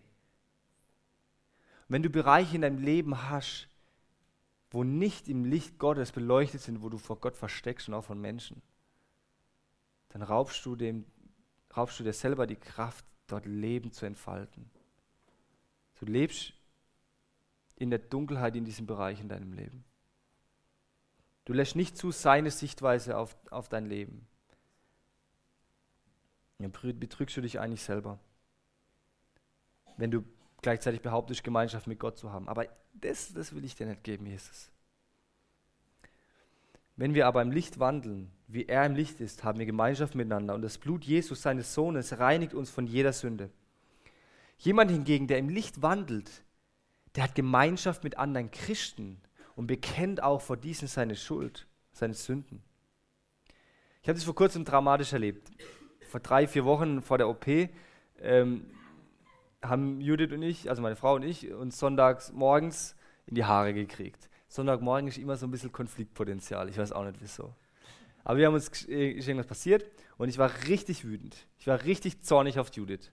Wenn 1.87 2.03
du 2.03 2.09
Bereiche 2.09 2.55
in 2.55 2.61
deinem 2.61 2.79
Leben 2.79 3.29
hast, 3.29 3.67
wo 4.71 4.83
nicht 4.83 5.27
im 5.27 5.45
Licht 5.45 5.77
Gottes 5.77 6.11
beleuchtet 6.11 6.61
sind, 6.61 6.81
wo 6.81 6.89
du 6.89 6.97
vor 6.97 7.19
Gott 7.19 7.37
versteckst 7.37 7.87
und 7.87 7.93
auch 7.93 8.03
von 8.03 8.19
Menschen, 8.19 8.61
dann 10.09 10.21
raubst 10.21 10.65
du, 10.65 10.75
dem, 10.75 11.05
raubst 11.75 11.99
du 11.99 12.03
dir 12.03 12.13
selber 12.13 12.47
die 12.47 12.55
Kraft, 12.55 13.05
dort 13.27 13.45
Leben 13.45 13.91
zu 13.91 14.05
entfalten. 14.05 14.69
Du 15.99 16.05
lebst 16.05 16.53
in 17.75 17.89
der 17.89 17.99
Dunkelheit 17.99 18.55
in 18.55 18.65
diesem 18.65 18.85
Bereich 18.85 19.19
in 19.19 19.29
deinem 19.29 19.53
Leben. 19.53 19.83
Du 21.45 21.53
lässt 21.53 21.75
nicht 21.75 21.97
zu 21.97 22.11
seine 22.11 22.51
Sichtweise 22.51 23.17
auf, 23.17 23.35
auf 23.51 23.69
dein 23.69 23.85
Leben. 23.85 24.27
Betrügst 26.57 27.35
du 27.35 27.41
dich 27.41 27.59
eigentlich 27.59 27.83
selber, 27.83 28.19
wenn 29.97 30.11
du 30.11 30.23
gleichzeitig 30.61 31.01
behauptest, 31.01 31.43
Gemeinschaft 31.43 31.87
mit 31.87 31.99
Gott 31.99 32.17
zu 32.17 32.31
haben. 32.31 32.47
Aber 32.47 32.67
das, 32.93 33.33
das 33.33 33.53
will 33.53 33.63
ich 33.65 33.75
dir 33.75 33.85
nicht 33.85 34.03
geben, 34.03 34.25
Jesus. 34.25 34.71
Wenn 36.95 37.13
wir 37.13 37.27
aber 37.27 37.41
im 37.41 37.51
Licht 37.51 37.79
wandeln, 37.79 38.31
wie 38.47 38.65
er 38.65 38.85
im 38.85 38.95
Licht 38.95 39.19
ist, 39.19 39.43
haben 39.43 39.59
wir 39.59 39.65
Gemeinschaft 39.65 40.15
miteinander 40.15 40.55
und 40.55 40.61
das 40.61 40.77
Blut 40.77 41.03
Jesus, 41.03 41.41
seines 41.41 41.73
Sohnes, 41.73 42.19
reinigt 42.19 42.53
uns 42.53 42.69
von 42.69 42.87
jeder 42.87 43.11
Sünde. 43.11 43.49
Jemand 44.57 44.91
hingegen, 44.91 45.27
der 45.27 45.39
im 45.39 45.49
Licht 45.49 45.81
wandelt, 45.81 46.43
der 47.15 47.25
hat 47.25 47.35
Gemeinschaft 47.35 48.03
mit 48.03 48.17
anderen 48.17 48.49
Christen 48.49 49.21
und 49.55 49.67
bekennt 49.67 50.23
auch 50.23 50.41
vor 50.41 50.57
diesen 50.57 50.87
seine 50.87 51.15
Schuld, 51.15 51.67
seine 51.91 52.13
Sünden. 52.13 52.63
Ich 54.01 54.07
habe 54.07 54.15
das 54.15 54.23
vor 54.23 54.35
kurzem 54.35 54.63
dramatisch 54.63 55.13
erlebt. 55.13 55.51
Vor 56.15 56.21
drei, 56.21 56.47
vier 56.47 56.63
Wochen 56.63 57.01
vor 57.01 57.17
der 57.17 57.27
OP 57.27 57.45
ähm, 58.21 58.65
haben 59.61 59.99
Judith 59.99 60.31
und 60.31 60.43
ich, 60.43 60.69
also 60.69 60.81
meine 60.81 60.95
Frau 60.95 61.15
und 61.15 61.23
ich, 61.23 61.51
uns 61.51 61.77
sonntags 61.77 62.31
morgens 62.31 62.95
in 63.25 63.35
die 63.35 63.43
Haare 63.43 63.73
gekriegt. 63.73 64.29
Sonntagmorgen 64.47 65.09
ist 65.09 65.17
immer 65.17 65.35
so 65.35 65.45
ein 65.45 65.51
bisschen 65.51 65.73
Konfliktpotenzial. 65.73 66.69
Ich 66.69 66.77
weiß 66.77 66.93
auch 66.93 67.03
nicht 67.03 67.17
wieso. 67.19 67.53
Aber 68.23 68.37
wir 68.37 68.47
haben 68.47 68.53
uns 68.53 68.69
ist 68.69 69.27
irgendwas 69.27 69.45
passiert 69.45 69.85
und 70.17 70.29
ich 70.29 70.37
war 70.37 70.49
richtig 70.69 71.03
wütend. 71.03 71.35
Ich 71.59 71.67
war 71.67 71.83
richtig 71.83 72.23
zornig 72.23 72.59
auf 72.59 72.73
Judith. 72.73 73.11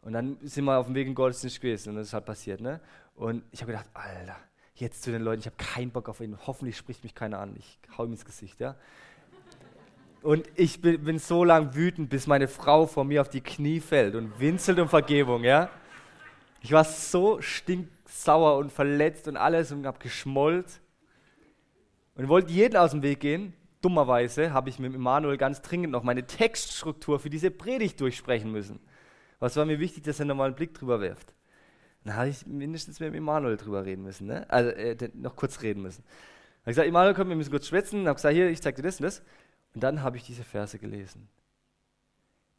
Und 0.00 0.14
dann 0.14 0.38
sind 0.40 0.64
wir 0.64 0.78
auf 0.78 0.86
dem 0.86 0.94
Weg 0.94 1.08
in 1.08 1.14
Gottesdienst 1.14 1.60
gewesen 1.60 1.90
und 1.90 1.96
das 1.96 2.06
ist 2.06 2.14
halt 2.14 2.24
passiert. 2.24 2.62
Ne? 2.62 2.80
Und 3.16 3.42
ich 3.50 3.60
habe 3.60 3.72
gedacht, 3.72 3.90
Alter, 3.92 4.36
jetzt 4.76 5.02
zu 5.02 5.12
den 5.12 5.20
Leuten, 5.20 5.40
ich 5.40 5.46
habe 5.46 5.56
keinen 5.58 5.90
Bock 5.90 6.08
auf 6.08 6.22
ihn. 6.22 6.38
Hoffentlich 6.46 6.78
spricht 6.78 7.04
mich 7.04 7.14
keiner 7.14 7.38
an. 7.38 7.54
Ich 7.58 7.78
hau 7.98 8.06
ihm 8.06 8.12
ins 8.12 8.24
Gesicht. 8.24 8.60
Ja? 8.60 8.76
Und 10.22 10.48
ich 10.56 10.80
bin, 10.80 11.04
bin, 11.04 11.18
so 11.18 11.44
lang 11.44 11.74
wütend, 11.74 12.10
bis 12.10 12.26
meine 12.26 12.48
Frau 12.48 12.86
vor 12.86 13.04
mir 13.04 13.20
auf 13.20 13.28
die 13.28 13.40
Knie 13.40 13.80
fällt 13.80 14.14
und 14.14 14.38
winzelt 14.40 14.78
um 14.78 14.88
Vergebung. 14.88 15.44
Ja? 15.44 15.70
Ich 16.60 16.72
war 16.72 16.84
so 16.84 17.40
stinksauer 17.40 18.56
und 18.58 18.72
verletzt 18.72 19.28
und 19.28 19.36
alles 19.36 19.70
und 19.70 19.86
habe 19.86 19.98
geschmollt. 20.00 20.80
Und 22.16 22.28
wollte 22.28 22.52
jeden 22.52 22.76
aus 22.76 22.90
dem 22.90 23.02
Weg 23.02 23.20
gehen. 23.20 23.54
Dummerweise 23.80 24.52
habe 24.52 24.70
ich 24.70 24.80
mit 24.80 24.92
Emanuel 24.92 25.36
ganz 25.36 25.62
dringend 25.62 25.92
noch 25.92 26.02
meine 26.02 26.26
Textstruktur 26.26 27.20
für 27.20 27.30
diese 27.30 27.52
Predigt 27.52 28.00
durchsprechen 28.00 28.50
müssen. 28.50 28.80
Was 29.38 29.56
war 29.56 29.64
mir 29.64 29.78
wichtig, 29.78 30.02
dass 30.02 30.18
er 30.18 30.26
nochmal 30.26 30.46
einen 30.46 30.56
Blick 30.56 30.74
drüber 30.74 31.00
wirft? 31.00 31.32
Dann 32.02 32.16
habe 32.16 32.28
ich 32.28 32.44
mindestens 32.44 32.98
mit 32.98 33.14
Emanuel 33.14 33.56
drüber 33.56 33.84
reden 33.84 34.02
müssen, 34.02 34.26
ne? 34.26 34.50
also 34.50 34.70
äh, 34.70 34.96
noch 35.14 35.36
kurz 35.36 35.62
reden 35.62 35.82
müssen. 35.82 36.02
Dann 36.02 36.62
habe 36.62 36.70
ich 36.70 36.74
gesagt, 36.74 36.88
Emanuel, 36.88 37.14
komm, 37.14 37.28
wir 37.28 37.36
müssen 37.36 37.50
kurz 37.50 37.68
schwätzen. 37.68 38.00
Dann 38.00 38.08
habe 38.08 38.16
gesagt, 38.16 38.34
hier, 38.34 38.50
ich 38.50 38.60
zeige 38.60 38.76
dir 38.76 38.82
das 38.82 38.98
und 38.98 39.04
das. 39.04 39.22
Und 39.74 39.82
dann 39.82 40.02
habe 40.02 40.16
ich 40.16 40.24
diese 40.24 40.44
Verse 40.44 40.78
gelesen. 40.78 41.28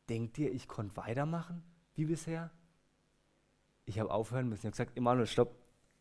Denkt 0.09 0.37
ihr, 0.37 0.51
ich 0.51 0.67
konnte 0.67 0.97
weitermachen 0.97 1.63
wie 1.99 2.05
bisher? 2.05 2.49
Ich 3.83 3.99
habe 3.99 4.09
aufhören 4.09 4.47
müssen. 4.47 4.61
Ich 4.61 4.65
habe 4.65 4.71
gesagt, 4.71 4.97
Emanuel, 4.97 5.27
stopp. 5.27 5.53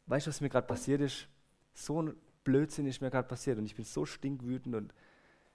Weißt 0.06 0.26
du, 0.26 0.30
was 0.30 0.40
mir 0.40 0.48
gerade 0.48 0.66
passiert 0.66 1.00
ist? 1.00 1.26
So 1.74 2.00
ein 2.00 2.14
Blödsinn 2.44 2.86
ist 2.86 3.00
mir 3.00 3.10
gerade 3.10 3.26
passiert 3.26 3.58
und 3.58 3.66
ich 3.66 3.74
bin 3.74 3.84
so 3.84 4.06
stinkwütend 4.06 4.76
und 4.76 4.94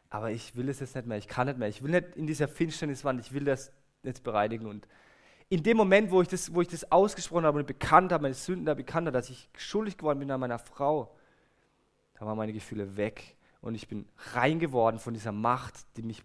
aber 0.10 0.32
ich 0.32 0.56
will 0.56 0.70
es 0.70 0.80
jetzt 0.80 0.96
nicht 0.96 1.08
mehr, 1.08 1.18
ich 1.18 1.28
kann 1.28 1.48
nicht 1.48 1.58
mehr, 1.58 1.70
ich 1.70 1.82
will 1.82 1.90
nicht 1.90 2.16
in 2.16 2.28
dieser 2.28 2.48
Finsternis 2.48 3.04
wandern, 3.04 3.26
ich 3.26 3.34
will 3.34 3.46
das 3.46 3.72
jetzt 4.04 4.24
bereinigen 4.24 4.68
und 4.68 4.88
in 5.50 5.64
dem 5.64 5.78
Moment, 5.78 6.12
wo 6.12 6.22
ich 6.22 6.28
das, 6.28 6.54
wo 6.54 6.62
ich 6.62 6.68
das 6.68 6.92
ausgesprochen 6.92 7.46
habe 7.46 7.60
und 7.60 7.66
bekannt 7.66 8.12
habe, 8.12 8.22
meine 8.22 8.36
Sünden 8.36 8.66
da 8.66 8.74
bekannt 8.74 9.08
habe, 9.08 9.18
dass 9.18 9.30
ich 9.30 9.50
schuldig 9.58 9.98
geworden 9.98 10.20
bin 10.20 10.30
an 10.30 10.40
meiner 10.40 10.60
Frau, 10.60 11.16
da 12.14 12.26
waren 12.26 12.38
meine 12.38 12.54
Gefühle 12.54 12.96
weg 12.96 13.38
und 13.64 13.76
ich 13.76 13.88
bin 13.88 14.06
rein 14.34 14.60
geworden 14.60 15.00
von 15.00 15.14
dieser 15.14 15.32
Macht, 15.32 15.74
die 15.96 16.04
mich 16.04 16.22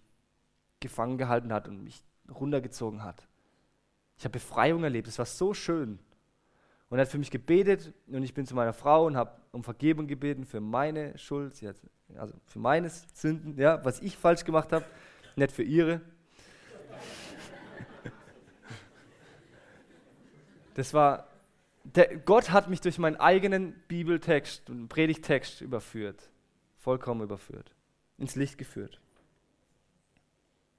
gefangen 0.80 1.18
gehalten 1.18 1.52
hat 1.52 1.68
und 1.68 1.84
mich 1.84 2.02
runtergezogen 2.28 3.04
hat. 3.04 3.26
Ich 4.18 4.24
habe 4.24 4.32
Befreiung 4.32 4.82
erlebt, 4.82 5.06
es 5.06 5.18
war 5.18 5.26
so 5.26 5.54
schön. 5.54 6.00
Und 6.90 6.98
er 6.98 7.02
hat 7.02 7.08
für 7.08 7.18
mich 7.18 7.30
gebetet 7.30 7.94
und 8.08 8.24
ich 8.24 8.34
bin 8.34 8.44
zu 8.44 8.56
meiner 8.56 8.72
Frau 8.72 9.06
und 9.06 9.16
habe 9.16 9.30
um 9.52 9.62
Vergebung 9.62 10.08
gebeten 10.08 10.44
für 10.44 10.60
meine 10.60 11.16
Schuld, 11.16 11.62
hat, 11.62 11.76
also 12.16 12.34
für 12.46 12.58
meine 12.58 12.90
Sünden, 13.14 13.56
ja, 13.56 13.84
was 13.84 14.00
ich 14.00 14.16
falsch 14.16 14.44
gemacht 14.44 14.72
habe, 14.72 14.84
nicht 15.36 15.52
für 15.52 15.62
ihre. 15.62 16.00
Das 20.74 20.92
war, 20.92 21.28
der, 21.84 22.16
Gott 22.18 22.50
hat 22.50 22.68
mich 22.68 22.80
durch 22.80 22.98
meinen 22.98 23.16
eigenen 23.16 23.74
Bibeltext 23.86 24.70
und 24.70 24.88
Predigtext 24.88 25.60
überführt, 25.60 26.30
vollkommen 26.88 27.20
überführt, 27.20 27.70
ins 28.16 28.34
Licht 28.34 28.56
geführt. 28.56 28.98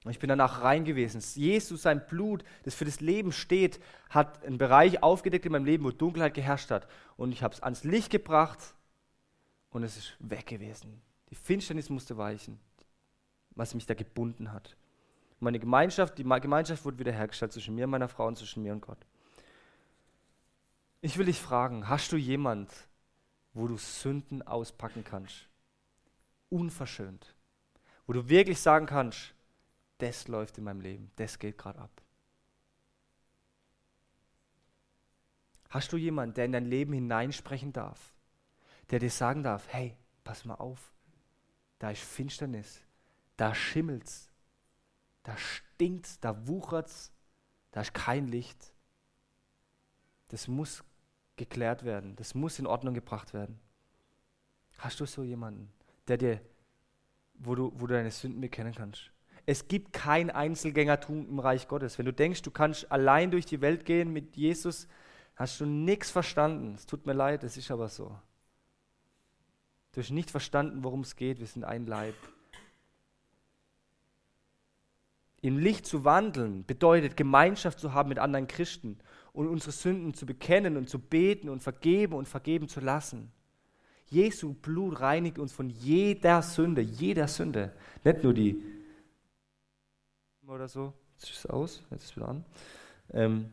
Und 0.02 0.10
ich 0.10 0.18
bin 0.18 0.28
danach 0.28 0.60
rein 0.60 0.84
gewesen. 0.84 1.22
Jesus, 1.36 1.82
sein 1.82 2.04
Blut, 2.04 2.42
das 2.64 2.74
für 2.74 2.84
das 2.84 3.00
Leben 3.00 3.30
steht, 3.30 3.78
hat 4.08 4.44
einen 4.44 4.58
Bereich 4.58 5.04
aufgedeckt 5.04 5.46
in 5.46 5.52
meinem 5.52 5.66
Leben, 5.66 5.84
wo 5.84 5.92
Dunkelheit 5.92 6.34
geherrscht 6.34 6.72
hat. 6.72 6.88
Und 7.16 7.30
ich 7.30 7.44
habe 7.44 7.54
es 7.54 7.62
ans 7.62 7.84
Licht 7.84 8.10
gebracht 8.10 8.58
und 9.70 9.84
es 9.84 9.96
ist 9.96 10.16
weg 10.18 10.48
gewesen. 10.48 11.00
Die 11.28 11.36
Finsternis 11.36 11.90
musste 11.90 12.16
weichen, 12.16 12.58
was 13.50 13.76
mich 13.76 13.86
da 13.86 13.94
gebunden 13.94 14.50
hat. 14.50 14.76
Meine 15.38 15.60
Gemeinschaft, 15.60 16.18
die 16.18 16.24
Gemeinschaft 16.24 16.84
wurde 16.84 16.98
wiederhergestellt 16.98 17.52
zwischen 17.52 17.76
mir 17.76 17.84
und 17.84 17.92
meiner 17.92 18.08
Frau 18.08 18.26
und 18.26 18.36
zwischen 18.36 18.64
mir 18.64 18.72
und 18.72 18.80
Gott. 18.80 19.06
Ich 21.02 21.18
will 21.18 21.26
dich 21.26 21.38
fragen, 21.38 21.88
hast 21.88 22.10
du 22.10 22.16
jemand, 22.16 22.68
wo 23.54 23.68
du 23.68 23.76
Sünden 23.76 24.42
auspacken 24.42 25.04
kannst? 25.04 25.49
Unverschönt. 26.50 27.34
Wo 28.06 28.12
du 28.12 28.28
wirklich 28.28 28.60
sagen 28.60 28.86
kannst, 28.86 29.34
das 29.98 30.28
läuft 30.28 30.58
in 30.58 30.64
meinem 30.64 30.80
Leben, 30.80 31.10
das 31.16 31.38
geht 31.38 31.56
gerade 31.56 31.78
ab. 31.78 32.02
Hast 35.70 35.92
du 35.92 35.96
jemanden, 35.96 36.34
der 36.34 36.46
in 36.46 36.52
dein 36.52 36.64
Leben 36.66 36.92
hineinsprechen 36.92 37.72
darf, 37.72 38.12
der 38.90 38.98
dir 38.98 39.10
sagen 39.10 39.42
darf, 39.42 39.68
hey, 39.68 39.96
pass 40.24 40.44
mal 40.44 40.56
auf, 40.56 40.92
da 41.78 41.90
ist 41.90 42.02
Finsternis, 42.02 42.80
da 43.36 43.54
schimmelt's, 43.54 44.30
da 45.22 45.36
stinkt's, 45.36 46.18
da 46.18 46.46
wuchert's, 46.48 47.12
da 47.70 47.82
ist 47.82 47.94
kein 47.94 48.26
Licht. 48.26 48.72
Das 50.28 50.48
muss 50.48 50.82
geklärt 51.36 51.84
werden, 51.84 52.16
das 52.16 52.34
muss 52.34 52.58
in 52.58 52.66
Ordnung 52.66 52.94
gebracht 52.94 53.32
werden. 53.32 53.60
Hast 54.78 54.98
du 54.98 55.06
so 55.06 55.22
jemanden, 55.22 55.72
der 56.10 56.18
dir, 56.18 56.40
wo 57.34 57.54
du, 57.54 57.72
wo 57.74 57.86
du 57.86 57.94
deine 57.94 58.10
Sünden 58.10 58.42
bekennen 58.42 58.74
kannst? 58.74 59.10
Es 59.46 59.66
gibt 59.66 59.92
kein 59.92 60.30
Einzelgängertum 60.30 61.28
im 61.28 61.38
Reich 61.38 61.66
Gottes. 61.66 61.98
Wenn 61.98 62.06
du 62.06 62.12
denkst, 62.12 62.42
du 62.42 62.50
kannst 62.50 62.92
allein 62.92 63.30
durch 63.30 63.46
die 63.46 63.60
Welt 63.60 63.84
gehen 63.84 64.12
mit 64.12 64.36
Jesus, 64.36 64.86
hast 65.34 65.60
du 65.60 65.66
nichts 65.66 66.10
verstanden. 66.10 66.74
Es 66.74 66.86
tut 66.86 67.06
mir 67.06 67.14
leid, 67.14 67.42
es 67.42 67.56
ist 67.56 67.70
aber 67.70 67.88
so. 67.88 68.16
Du 69.92 70.00
hast 70.00 70.10
nicht 70.10 70.30
verstanden, 70.30 70.84
worum 70.84 71.00
es 71.00 71.16
geht. 71.16 71.40
Wir 71.40 71.46
sind 71.46 71.64
ein 71.64 71.86
Leib. 71.86 72.14
Im 75.42 75.58
Licht 75.58 75.86
zu 75.86 76.04
wandeln 76.04 76.66
bedeutet, 76.66 77.16
Gemeinschaft 77.16 77.80
zu 77.80 77.94
haben 77.94 78.10
mit 78.10 78.18
anderen 78.18 78.46
Christen 78.46 78.98
und 79.32 79.48
unsere 79.48 79.72
Sünden 79.72 80.12
zu 80.12 80.26
bekennen 80.26 80.76
und 80.76 80.88
zu 80.88 80.98
beten 80.98 81.48
und 81.48 81.62
vergeben 81.62 82.14
und 82.14 82.28
vergeben 82.28 82.68
zu 82.68 82.80
lassen. 82.80 83.32
Jesu 84.10 84.54
Blut 84.54 85.00
reinigt 85.00 85.38
uns 85.38 85.52
von 85.52 85.70
jeder 85.70 86.42
Sünde, 86.42 86.82
jeder 86.82 87.28
Sünde. 87.28 87.72
Nicht 88.04 88.22
nur 88.22 88.34
die 88.34 88.60
oder 90.46 90.68
so. 90.68 90.92
Jetzt 91.14 91.30
ist 91.30 91.38
es 91.38 91.46
aus, 91.46 91.82
jetzt 91.90 92.02
ist 92.02 92.10
es 92.10 92.16
wieder 92.16 92.28
an. 92.28 92.44
Ähm, 93.12 93.50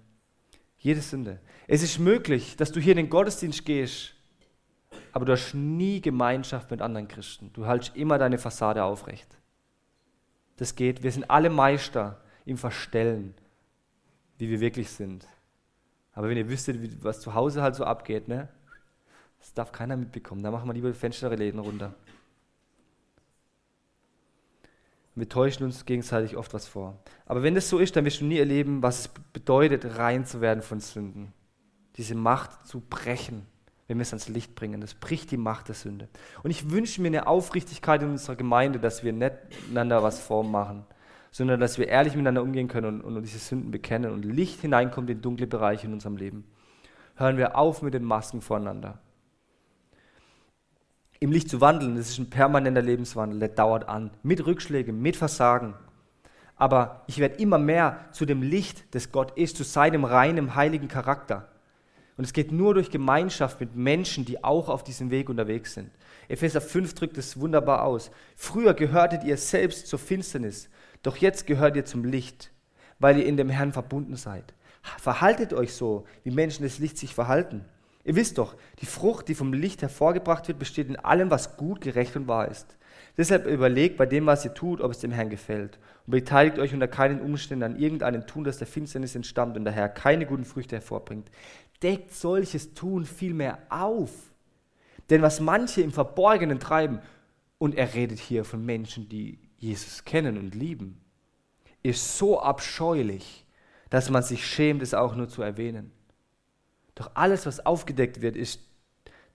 jede 0.80 1.02
Sünde. 1.02 1.40
Es 1.68 1.84
ist 1.84 2.00
möglich, 2.00 2.56
dass 2.56 2.72
du 2.72 2.80
hier 2.80 2.94
in 2.94 2.98
den 2.98 3.10
Gottesdienst 3.10 3.66
gehst, 3.66 4.14
aber 5.12 5.26
du 5.26 5.34
hast 5.34 5.54
nie 5.54 6.02
Gemeinschaft 6.02 6.72
mit 6.72 6.82
anderen 6.82 7.08
Christen. 7.08 7.52
Du 7.54 7.66
hältst 7.66 7.96
immer 7.96 8.18
deine 8.18 8.38
Fassade 8.38 8.84
aufrecht. 8.84 9.28
Das 10.58 10.76
geht. 10.76 11.04
Wir 11.04 11.12
sind 11.12 11.30
alle 11.30 11.50
Meister 11.50 12.20
im 12.46 12.58
Verstellen, 12.58 13.36
wie 14.38 14.50
wir 14.50 14.60
wirklich 14.60 14.90
sind. 14.90 15.28
Aber 16.14 16.30
wenn 16.30 16.38
ihr 16.38 16.50
wüsstet, 16.50 17.04
was 17.04 17.20
zu 17.20 17.36
Hause 17.36 17.62
halt 17.62 17.76
so 17.76 17.84
abgeht, 17.84 18.28
ne? 18.28 18.50
Das 19.40 19.54
darf 19.54 19.72
keiner 19.72 19.98
mitbekommen. 19.98 20.44
Da 20.44 20.52
machen 20.52 20.68
wir 20.68 20.74
lieber 20.74 20.90
die 20.90 20.98
Fensterläden 20.98 21.60
runter. 21.60 21.94
wir 25.18 25.28
täuschen 25.28 25.66
uns 25.66 25.86
gegenseitig 25.86 26.38
oft 26.38 26.54
was 26.54 26.68
vor. 26.68 27.00
Aber 27.26 27.42
wenn 27.42 27.56
das 27.56 27.70
so 27.70 27.80
ist, 27.80 27.96
dann 27.96 28.06
wirst 28.06 28.22
du 28.22 28.26
nie 28.26 28.38
erleben, 28.38 28.84
was 28.84 29.00
es 29.00 29.08
bedeutet, 29.34 29.98
rein 29.98 30.26
zu 30.26 30.42
werden 30.42 30.62
von 30.62 30.80
Sünden. 30.80 31.34
Diese 31.96 32.14
Macht 32.14 32.68
zu 32.68 32.82
brechen, 32.82 33.48
wenn 33.88 33.98
wir 33.98 34.04
es 34.04 34.14
ans 34.14 34.28
Licht 34.28 34.54
bringen. 34.54 34.80
Das 34.80 34.94
bricht 34.94 35.32
die 35.32 35.38
Macht 35.38 35.70
der 35.70 35.76
Sünde. 35.76 36.08
Und 36.44 36.52
ich 36.52 36.70
wünsche 36.70 37.02
mir 37.02 37.08
eine 37.08 37.26
Aufrichtigkeit 37.26 38.04
in 38.04 38.12
unserer 38.12 38.36
Gemeinde, 38.36 38.80
dass 38.80 39.04
wir 39.04 39.12
nicht 39.12 39.34
einander 39.70 40.04
was 40.04 40.20
vormachen, 40.20 40.86
sondern 41.32 41.60
dass 41.60 41.80
wir 41.80 41.88
ehrlich 41.88 42.14
miteinander 42.14 42.44
umgehen 42.44 42.68
können 42.68 43.02
und, 43.02 43.16
und 43.16 43.24
diese 43.24 43.40
Sünden 43.40 43.72
bekennen 43.72 44.12
und 44.12 44.24
Licht 44.24 44.62
hineinkommt 44.62 45.10
in 45.10 45.22
dunkle 45.22 45.48
Bereiche 45.48 45.88
in 45.88 45.94
unserem 45.94 46.18
Leben. 46.18 46.46
Hören 47.16 47.38
wir 47.38 47.58
auf 47.58 47.82
mit 47.82 47.96
den 47.96 48.04
Masken 48.04 48.42
voreinander 48.42 49.00
im 51.20 51.32
Licht 51.32 51.50
zu 51.50 51.62
wandeln, 51.62 51.96
das 51.96 52.10
ist 52.10 52.20
ein 52.20 52.30
permanenter 52.30 52.82
Lebenswandel, 52.82 53.40
der 53.40 53.50
dauert 53.50 53.88
an, 53.88 54.12
mit 54.24 54.46
Rückschlägen, 54.46 55.02
mit 55.02 55.16
Versagen. 55.16 55.74
Aber 56.56 57.04
ich 57.08 57.20
werde 57.20 57.36
immer 57.36 57.58
mehr 57.58 58.06
zu 58.12 58.26
dem 58.26 58.42
Licht, 58.42 58.84
das 58.92 59.12
Gott 59.12 59.38
ist, 59.38 59.58
zu 59.58 59.64
seinem 59.64 60.04
reinen, 60.04 60.56
heiligen 60.56 60.88
Charakter. 60.88 61.50
Und 62.18 62.24
es 62.24 62.34
geht 62.34 62.52
nur 62.52 62.74
durch 62.74 62.90
Gemeinschaft 62.90 63.60
mit 63.60 63.76
Menschen, 63.76 64.26
die 64.26 64.44
auch 64.44 64.70
auf 64.70 64.84
diesem 64.84 65.12
Weg 65.12 65.30
unterwegs 65.30 65.76
sind. 65.76 65.92
Epheser 66.28 66.62
5 66.62 66.96
drückt 66.96 67.18
es 67.18 67.40
wunderbar 67.40 67.84
aus. 67.84 68.10
Früher 68.36 68.74
gehörtet 68.74 69.24
ihr 69.24 69.38
selbst 69.38 69.88
zur 69.88 70.00
Finsternis, 70.00 70.70
doch 71.04 71.18
jetzt 71.18 71.46
gehört 71.46 71.76
ihr 71.76 71.86
zum 71.86 72.04
Licht, 72.04 72.52
weil 72.98 73.20
ihr 73.20 73.26
in 73.26 73.38
dem 73.38 73.50
Herrn 73.50 73.72
verbunden 73.72 74.16
seid. 74.16 74.56
Verhaltet 74.98 75.54
euch 75.54 75.74
so, 75.74 76.06
wie 76.24 76.32
Menschen 76.32 76.64
des 76.64 76.80
Lichts 76.80 77.02
sich 77.02 77.14
verhalten. 77.14 77.66
Ihr 78.08 78.16
wisst 78.16 78.38
doch, 78.38 78.56
die 78.80 78.86
Frucht, 78.86 79.28
die 79.28 79.36
vom 79.36 79.52
Licht 79.52 79.82
hervorgebracht 79.82 80.48
wird, 80.48 80.60
besteht 80.60 80.88
in 80.88 80.96
allem, 80.96 81.30
was 81.30 81.58
gut, 81.58 81.82
gerecht 81.82 82.16
und 82.16 82.30
wahr 82.30 82.48
ist. 82.48 82.78
Deshalb 83.18 83.46
überlegt 83.46 83.98
bei 83.98 84.06
dem, 84.06 84.26
was 84.26 84.46
ihr 84.46 84.54
tut, 84.54 84.80
ob 84.80 84.92
es 84.92 85.00
dem 85.00 85.12
Herrn 85.12 85.30
gefällt. 85.30 85.78
Und 86.06 86.12
beteiligt 86.12 86.58
euch 86.58 86.74
unter 86.74 86.88
keinen 86.88 87.20
Umständen 87.20 87.64
an 87.64 87.76
irgendeinem 87.76 88.26
Tun, 88.26 88.46
das 88.46 88.60
der 88.60 88.66
Finsternis 88.66 89.14
entstammt 89.14 89.58
und 89.58 89.66
daher 89.66 89.90
keine 89.90 90.26
guten 90.26 90.46
Früchte 90.46 90.78
hervorbringt. 90.78 91.30
Deckt 91.84 92.14
solches 92.14 92.74
Tun 92.74 93.04
vielmehr 93.04 93.58
auf. 93.68 94.12
Denn 95.10 95.22
was 95.22 95.42
manche 95.42 95.82
im 95.82 95.92
Verborgenen 95.92 96.62
treiben, 96.62 97.02
und 97.58 97.76
er 97.76 97.94
redet 97.94 98.20
hier 98.20 98.46
von 98.46 98.66
Menschen, 98.66 99.10
die 99.10 99.38
Jesus 99.58 100.06
kennen 100.06 100.38
und 100.38 100.56
lieben, 100.56 101.02
ist 101.84 102.18
so 102.18 102.40
abscheulich, 102.40 103.46
dass 103.90 104.10
man 104.10 104.24
sich 104.24 104.48
schämt, 104.48 104.82
es 104.82 104.94
auch 104.94 105.14
nur 105.14 105.28
zu 105.28 105.42
erwähnen. 105.42 105.92
Doch 106.98 107.12
alles, 107.14 107.46
was 107.46 107.64
aufgedeckt 107.64 108.22
wird, 108.22 108.36
ist 108.36 108.60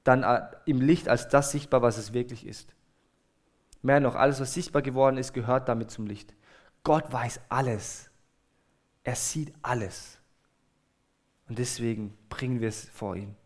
dann 0.03 0.25
äh, 0.25 0.43
im 0.67 0.81
Licht 0.81 1.09
als 1.09 1.29
das 1.29 1.53
sichtbar, 1.53 1.81
was 1.81 1.97
es 1.97 2.13
wirklich 2.13 2.45
ist. 2.45 2.75
Mehr 3.83 4.01
noch, 4.01 4.17
alles, 4.17 4.41
was 4.41 4.53
sichtbar 4.53 4.83
geworden 4.83 5.17
ist, 5.17 5.33
gehört 5.33 5.69
damit 5.69 5.93
zum 5.93 6.07
Licht. 6.07 6.35
Gott 6.83 7.13
weiß 7.13 7.41
alles. 7.49 8.11
Er 9.05 9.15
sieht 9.15 9.53
alles. 9.63 10.19
Und 11.49 11.61
deswegen 11.61 12.19
bringen 12.29 12.61
wir 12.61 12.69
es 12.69 12.89
vor 12.89 13.15
ihn. 13.15 13.37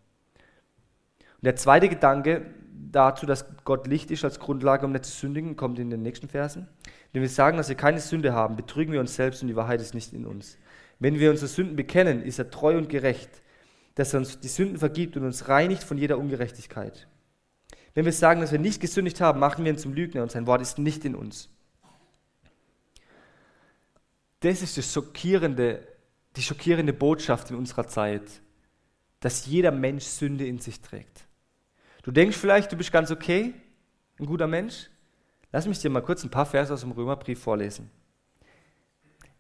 Und 1.35 1.45
der 1.45 1.57
zweite 1.57 1.91
Gedanke 1.91 2.47
dazu, 2.73 3.27
dass 3.27 3.45
Gott 3.65 3.87
Licht 3.87 4.11
ist 4.11 4.25
als 4.25 4.41
Grundlage, 4.41 4.87
um 4.87 4.93
nicht 4.93 5.05
zu 5.05 5.13
sündigen, 5.13 5.57
kommt 5.57 5.79
in 5.79 5.91
den 5.91 6.01
nächsten 6.01 6.29
Versen. 6.29 6.69
Wenn 7.13 7.21
wir 7.21 7.29
sagen, 7.29 7.59
dass 7.59 7.69
wir 7.69 7.77
keine 7.77 8.01
Sünde 8.01 8.33
haben, 8.33 8.57
betrügen 8.57 8.95
wir 8.95 9.01
uns 9.01 9.15
selbst 9.15 9.43
und 9.43 9.49
die 9.49 9.57
Wahrheit 9.57 9.83
ist 9.83 9.95
nicht 9.95 10.15
in 10.15 10.25
uns. 10.25 10.57
Wenn 10.99 11.19
wir 11.19 11.31
unsere 11.31 11.49
Sünden 11.49 11.77
bekennen, 11.77 12.23
ist 12.23 12.39
er 12.39 12.51
treu 12.51 12.79
und 12.79 12.89
gerecht, 12.89 13.43
dass 13.97 14.13
er 14.13 14.21
uns 14.21 14.39
die 14.39 14.49
Sünden 14.49 14.79
vergibt 14.79 15.17
und 15.17 15.25
uns 15.25 15.49
reinigt 15.49 15.83
von 15.83 15.99
jeder 15.99 16.19
Ungerechtigkeit. 16.19 17.09
Wenn 17.95 18.05
wir 18.05 18.13
sagen, 18.13 18.43
dass 18.43 18.53
wir 18.53 18.59
nicht 18.59 18.81
gesündigt 18.81 19.21
haben, 19.21 19.41
machen 19.41 19.65
wir 19.65 19.73
ihn 19.73 19.79
zum 19.79 19.95
Lügner 19.95 20.23
und 20.23 20.31
sein 20.31 20.47
Wort 20.47 20.61
ist 20.61 20.79
nicht 20.79 21.05
in 21.05 21.15
uns. 21.15 21.49
Das 24.41 24.61
ist 24.61 24.77
das 24.77 24.93
schockierende, 24.93 25.89
die 26.37 26.43
schockierende 26.43 26.93
Botschaft 26.93 27.51
in 27.51 27.57
unserer 27.57 27.89
Zeit, 27.89 28.23
dass 29.21 29.47
jeder 29.47 29.73
Mensch 29.73 30.05
Sünde 30.05 30.47
in 30.47 30.59
sich 30.59 30.83
trägt. 30.83 31.25
Du 32.03 32.11
denkst 32.11 32.37
vielleicht, 32.37 32.71
du 32.71 32.77
bist 32.77 32.93
ganz 32.93 33.11
okay, 33.11 33.55
ein 34.21 34.27
guter 34.27 34.47
Mensch. 34.47 34.91
Lass 35.53 35.67
mich 35.67 35.79
dir 35.79 35.89
mal 35.89 36.03
kurz 36.03 36.23
ein 36.23 36.31
paar 36.31 36.45
Verse 36.45 36.73
aus 36.73 36.83
dem 36.83 36.93
Römerbrief 36.93 37.41
vorlesen. 37.41 37.91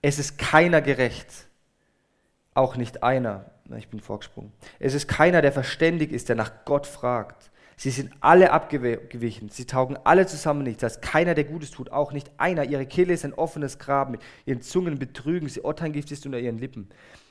Es 0.00 0.18
ist 0.18 0.38
keiner 0.38 0.80
gerecht, 0.80 1.28
auch 2.54 2.76
nicht 2.76 3.02
einer. 3.02 3.50
Ich 3.76 3.88
bin 3.88 4.00
vorgesprungen. 4.00 4.52
Es 4.78 4.94
ist 4.94 5.08
keiner, 5.08 5.42
der 5.42 5.52
verständig 5.52 6.12
ist, 6.12 6.28
der 6.28 6.36
nach 6.36 6.64
Gott 6.64 6.86
fragt. 6.86 7.50
Sie 7.78 7.90
sind 7.90 8.10
alle 8.20 8.52
abgewichen. 8.52 9.50
Sie 9.50 9.66
taugen 9.66 9.98
alle 10.04 10.26
zusammen 10.26 10.62
nichts. 10.62 10.80
Da 10.80 10.86
ist 10.86 11.02
keiner, 11.02 11.34
der 11.34 11.44
Gutes 11.44 11.70
tut, 11.70 11.92
auch 11.92 12.12
nicht 12.12 12.30
einer. 12.38 12.64
Ihre 12.64 12.86
Kehle 12.86 13.12
ist 13.12 13.24
ein 13.24 13.34
offenes 13.34 13.78
Grab. 13.78 14.08
Mit 14.08 14.22
ihren 14.46 14.62
Zungen 14.62 14.98
betrügen 14.98 15.48
sie. 15.48 15.62
Otterngift 15.62 16.10
ist 16.10 16.24
unter 16.24 16.38
ihren 16.38 16.58
Lippen. 16.58 16.88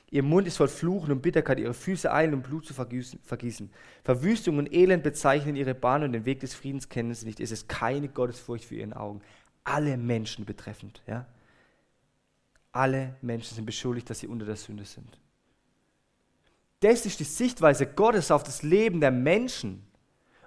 Ihr 0.08 0.22
Mund 0.22 0.46
ist 0.46 0.56
voll 0.56 0.68
Fluchen 0.68 1.10
und 1.10 1.20
Bitterkeit. 1.20 1.58
Ihre 1.58 1.74
Füße 1.74 2.12
eilen, 2.12 2.32
um 2.32 2.42
Blut 2.42 2.64
zu 2.64 2.74
vergießen. 2.74 3.70
Verwüstung 4.04 4.58
und 4.58 4.72
Elend 4.72 5.02
bezeichnen 5.02 5.56
ihre 5.56 5.74
Bahn 5.74 6.04
und 6.04 6.12
den 6.12 6.24
Weg 6.24 6.38
des 6.38 6.54
Friedens 6.54 6.88
kennen 6.88 7.12
sie 7.12 7.26
nicht. 7.26 7.40
Es 7.40 7.50
ist 7.50 7.68
keine 7.68 8.08
Gottesfurcht 8.08 8.64
für 8.64 8.76
ihren 8.76 8.92
Augen. 8.92 9.22
Alle 9.64 9.96
Menschen 9.96 10.44
betreffend. 10.44 11.02
Ja? 11.08 11.26
Alle 12.70 13.16
Menschen 13.20 13.56
sind 13.56 13.66
beschuldigt, 13.66 14.08
dass 14.08 14.20
sie 14.20 14.28
unter 14.28 14.46
der 14.46 14.54
Sünde 14.54 14.84
sind. 14.84 15.18
Das 16.80 17.06
ist 17.06 17.20
die 17.20 17.24
Sichtweise 17.24 17.86
Gottes 17.86 18.30
auf 18.30 18.42
das 18.42 18.62
Leben 18.62 19.00
der 19.00 19.10
Menschen. 19.10 19.86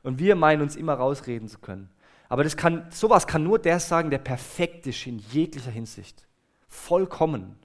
Und 0.04 0.20
wir 0.20 0.36
meinen 0.36 0.62
uns 0.62 0.76
immer 0.76 0.94
rausreden 0.94 1.48
zu 1.48 1.60
können. 1.60 1.90
Aber 2.30 2.44
das 2.44 2.56
kann, 2.56 2.86
sowas 2.92 3.26
kann 3.26 3.44
nur 3.44 3.60
der 3.60 3.80
sagen, 3.80 4.12
der 4.12 4.20
perfekt 4.20 4.86
ist 4.88 5.06
in 5.08 5.20
jeglicher 5.20 5.72
Hinsicht. 5.72 6.28
Vollkommen. 6.68 7.58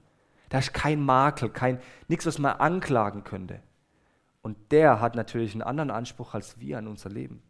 Da 0.49 0.59
ist 0.59 0.73
kein 0.73 1.03
Makel, 1.03 1.49
kein 1.49 1.79
nichts, 2.07 2.25
was 2.25 2.39
man 2.39 2.53
anklagen 2.53 3.23
könnte. 3.23 3.61
Und 4.41 4.57
der 4.71 4.99
hat 4.99 5.15
natürlich 5.15 5.53
einen 5.53 5.61
anderen 5.61 5.91
Anspruch 5.91 6.33
als 6.33 6.59
wir 6.59 6.77
an 6.77 6.87
unser 6.87 7.09
Leben. 7.09 7.41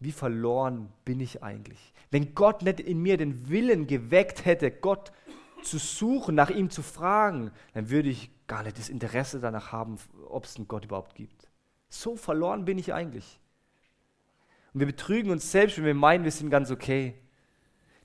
Wie 0.00 0.12
verloren 0.12 0.92
bin 1.04 1.18
ich 1.18 1.42
eigentlich? 1.42 1.92
Wenn 2.10 2.34
Gott 2.34 2.62
nicht 2.62 2.78
in 2.78 3.00
mir 3.00 3.16
den 3.16 3.48
Willen 3.48 3.88
geweckt 3.88 4.44
hätte, 4.44 4.70
Gott 4.70 5.12
zu 5.62 5.78
suchen, 5.78 6.34
nach 6.34 6.50
ihm 6.50 6.70
zu 6.70 6.82
fragen, 6.82 7.50
dann 7.74 7.90
würde 7.90 8.08
ich 8.08 8.30
gar 8.46 8.62
nicht 8.62 8.78
das 8.78 8.88
Interesse 8.88 9.40
danach 9.40 9.72
haben, 9.72 9.98
ob 10.28 10.44
es 10.44 10.56
einen 10.56 10.68
Gott 10.68 10.84
überhaupt 10.84 11.14
gibt. 11.14 11.48
So 11.88 12.16
verloren 12.16 12.64
bin 12.64 12.78
ich 12.78 12.92
eigentlich. 12.92 13.40
Und 14.72 14.80
wir 14.80 14.86
betrügen 14.86 15.30
uns 15.30 15.50
selbst, 15.50 15.78
wenn 15.78 15.84
wir 15.84 15.94
meinen, 15.94 16.24
wir 16.24 16.30
sind 16.30 16.50
ganz 16.50 16.70
okay. 16.70 17.14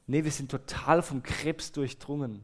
Nee, 0.07 0.23
wir 0.23 0.31
sind 0.31 0.51
total 0.51 1.01
vom 1.01 1.23
Krebs 1.23 1.71
durchdrungen. 1.71 2.43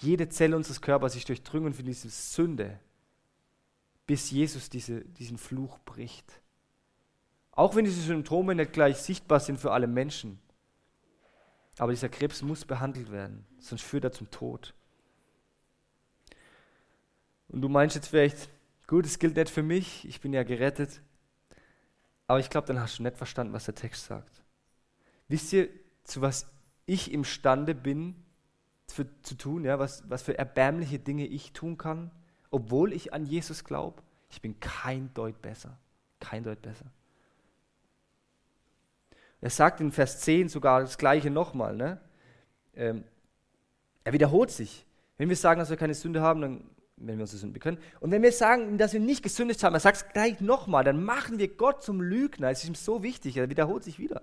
Jede 0.00 0.28
Zelle 0.28 0.56
unseres 0.56 0.80
Körpers 0.80 1.16
ist 1.16 1.28
durchdrungen 1.28 1.74
von 1.74 1.84
dieser 1.84 2.08
Sünde, 2.08 2.80
bis 4.06 4.30
Jesus 4.30 4.68
diese, 4.70 5.04
diesen 5.04 5.38
Fluch 5.38 5.78
bricht. 5.80 6.40
Auch 7.52 7.76
wenn 7.76 7.84
diese 7.84 8.00
Symptome 8.00 8.54
nicht 8.54 8.72
gleich 8.72 8.96
sichtbar 8.96 9.38
sind 9.38 9.60
für 9.60 9.72
alle 9.72 9.86
Menschen. 9.86 10.40
Aber 11.78 11.92
dieser 11.92 12.08
Krebs 12.08 12.42
muss 12.42 12.64
behandelt 12.64 13.10
werden, 13.10 13.46
sonst 13.58 13.82
führt 13.82 14.04
er 14.04 14.12
zum 14.12 14.30
Tod. 14.30 14.74
Und 17.48 17.60
du 17.60 17.68
meinst 17.68 17.96
jetzt 17.96 18.08
vielleicht, 18.08 18.48
gut, 18.86 19.06
es 19.06 19.18
gilt 19.18 19.36
nicht 19.36 19.50
für 19.50 19.62
mich, 19.62 20.06
ich 20.08 20.20
bin 20.20 20.32
ja 20.32 20.42
gerettet. 20.42 21.02
Aber 22.26 22.38
ich 22.38 22.50
glaube, 22.50 22.66
dann 22.66 22.80
hast 22.80 22.98
du 22.98 23.02
nicht 23.02 23.16
verstanden, 23.16 23.52
was 23.52 23.66
der 23.66 23.74
Text 23.74 24.06
sagt. 24.06 24.42
Wisst 25.28 25.52
ihr, 25.52 25.68
zu 26.04 26.20
was 26.20 26.50
ich 26.86 27.12
imstande 27.12 27.74
bin 27.74 28.14
für, 28.88 29.06
zu 29.22 29.36
tun, 29.36 29.64
ja, 29.64 29.78
was, 29.78 30.08
was 30.08 30.22
für 30.22 30.38
erbärmliche 30.38 30.98
Dinge 30.98 31.26
ich 31.26 31.52
tun 31.52 31.76
kann, 31.78 32.10
obwohl 32.50 32.92
ich 32.92 33.12
an 33.12 33.26
Jesus 33.26 33.64
glaube? 33.64 34.02
Ich 34.30 34.40
bin 34.40 34.58
kein 34.60 35.12
Deut 35.14 35.40
besser. 35.42 35.78
Kein 36.20 36.44
Deut 36.44 36.62
besser. 36.62 36.86
Er 39.44 39.50
sagt 39.50 39.82
in 39.82 39.92
Vers 39.92 40.20
10 40.20 40.48
sogar 40.48 40.80
das 40.80 40.96
Gleiche 40.96 41.28
nochmal. 41.30 41.76
Ne? 41.76 42.00
Ähm, 42.74 43.04
er 44.02 44.14
wiederholt 44.14 44.50
sich. 44.50 44.86
Wenn 45.18 45.28
wir 45.28 45.36
sagen, 45.36 45.58
dass 45.58 45.68
wir 45.68 45.76
keine 45.76 45.92
Sünde 45.92 46.22
haben, 46.22 46.40
dann 46.40 46.70
wenn 46.96 47.18
wir 47.18 47.24
unsere 47.24 47.40
Sünden 47.40 47.52
bekennen. 47.52 47.78
Und 48.00 48.10
wenn 48.10 48.22
wir 48.22 48.32
sagen, 48.32 48.78
dass 48.78 48.94
wir 48.94 49.00
nicht 49.00 49.22
gesündigt 49.22 49.62
haben, 49.62 49.74
er 49.74 49.80
sagt 49.80 49.96
es 49.98 50.08
gleich 50.08 50.40
nochmal, 50.40 50.82
dann 50.82 51.04
machen 51.04 51.38
wir 51.38 51.48
Gott 51.48 51.82
zum 51.82 52.00
Lügner. 52.00 52.48
Es 52.48 52.62
ist 52.62 52.70
ihm 52.70 52.74
so 52.74 53.02
wichtig, 53.02 53.36
er 53.36 53.50
wiederholt 53.50 53.84
sich 53.84 53.98
wieder. 53.98 54.22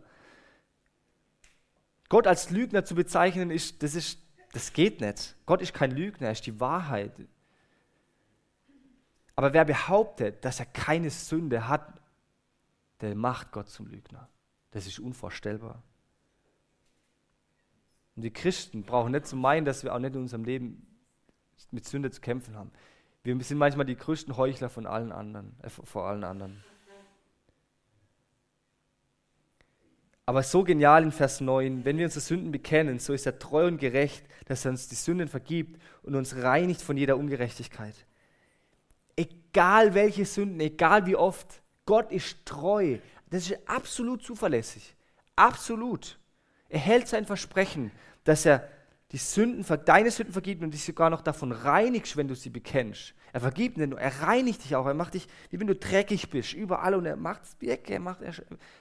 Gott 2.10 2.26
als 2.26 2.50
Lügner 2.50 2.84
zu 2.84 2.96
bezeichnen, 2.96 3.52
ist, 3.52 3.84
das, 3.84 3.94
ist, 3.94 4.18
das 4.54 4.74
geht 4.74 5.02
nicht. 5.02 5.36
Gott 5.46 5.62
ist 5.62 5.76
kein 5.76 5.92
Lügner, 5.92 6.30
er 6.30 6.32
ist 6.32 6.48
die 6.48 6.60
Wahrheit. 6.60 7.12
Aber 9.36 9.54
wer 9.54 9.66
behauptet, 9.66 10.44
dass 10.44 10.60
er 10.60 10.66
keine 10.66 11.12
Sünde 11.12 11.68
hat, 11.68 11.94
der 13.02 13.14
macht 13.14 13.52
Gott 13.52 13.70
zum 13.70 13.86
Lügner. 13.86 14.28
Das 14.72 14.88
ist 14.88 15.00
unvorstellbar. 15.00 15.84
Und 18.16 18.24
die 18.24 18.32
Christen 18.32 18.84
brauchen 18.84 19.12
nicht 19.12 19.28
zu 19.28 19.36
meinen, 19.36 19.66
dass 19.66 19.84
wir 19.84 19.94
auch 19.94 20.00
nicht 20.00 20.16
in 20.16 20.22
unserem 20.22 20.44
Leben 20.44 20.88
mit 21.72 21.86
Sünde 21.86 22.12
zu 22.12 22.22
kämpfen 22.22 22.56
haben. 22.56 22.72
Wir 23.24 23.40
sind 23.44 23.58
manchmal 23.58 23.86
die 23.86 23.96
größten 23.96 24.36
Heuchler 24.36 24.70
von 24.70 24.86
allen 24.88 25.12
anderen, 25.12 25.56
äh, 25.62 25.70
vor 25.70 26.08
allen 26.08 26.24
anderen. 26.24 26.64
Aber 30.26 30.44
so 30.44 30.64
genial 30.64 31.04
in 31.04 31.12
Vers 31.12 31.42
9, 31.42 31.84
wenn 31.84 31.98
wir 31.98 32.06
unsere 32.06 32.22
Sünden 32.22 32.52
bekennen, 32.52 33.00
so 33.00 33.14
ist 33.14 33.26
er 33.26 33.38
treu 33.38 33.68
und 33.68 33.80
gerecht, 33.80 34.26
dass 34.46 34.66
er 34.66 34.72
uns 34.72 34.88
die 34.88 34.96
Sünden 34.96 35.28
vergibt 35.28 35.82
und 36.04 36.16
uns 36.16 36.36
reinigt 36.36 36.82
von 36.82 36.96
jeder 36.96 37.18
Ungerechtigkeit. 37.18 37.96
Egal 39.16 39.94
welche 39.94 40.26
Sünden, 40.26 40.60
egal 40.60 41.06
wie 41.06 41.16
oft, 41.16 41.62
Gott 41.86 42.12
ist 42.12 42.46
treu. 42.46 43.00
Das 43.32 43.50
ist 43.50 43.58
absolut 43.68 44.22
zuverlässig. 44.22 44.96
Absolut. 45.36 46.20
Er 46.70 46.80
hält 46.80 47.08
sein 47.08 47.26
Versprechen, 47.26 47.92
dass 48.24 48.46
er 48.46 48.70
die 49.12 49.18
Sünden, 49.18 49.66
deine 49.86 50.12
Sünden 50.12 50.34
vergibt 50.34 50.62
und 50.62 50.74
dich 50.74 50.84
sogar 50.84 51.10
noch 51.10 51.22
davon 51.22 51.52
reinigst, 51.52 52.16
wenn 52.16 52.28
du 52.28 52.36
sie 52.36 52.50
bekennst. 52.50 53.14
Er 53.34 53.40
vergibt 53.40 53.78
nur, 53.78 54.00
er 54.00 54.22
reinigt 54.22 54.64
dich 54.64 54.76
auch. 54.76 54.86
Er 54.86 54.94
macht 54.94 55.14
dich, 55.14 55.28
wie 55.50 55.60
wenn 55.60 55.68
du 55.68 55.76
dreckig 55.76 56.30
bist, 56.30 56.54
überall 56.54 56.94
und 56.94 57.06
er 57.06 57.16
macht 57.16 57.44
es 57.44 57.62
weg. 57.62 57.90
Er, 57.90 58.00
macht, 58.00 58.22
er 58.22 58.34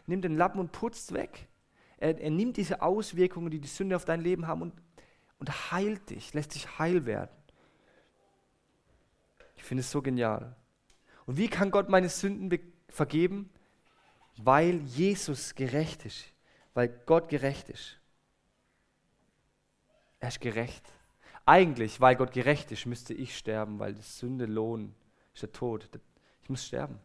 nimmt 0.07 0.25
den 0.25 0.37
Lappen 0.37 0.61
und 0.61 0.73
putzt 0.73 1.15
weg. 1.15 1.49
Er, 1.99 2.21
er, 2.21 2.31
nimmt 2.31 2.57
diese 2.57 2.83
Auswirkungen, 2.83 3.51
die 3.51 3.61
die 3.61 3.69
Sünde 3.69 3.95
auf 3.95 4.05
dein 4.05 4.21
Leben 4.21 4.47
haben 4.49 4.63
und, 4.63 4.75
und 5.39 5.73
heilt 5.73 6.11
dich, 6.11 6.35
lässt 6.35 6.55
dich 6.55 6.79
heil 6.79 7.07
werden. 7.07 7.31
Ich 9.57 9.63
finde 9.63 9.83
es 9.83 9.91
so 9.91 10.03
genial. 10.03 10.57
Und 11.27 11.37
wie 11.37 11.49
kann 11.49 11.71
Gott 11.71 11.89
meine 11.89 12.09
Sünden 12.09 12.59
vergeben? 12.89 13.51
Weil 14.45 14.81
Jesus 14.83 15.55
gerecht 15.55 16.05
ist, 16.05 16.25
weil 16.75 16.89
Gott 17.07 17.29
gerecht 17.29 17.69
ist. 17.69 17.99
Er 20.21 20.29
ist 20.29 20.41
gerecht. 20.41 20.85
Eigentlich, 21.47 22.01
weil 22.01 22.17
Gott 22.17 22.33
gerecht 22.33 22.71
ist, 22.73 22.87
müsste 22.87 23.15
ich 23.15 23.37
sterben, 23.37 23.79
weil 23.79 23.95
die 23.95 24.03
Sünde 24.03 24.47
lohnt, 24.47 24.95
ist 25.35 25.43
der 25.43 25.53
Tod. 25.53 25.89
Ich 26.43 26.51
muss 26.51 26.65
sterben. 26.65 26.99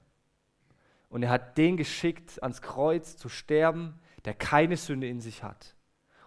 Und 1.09 1.23
er 1.23 1.29
hat 1.29 1.57
den 1.57 1.77
geschickt, 1.77 2.41
ans 2.43 2.61
Kreuz 2.61 3.15
zu 3.15 3.29
sterben, 3.29 3.99
der 4.25 4.33
keine 4.33 4.75
Sünde 4.75 5.07
in 5.07 5.21
sich 5.21 5.43
hat. 5.43 5.75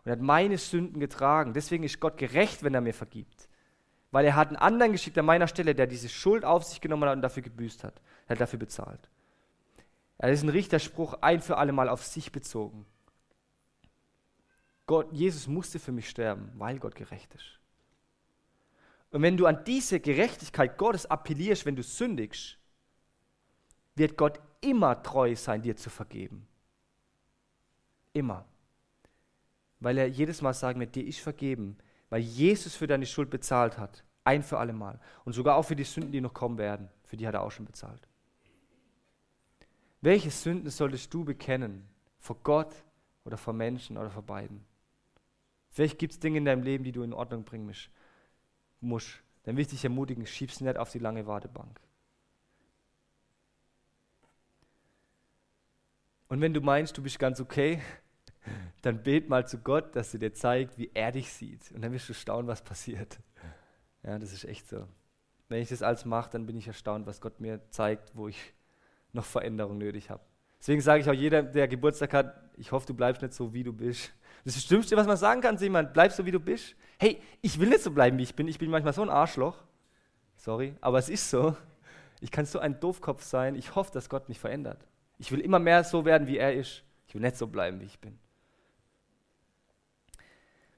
Und 0.02 0.10
er 0.10 0.12
hat 0.12 0.20
meine 0.20 0.56
Sünden 0.56 1.00
getragen. 1.00 1.52
Deswegen 1.52 1.84
ist 1.84 2.00
Gott 2.00 2.16
gerecht, 2.16 2.62
wenn 2.62 2.74
er 2.74 2.80
mir 2.80 2.94
vergibt. 2.94 3.48
Weil 4.10 4.24
er 4.24 4.36
hat 4.36 4.48
einen 4.48 4.56
anderen 4.56 4.92
geschickt 4.92 5.18
an 5.18 5.26
meiner 5.26 5.48
Stelle, 5.48 5.74
der 5.74 5.86
diese 5.86 6.08
Schuld 6.08 6.44
auf 6.44 6.64
sich 6.64 6.80
genommen 6.80 7.08
hat 7.08 7.16
und 7.16 7.22
dafür 7.22 7.42
gebüßt 7.42 7.84
hat. 7.84 8.00
Er 8.26 8.30
hat 8.30 8.40
dafür 8.40 8.58
bezahlt. 8.58 9.10
Er 10.18 10.30
ist 10.30 10.42
ein 10.42 10.48
Richterspruch 10.48 11.14
ein 11.20 11.40
für 11.40 11.56
alle 11.56 11.72
Mal 11.72 11.88
auf 11.88 12.04
sich 12.04 12.32
bezogen. 12.32 12.84
Gott, 14.86 15.12
Jesus 15.12 15.46
musste 15.46 15.78
für 15.78 15.92
mich 15.92 16.08
sterben, 16.08 16.50
weil 16.54 16.78
Gott 16.78 16.94
gerecht 16.94 17.34
ist. 17.34 17.58
Und 19.10 19.22
wenn 19.22 19.36
du 19.36 19.46
an 19.46 19.64
diese 19.64 20.00
Gerechtigkeit 20.00 20.76
Gottes 20.76 21.06
appellierst, 21.06 21.66
wenn 21.66 21.76
du 21.76 21.82
sündigst, 21.82 22.58
wird 23.94 24.16
Gott 24.16 24.40
immer 24.60 25.02
treu 25.02 25.34
sein, 25.36 25.62
dir 25.62 25.76
zu 25.76 25.90
vergeben. 25.90 26.46
Immer. 28.12 28.44
Weil 29.80 29.98
er 29.98 30.08
jedes 30.08 30.42
Mal 30.42 30.54
sagen 30.54 30.80
wird, 30.80 30.94
dir 30.94 31.06
ist 31.06 31.20
vergeben, 31.20 31.78
weil 32.10 32.20
Jesus 32.20 32.74
für 32.74 32.86
deine 32.86 33.06
Schuld 33.06 33.30
bezahlt 33.30 33.78
hat. 33.78 34.04
Ein 34.24 34.42
für 34.42 34.58
alle 34.58 34.72
Mal. 34.72 35.00
Und 35.24 35.32
sogar 35.32 35.56
auch 35.56 35.62
für 35.62 35.76
die 35.76 35.84
Sünden, 35.84 36.12
die 36.12 36.20
noch 36.20 36.34
kommen 36.34 36.58
werden. 36.58 36.88
Für 37.04 37.16
die 37.16 37.26
hat 37.26 37.34
er 37.34 37.42
auch 37.42 37.52
schon 37.52 37.64
bezahlt. 37.64 38.08
Welche 40.00 40.30
Sünden 40.30 40.70
solltest 40.70 41.12
du 41.12 41.24
bekennen? 41.24 41.88
Vor 42.18 42.36
Gott 42.42 42.74
oder 43.24 43.36
vor 43.36 43.52
Menschen 43.52 43.96
oder 43.96 44.10
vor 44.10 44.22
beiden? 44.22 44.64
Vielleicht 45.70 45.98
gibt 45.98 46.12
es 46.12 46.20
Dinge 46.20 46.38
in 46.38 46.44
deinem 46.44 46.62
Leben, 46.62 46.84
die 46.84 46.92
du 46.92 47.02
in 47.02 47.12
Ordnung 47.12 47.44
bringen 47.44 47.72
musst. 48.80 49.22
Dann 49.44 49.56
will 49.56 49.62
ich 49.62 49.68
dich 49.68 49.84
ermutigen, 49.84 50.26
schieb 50.26 50.50
sie 50.50 50.64
nicht 50.64 50.76
auf 50.76 50.90
die 50.90 50.98
lange 50.98 51.26
Wartebank. 51.26 51.80
Und 56.28 56.40
wenn 56.40 56.52
du 56.52 56.60
meinst, 56.60 56.96
du 56.96 57.02
bist 57.02 57.18
ganz 57.18 57.40
okay, 57.40 57.82
dann 58.82 59.02
bet 59.02 59.28
mal 59.28 59.48
zu 59.48 59.58
Gott, 59.58 59.96
dass 59.96 60.12
er 60.12 60.20
dir 60.20 60.34
zeigt, 60.34 60.78
wie 60.78 60.90
er 60.94 61.12
dich 61.12 61.32
sieht. 61.32 61.72
Und 61.72 61.82
dann 61.82 61.92
wirst 61.92 62.08
du 62.08 62.14
staunen, 62.14 62.46
was 62.46 62.62
passiert. 62.62 63.18
Ja, 64.04 64.16
das 64.16 64.32
ist 64.32 64.44
echt 64.44 64.68
so. 64.68 64.86
Wenn 65.48 65.60
ich 65.60 65.70
das 65.70 65.82
alles 65.82 66.04
mache, 66.04 66.30
dann 66.30 66.46
bin 66.46 66.56
ich 66.56 66.68
erstaunt, 66.68 67.06
was 67.06 67.20
Gott 67.20 67.40
mir 67.40 67.68
zeigt, 67.70 68.14
wo 68.14 68.28
ich 68.28 68.54
noch 69.12 69.24
Veränderung 69.24 69.78
nötig 69.78 70.10
habe. 70.10 70.22
Deswegen 70.58 70.80
sage 70.80 71.02
ich 71.02 71.08
auch 71.08 71.14
jeder, 71.14 71.42
der 71.42 71.68
Geburtstag 71.68 72.12
hat, 72.12 72.34
ich 72.56 72.72
hoffe, 72.72 72.86
du 72.86 72.94
bleibst 72.94 73.22
nicht 73.22 73.34
so, 73.34 73.52
wie 73.54 73.62
du 73.62 73.72
bist. 73.72 74.12
Das 74.44 74.54
ist 74.54 74.64
das 74.64 74.68
Schlimmste, 74.68 74.96
was 74.96 75.06
man 75.06 75.16
sagen 75.16 75.40
kann 75.40 75.56
zu 75.58 75.64
jemandem, 75.64 75.92
bleib 75.92 76.12
so, 76.12 76.26
wie 76.26 76.30
du 76.30 76.40
bist. 76.40 76.74
Hey, 76.98 77.20
ich 77.40 77.58
will 77.60 77.68
nicht 77.68 77.82
so 77.82 77.90
bleiben, 77.90 78.18
wie 78.18 78.22
ich 78.22 78.34
bin. 78.34 78.48
Ich 78.48 78.58
bin 78.58 78.70
manchmal 78.70 78.92
so 78.92 79.02
ein 79.02 79.10
Arschloch. 79.10 79.56
Sorry, 80.36 80.74
aber 80.80 80.98
es 80.98 81.08
ist 81.08 81.30
so. 81.30 81.56
Ich 82.20 82.30
kann 82.30 82.46
so 82.46 82.58
ein 82.58 82.80
Doofkopf 82.80 83.22
sein. 83.22 83.54
Ich 83.54 83.74
hoffe, 83.74 83.92
dass 83.92 84.08
Gott 84.08 84.28
mich 84.28 84.38
verändert. 84.38 84.86
Ich 85.18 85.30
will 85.30 85.40
immer 85.40 85.58
mehr 85.58 85.84
so 85.84 86.04
werden, 86.04 86.26
wie 86.26 86.38
er 86.38 86.54
ist. 86.54 86.82
Ich 87.06 87.14
will 87.14 87.22
nicht 87.22 87.36
so 87.36 87.46
bleiben, 87.46 87.80
wie 87.80 87.84
ich 87.84 87.98
bin. 87.98 88.18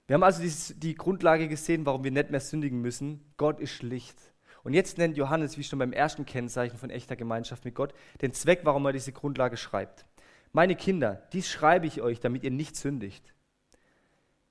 Wir 0.07 0.15
haben 0.15 0.23
also 0.23 0.43
die, 0.43 0.81
die 0.81 0.95
Grundlage 0.95 1.49
gesehen, 1.49 1.87
warum 1.87 2.05
wir 2.05 2.11
nicht 2.11 2.31
mehr 2.31 2.41
sündigen 2.41 2.81
müssen. 2.81 3.25
Gott 3.37 3.61
ist 3.61 3.83
Licht. 3.83 4.30
Und 4.63 4.75
jetzt 4.75 4.99
nennt 4.99 5.17
Johannes, 5.17 5.57
wie 5.57 5.65
schon 5.65 5.79
beim 5.79 5.93
ersten 5.93 6.27
Kennzeichen 6.27 6.77
von 6.77 6.91
echter 6.91 7.17
Gemeinschaft 7.17 7.65
mit 7.65 7.75
Gott, 7.75 7.95
den 8.21 8.33
Zweck, 8.33 8.61
warum 8.65 8.85
er 8.87 8.93
diese 8.93 9.13
Grundlage 9.13 9.57
schreibt. 9.57 10.05
Meine 10.53 10.77
Kinder, 10.77 11.23
dies 11.33 11.49
schreibe 11.49 11.87
ich 11.87 12.03
euch, 12.03 12.21
damit 12.21 12.43
ihr 12.43 12.51
nicht 12.51 12.77
sündigt. 12.77 13.35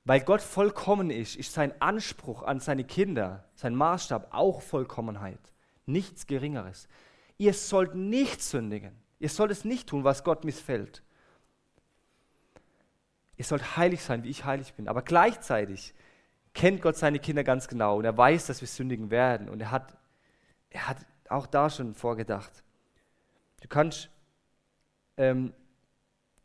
Weil 0.05 0.22
Gott 0.22 0.41
vollkommen 0.41 1.12
ist, 1.12 1.36
ist 1.36 1.53
sein 1.53 1.80
Anspruch 1.82 2.43
an 2.43 2.60
seine 2.60 2.84
Kinder, 2.84 3.45
sein 3.53 3.76
Maßstab 3.76 4.30
auch 4.32 4.62
Vollkommenheit. 4.62 5.39
Nichts 5.86 6.26
Geringeres. 6.26 6.88
Ihr 7.38 7.53
sollt 7.53 7.95
nicht 7.95 8.41
sündigen. 8.41 8.95
Ihr 9.20 9.30
sollt 9.30 9.51
es 9.51 9.66
nicht 9.66 9.88
tun, 9.89 10.03
was 10.03 10.24
Gott 10.24 10.45
missfällt. 10.45 11.03
ihr 13.38 13.45
sollt 13.45 13.78
heilig 13.78 14.01
sein, 14.01 14.24
wie 14.24 14.30
ich 14.30 14.45
heilig 14.45 14.74
bin. 14.74 14.88
Aber 14.88 15.01
gleichzeitig 15.01 15.93
kennt 16.53 16.81
Gott 16.81 16.97
seine 16.97 17.19
Kinder 17.19 17.43
ganz 17.43 17.67
genau 17.67 17.97
und 17.97 18.05
er 18.05 18.17
weiß, 18.17 18.47
dass 18.47 18.61
wir 18.61 18.67
sündigen 18.67 19.11
werden. 19.11 19.49
Und 19.49 19.61
er 19.61 19.71
hat, 19.71 19.97
er 20.69 20.87
hat 20.87 20.97
auch 21.29 21.47
da 21.47 21.69
schon 21.69 21.93
vorgedacht. 21.93 22.63
Du 23.61 23.67
kannst 23.67 24.09
ähm, 25.17 25.53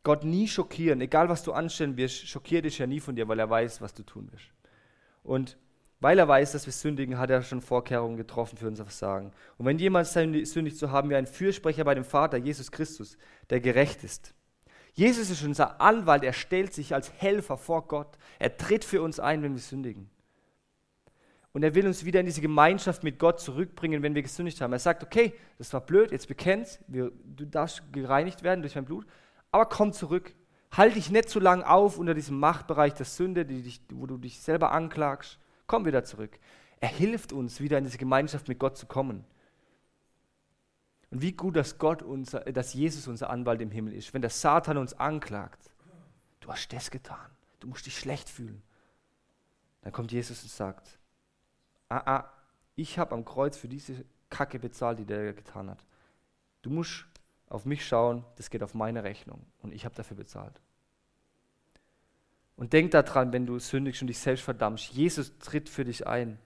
Gott 0.03 0.23
nie 0.23 0.47
schockieren, 0.47 1.01
egal 1.01 1.29
was 1.29 1.43
du 1.43 1.53
anstellen 1.53 1.97
wirst, 1.97 2.27
schockiert 2.27 2.65
dich 2.65 2.77
ja 2.77 2.85
nie 2.85 2.99
von 2.99 3.15
dir, 3.15 3.27
weil 3.27 3.39
er 3.39 3.49
weiß, 3.49 3.81
was 3.81 3.93
du 3.93 4.03
tun 4.03 4.31
wirst. 4.31 4.51
Und 5.23 5.57
weil 5.99 6.19
er 6.19 6.27
weiß, 6.27 6.51
dass 6.51 6.65
wir 6.65 6.73
sündigen, 6.73 7.17
hat 7.17 7.31
er 7.31 7.41
schon 7.41 7.61
Vorkehrungen 7.61 8.17
getroffen 8.17 8.57
für 8.57 8.67
unser 8.67 8.83
Versagen. 8.83 9.31
Und 9.57 9.65
wenn 9.65 9.79
jemand 9.79 10.07
sündigt, 10.07 10.77
so 10.77 10.91
haben 10.91 11.09
wir 11.09 11.17
einen 11.17 11.25
Fürsprecher 11.25 11.83
bei 11.83 11.95
dem 11.95 12.03
Vater, 12.03 12.37
Jesus 12.37 12.71
Christus, 12.71 13.17
der 13.49 13.61
gerecht 13.61 14.03
ist. 14.03 14.35
Jesus 14.95 15.29
ist 15.29 15.43
unser 15.43 15.81
Anwalt, 15.81 16.23
er 16.23 16.33
stellt 16.33 16.73
sich 16.73 16.93
als 16.93 17.11
Helfer 17.11 17.57
vor 17.57 17.87
Gott. 17.87 18.17
Er 18.39 18.55
tritt 18.55 18.85
für 18.85 19.01
uns 19.01 19.19
ein, 19.19 19.43
wenn 19.43 19.53
wir 19.53 19.61
sündigen. 19.61 20.09
Und 21.51 21.63
er 21.63 21.75
will 21.75 21.85
uns 21.85 22.05
wieder 22.05 22.21
in 22.21 22.25
diese 22.25 22.41
Gemeinschaft 22.41 23.03
mit 23.03 23.19
Gott 23.19 23.39
zurückbringen, 23.39 24.03
wenn 24.03 24.15
wir 24.15 24.23
gesündigt 24.23 24.59
haben. 24.61 24.71
Er 24.73 24.79
sagt, 24.79 25.03
okay, 25.03 25.33
das 25.57 25.71
war 25.73 25.81
blöd, 25.81 26.11
jetzt 26.11 26.27
bekennst, 26.27 26.79
du 26.87 27.11
darfst 27.45 27.83
gereinigt 27.91 28.43
werden 28.43 28.61
durch 28.61 28.75
mein 28.75 28.85
Blut, 28.85 29.05
aber 29.51 29.65
komm 29.65 29.91
zurück. 29.91 30.33
Halt 30.71 30.95
dich 30.95 31.11
nicht 31.11 31.29
zu 31.29 31.39
lang 31.39 31.61
auf 31.63 31.97
unter 31.97 32.13
diesem 32.13 32.39
Machtbereich 32.39 32.93
der 32.93 33.05
Sünde, 33.05 33.45
dich, 33.45 33.81
wo 33.93 34.05
du 34.05 34.17
dich 34.17 34.39
selber 34.41 34.71
anklagst. 34.71 35.39
Komm 35.67 35.85
wieder 35.85 36.03
zurück. 36.03 36.39
Er 36.79 36.89
hilft 36.89 37.31
uns, 37.31 37.61
wieder 37.61 37.77
in 37.77 37.85
diese 37.85 37.97
Gemeinschaft 37.97 38.47
mit 38.47 38.59
Gott 38.59 38.77
zu 38.77 38.85
kommen. 38.85 39.25
Und 41.11 41.21
wie 41.21 41.33
gut, 41.33 41.55
dass 41.55 41.77
Gott 41.77 42.01
unser, 42.01 42.41
dass 42.41 42.73
Jesus 42.73 43.07
unser 43.07 43.29
Anwalt 43.29 43.61
im 43.61 43.71
Himmel 43.71 43.93
ist. 43.93 44.13
Wenn 44.13 44.21
der 44.21 44.31
Satan 44.31 44.77
uns 44.77 44.93
anklagt, 44.93 45.71
du 46.39 46.51
hast 46.51 46.67
das 46.73 46.91
getan, 46.91 47.29
du 47.59 47.67
musst 47.67 47.85
dich 47.85 47.97
schlecht 47.97 48.29
fühlen. 48.29 48.61
Dann 49.81 49.93
kommt 49.93 50.11
Jesus 50.11 50.41
und 50.43 50.51
sagt, 50.51 50.99
ah, 51.89 52.01
ah, 52.05 52.31
ich 52.75 52.97
habe 52.97 53.13
am 53.13 53.23
Kreuz 53.23 53.55
für 53.55 53.67
diese 53.67 54.03
Kacke 54.29 54.59
bezahlt, 54.59 54.99
die 54.99 55.05
der 55.05 55.33
getan 55.33 55.69
hat. 55.69 55.85
Du 56.61 56.69
musst 56.69 57.05
auf 57.47 57.65
mich 57.65 57.85
schauen, 57.85 58.25
das 58.37 58.49
geht 58.49 58.63
auf 58.63 58.73
meine 58.73 59.03
Rechnung 59.03 59.45
und 59.61 59.73
ich 59.73 59.85
habe 59.85 59.95
dafür 59.95 60.17
bezahlt. 60.17 60.59
Und 62.57 62.73
denk 62.73 62.91
daran, 62.91 63.33
wenn 63.33 63.45
du 63.45 63.59
sündigst 63.59 64.01
und 64.01 64.07
dich 64.07 64.19
selbst 64.19 64.43
verdammst, 64.43 64.91
Jesus 64.91 65.37
tritt 65.39 65.69
für 65.69 65.85
dich 65.85 66.07
ein 66.07 66.39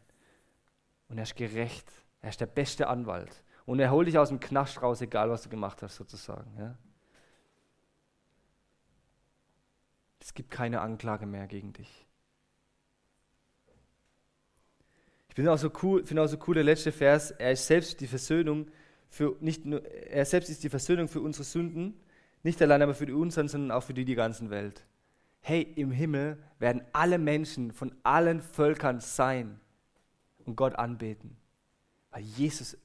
und 1.08 1.18
er 1.18 1.24
ist 1.24 1.36
gerecht, 1.36 1.90
er 2.22 2.30
ist 2.30 2.42
der 2.42 2.48
beste 2.48 2.88
Anwalt 2.88 3.44
und 3.70 3.80
er 3.80 3.92
holt 3.92 4.08
dich 4.08 4.18
aus 4.18 4.30
dem 4.30 4.40
Knast 4.40 4.82
raus, 4.82 5.00
egal 5.00 5.30
was 5.30 5.44
du 5.44 5.50
gemacht 5.50 5.84
hast, 5.84 5.96
sozusagen. 5.96 6.50
Ja? 6.58 6.76
Es 10.20 10.34
gibt 10.34 10.50
keine 10.50 10.82
Anklage 10.82 11.28
mehr 11.28 11.46
gegen 11.46 11.72
dich. 11.74 12.08
Ich 15.28 15.36
finde 15.36 15.54
auch 15.54 15.60
so 15.60 15.72
cool, 15.84 16.04
finde 16.04 16.24
auch 16.24 16.28
so 16.28 16.40
cool 16.48 16.56
der 16.56 16.64
letzte 16.64 16.92
Vers. 16.92 17.30
Er 17.30 17.52
ist 17.52 17.68
selbst 17.68 18.02
die 18.02 18.08
Versöhnung 18.08 18.72
für 19.08 19.38
nicht 19.40 19.66
nur, 19.66 19.86
er 19.86 20.26
selbst 20.26 20.50
ist 20.50 20.64
die 20.64 20.70
Versöhnung 20.70 21.08
für 21.08 21.22
unsere 21.22 21.44
Sünden, 21.44 21.94
nicht 22.42 22.60
allein 22.64 22.82
aber 22.82 22.96
für 22.96 23.06
die 23.06 23.14
unseren, 23.14 23.50
sondern 23.50 23.70
auch 23.70 23.84
für 23.84 23.94
die 23.94 24.04
die 24.04 24.16
ganzen 24.16 24.50
Welt. 24.50 24.84
Hey, 25.42 25.62
im 25.62 25.92
Himmel 25.92 26.42
werden 26.58 26.82
alle 26.92 27.20
Menschen 27.20 27.72
von 27.72 27.96
allen 28.02 28.42
Völkern 28.42 29.00
sein 29.00 29.60
und 30.40 30.56
Gott 30.56 30.74
anbeten, 30.74 31.38
weil 32.10 32.24
Jesus 32.24 32.76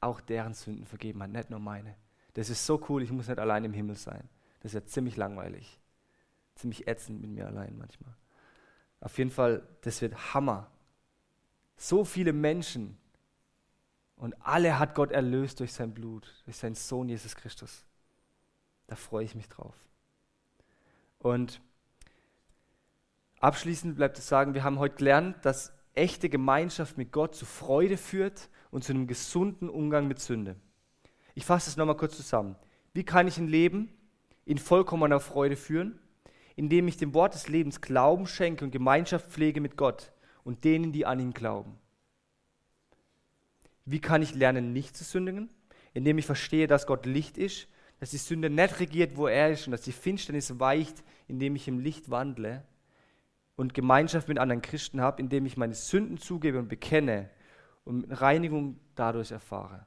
auch 0.00 0.20
deren 0.20 0.54
Sünden 0.54 0.86
vergeben 0.86 1.22
hat, 1.22 1.30
nicht 1.30 1.50
nur 1.50 1.60
meine. 1.60 1.96
Das 2.34 2.50
ist 2.50 2.66
so 2.66 2.84
cool, 2.88 3.02
ich 3.02 3.12
muss 3.12 3.28
nicht 3.28 3.38
allein 3.38 3.64
im 3.64 3.72
Himmel 3.72 3.96
sein. 3.96 4.28
Das 4.60 4.72
ist 4.72 4.74
ja 4.74 4.86
ziemlich 4.86 5.16
langweilig, 5.16 5.80
ziemlich 6.54 6.86
ätzend 6.88 7.20
mit 7.20 7.30
mir 7.30 7.46
allein 7.46 7.76
manchmal. 7.78 8.14
Auf 9.00 9.18
jeden 9.18 9.30
Fall, 9.30 9.66
das 9.82 10.00
wird 10.00 10.34
Hammer. 10.34 10.70
So 11.76 12.04
viele 12.04 12.32
Menschen 12.32 12.96
und 14.16 14.34
alle 14.40 14.78
hat 14.78 14.94
Gott 14.94 15.12
erlöst 15.12 15.60
durch 15.60 15.72
sein 15.72 15.92
Blut, 15.92 16.42
durch 16.44 16.56
seinen 16.56 16.74
Sohn 16.74 17.08
Jesus 17.08 17.36
Christus. 17.36 17.84
Da 18.86 18.96
freue 18.96 19.24
ich 19.24 19.34
mich 19.34 19.48
drauf. 19.48 19.74
Und 21.18 21.60
abschließend 23.40 23.96
bleibt 23.96 24.18
es 24.18 24.28
sagen, 24.28 24.54
wir 24.54 24.64
haben 24.64 24.78
heute 24.78 24.96
gelernt, 24.96 25.44
dass 25.44 25.72
echte 25.94 26.28
Gemeinschaft 26.28 26.98
mit 26.98 27.12
Gott 27.12 27.34
zu 27.34 27.46
Freude 27.46 27.96
führt 27.96 28.48
und 28.74 28.82
zu 28.82 28.92
einem 28.92 29.06
gesunden 29.06 29.68
Umgang 29.68 30.08
mit 30.08 30.18
Sünde. 30.18 30.56
Ich 31.36 31.46
fasse 31.46 31.70
es 31.70 31.76
nochmal 31.76 31.96
kurz 31.96 32.16
zusammen. 32.16 32.56
Wie 32.92 33.04
kann 33.04 33.28
ich 33.28 33.38
ein 33.38 33.46
Leben 33.46 33.88
in 34.46 34.58
vollkommener 34.58 35.20
Freude 35.20 35.54
führen? 35.54 36.00
Indem 36.56 36.88
ich 36.88 36.96
dem 36.96 37.14
Wort 37.14 37.34
des 37.34 37.46
Lebens 37.46 37.80
Glauben 37.80 38.26
schenke 38.26 38.64
und 38.64 38.72
Gemeinschaft 38.72 39.30
pflege 39.30 39.60
mit 39.60 39.76
Gott 39.76 40.12
und 40.42 40.64
denen, 40.64 40.90
die 40.90 41.06
an 41.06 41.20
ihn 41.20 41.32
glauben. 41.32 41.78
Wie 43.84 44.00
kann 44.00 44.22
ich 44.22 44.34
lernen, 44.34 44.72
nicht 44.72 44.96
zu 44.96 45.04
sündigen? 45.04 45.50
Indem 45.92 46.18
ich 46.18 46.26
verstehe, 46.26 46.66
dass 46.66 46.88
Gott 46.88 47.06
Licht 47.06 47.38
ist, 47.38 47.68
dass 48.00 48.10
die 48.10 48.16
Sünde 48.16 48.50
nicht 48.50 48.80
regiert, 48.80 49.16
wo 49.16 49.28
er 49.28 49.52
ist 49.52 49.68
und 49.68 49.70
dass 49.70 49.82
die 49.82 49.92
Finsternis 49.92 50.58
weicht, 50.58 51.04
indem 51.28 51.54
ich 51.54 51.68
im 51.68 51.78
Licht 51.78 52.10
wandle 52.10 52.64
und 53.54 53.72
Gemeinschaft 53.72 54.26
mit 54.26 54.38
anderen 54.38 54.62
Christen 54.62 55.00
habe, 55.00 55.22
indem 55.22 55.46
ich 55.46 55.56
meine 55.56 55.74
Sünden 55.74 56.18
zugebe 56.18 56.58
und 56.58 56.68
bekenne 56.68 57.30
und 57.84 58.04
Reinigung 58.10 58.78
dadurch 58.94 59.30
erfahre. 59.30 59.86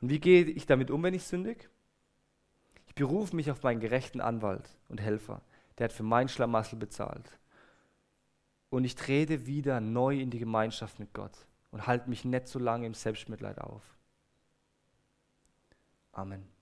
Und 0.00 0.10
wie 0.10 0.20
gehe 0.20 0.44
ich 0.44 0.66
damit 0.66 0.90
um, 0.90 1.02
wenn 1.02 1.14
ich 1.14 1.24
sündig? 1.24 1.68
Ich 2.86 2.94
berufe 2.94 3.36
mich 3.36 3.50
auf 3.50 3.62
meinen 3.62 3.80
gerechten 3.80 4.20
Anwalt 4.20 4.68
und 4.88 5.00
Helfer. 5.00 5.42
Der 5.78 5.84
hat 5.84 5.92
für 5.92 6.02
mein 6.02 6.28
Schlamassel 6.28 6.78
bezahlt. 6.78 7.38
Und 8.68 8.84
ich 8.84 8.94
trete 8.94 9.46
wieder 9.46 9.80
neu 9.80 10.18
in 10.18 10.30
die 10.30 10.38
Gemeinschaft 10.38 10.98
mit 10.98 11.12
Gott 11.12 11.46
und 11.70 11.86
halte 11.86 12.08
mich 12.08 12.24
nicht 12.24 12.48
so 12.48 12.58
lange 12.58 12.86
im 12.86 12.94
Selbstmitleid 12.94 13.60
auf. 13.60 13.82
Amen. 16.12 16.59